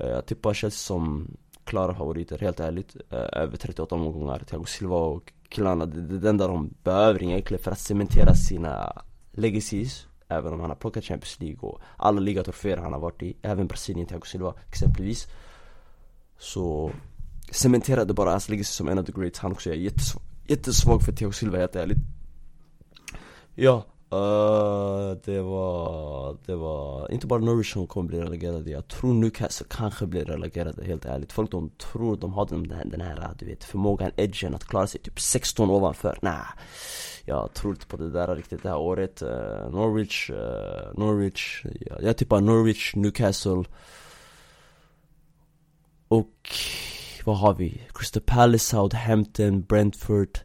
Uh, 0.01 0.07
Jag 0.07 0.27
tippar 0.27 0.55
Chelsea 0.55 0.77
som 0.79 1.37
klara 1.65 1.95
favoriter, 1.95 2.39
helt 2.39 2.61
ärligt. 2.61 2.97
Uh, 2.97 3.19
Över 3.33 3.57
38 3.57 3.95
omgångar, 3.95 4.39
Thiago 4.39 4.65
Silva 4.65 4.97
och 4.97 5.33
killarna, 5.49 5.87
det, 5.87 6.15
är 6.15 6.19
det 6.19 6.29
enda 6.29 6.49
de 6.49 6.75
behöver 6.83 7.23
egentligen 7.23 7.63
för 7.63 7.71
att 7.71 7.79
cementera 7.79 8.35
sina 8.35 9.03
legacies 9.33 10.07
Även 10.29 10.53
om 10.53 10.61
han 10.61 10.71
har 10.71 10.77
plockat 10.77 11.05
Champions 11.05 11.41
League 11.41 11.59
och 11.61 11.81
alla 11.97 12.21
ligatroféer 12.21 12.77
han 12.77 12.93
har 12.93 13.01
varit 13.01 13.23
i, 13.23 13.37
även 13.43 13.67
Brasilien, 13.67 14.07
Thiago 14.07 14.25
Silva 14.25 14.55
exempelvis. 14.69 15.27
Så 16.39 16.91
cementerade 17.51 18.15
bara 18.15 18.31
hans 18.31 18.49
legacy 18.49 18.73
som 18.73 18.89
en 18.89 18.99
av 18.99 19.03
the 19.05 19.13
greats, 19.13 19.39
han 19.39 19.53
också 19.53 19.71
är 19.71 19.75
jättesvag, 19.75 20.23
jättesvag 20.49 21.03
för 21.03 21.13
Thiago 21.13 21.33
Silva 21.33 21.59
helt 21.59 21.77
ärligt. 21.77 21.99
Ja, 23.55 23.85
uh, 24.13 25.19
det 25.25 25.43
var, 25.43 26.37
det 26.47 26.57
var 26.57 27.13
inte 27.13 27.27
bara 27.27 27.41
Norwich 27.41 27.73
som 27.73 27.87
kommer 27.87 28.09
bli 28.09 28.21
relegerade 28.21 28.71
Jag 28.71 28.89
tror 28.89 29.15
Newcastle 29.15 29.67
kanske 29.71 30.07
blir 30.07 30.25
relegerade 30.25 30.85
helt 30.85 31.05
ärligt. 31.05 31.33
Folk 31.33 31.51
de 31.51 31.71
tror 31.71 32.17
de 32.17 32.33
har 32.33 32.47
den, 32.47 32.69
den 32.69 33.01
här, 33.01 33.31
du 33.39 33.47
vet, 33.47 33.65
förmågan, 33.65 34.11
edgen 34.17 34.55
att 34.55 34.65
klara 34.65 34.87
sig 34.87 35.01
typ 35.01 35.21
16 35.21 35.71
ovanför, 35.71 36.19
nah 36.23 36.47
jag 37.29 37.55
tror 37.55 37.73
inte 37.73 37.87
på 37.87 37.97
det 37.97 38.11
där 38.11 38.37
riktigt 38.37 38.63
det 38.63 38.69
här 38.69 38.79
året. 38.79 39.23
Uh, 39.23 39.71
Norwich, 39.71 40.31
uh, 40.31 40.37
Norwich, 40.95 41.65
ja, 41.81 41.97
jag 42.01 42.17
tippar 42.17 42.41
Norwich, 42.41 42.95
Newcastle. 42.95 43.65
Och 46.09 46.51
vad 47.27 47.37
har 47.37 47.55
vi? 47.55 47.81
Crystal 47.95 48.23
Palace, 48.23 48.65
Southampton, 48.65 49.63
Brentford. 49.63 50.39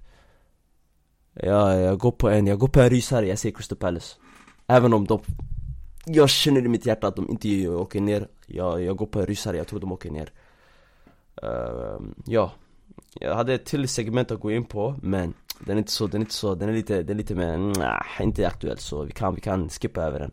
Ja, 1.33 1.75
jag 1.75 1.99
går 1.99 2.11
på 2.11 2.29
en, 2.29 2.47
jag 2.47 2.59
går 2.59 2.67
på 2.67 2.81
en 2.81 2.89
rysare, 2.89 3.27
jag 3.27 3.39
säger 3.39 3.55
Crystal 3.55 3.77
Palace. 3.77 4.15
Även 4.67 4.93
om 4.93 5.07
de 5.07 5.19
Jag 6.05 6.29
känner 6.29 6.65
i 6.65 6.67
mitt 6.67 6.85
hjärta 6.85 7.07
att 7.07 7.15
de 7.15 7.29
inte 7.29 7.67
åker 7.67 8.01
ner. 8.01 8.27
Jag, 8.45 8.83
jag 8.83 8.97
går 8.97 9.05
på 9.05 9.19
en 9.19 9.25
rysare, 9.25 9.57
jag 9.57 9.67
tror 9.67 9.79
de 9.79 9.91
åker 9.91 10.11
ner. 10.11 10.31
Uh, 11.43 12.01
Ja. 12.25 12.51
Jag 13.13 13.35
hade 13.35 13.53
ett 13.53 13.65
till 13.65 13.87
segment 13.87 14.31
att 14.31 14.39
gå 14.39 14.51
in 14.51 14.65
på, 14.65 14.95
men 15.01 15.33
den 15.59 15.77
är 15.77 15.79
inte 15.79 15.91
så, 15.91 16.07
den 16.07 16.21
är 16.21 16.25
inte 16.25 16.33
så, 16.33 16.55
den 16.55 16.69
är 16.69 16.73
lite, 16.73 17.03
den 17.03 17.09
är 17.09 17.17
lite 17.17 17.35
mer, 17.35 17.57
nah, 17.57 18.21
inte 18.21 18.47
aktuell 18.47 18.77
så 18.77 19.03
vi 19.03 19.11
kan, 19.11 19.35
vi 19.35 19.41
kan 19.41 19.69
skippa 19.69 20.01
över 20.01 20.19
den. 20.19 20.31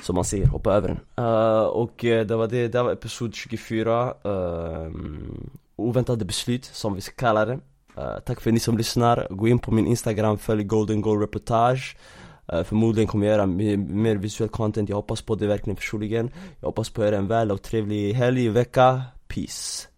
Som 0.00 0.14
man 0.14 0.24
säger, 0.24 0.46
hoppa 0.46 0.72
över 0.72 0.88
den. 0.88 1.24
Uh, 1.24 1.62
Och 1.62 2.04
eh, 2.04 2.26
det 2.26 2.36
var 2.36 2.46
det, 2.46 2.68
det 2.68 2.82
var 2.82 2.92
episod 2.92 3.34
24 3.34 4.14
uh, 4.24 4.32
eh, 4.32 4.90
Oväntade 5.76 6.24
beslut 6.24 6.64
som 6.64 6.94
vi 6.94 7.00
ska 7.00 7.14
kalla 7.14 7.44
det. 7.44 7.58
Uh, 7.98 8.18
Tack 8.26 8.40
för 8.40 8.52
ni 8.52 8.60
som 8.60 8.76
lyssnar, 8.76 9.26
gå 9.30 9.48
in 9.48 9.58
på 9.58 9.70
min 9.70 9.86
instagram, 9.86 10.38
följ 10.38 10.64
golden 10.64 11.00
goal 11.00 11.20
reportage. 11.20 11.96
Uh, 12.52 12.62
förmodligen 12.62 13.08
kommer 13.08 13.26
jag 13.26 13.32
göra 13.32 13.46
mer, 13.46 13.76
mer 13.76 14.16
visuell 14.16 14.50
content, 14.50 14.88
jag 14.88 14.96
hoppas 14.96 15.22
på 15.22 15.34
det 15.34 15.46
verkligen 15.46 15.76
personligen. 15.76 16.30
Jag 16.60 16.68
hoppas 16.68 16.90
på 16.90 17.04
er 17.04 17.12
en 17.12 17.26
väl 17.26 17.50
och 17.50 17.62
trevlig 17.62 18.12
helg, 18.12 18.48
vecka, 18.48 19.02
peace. 19.28 19.88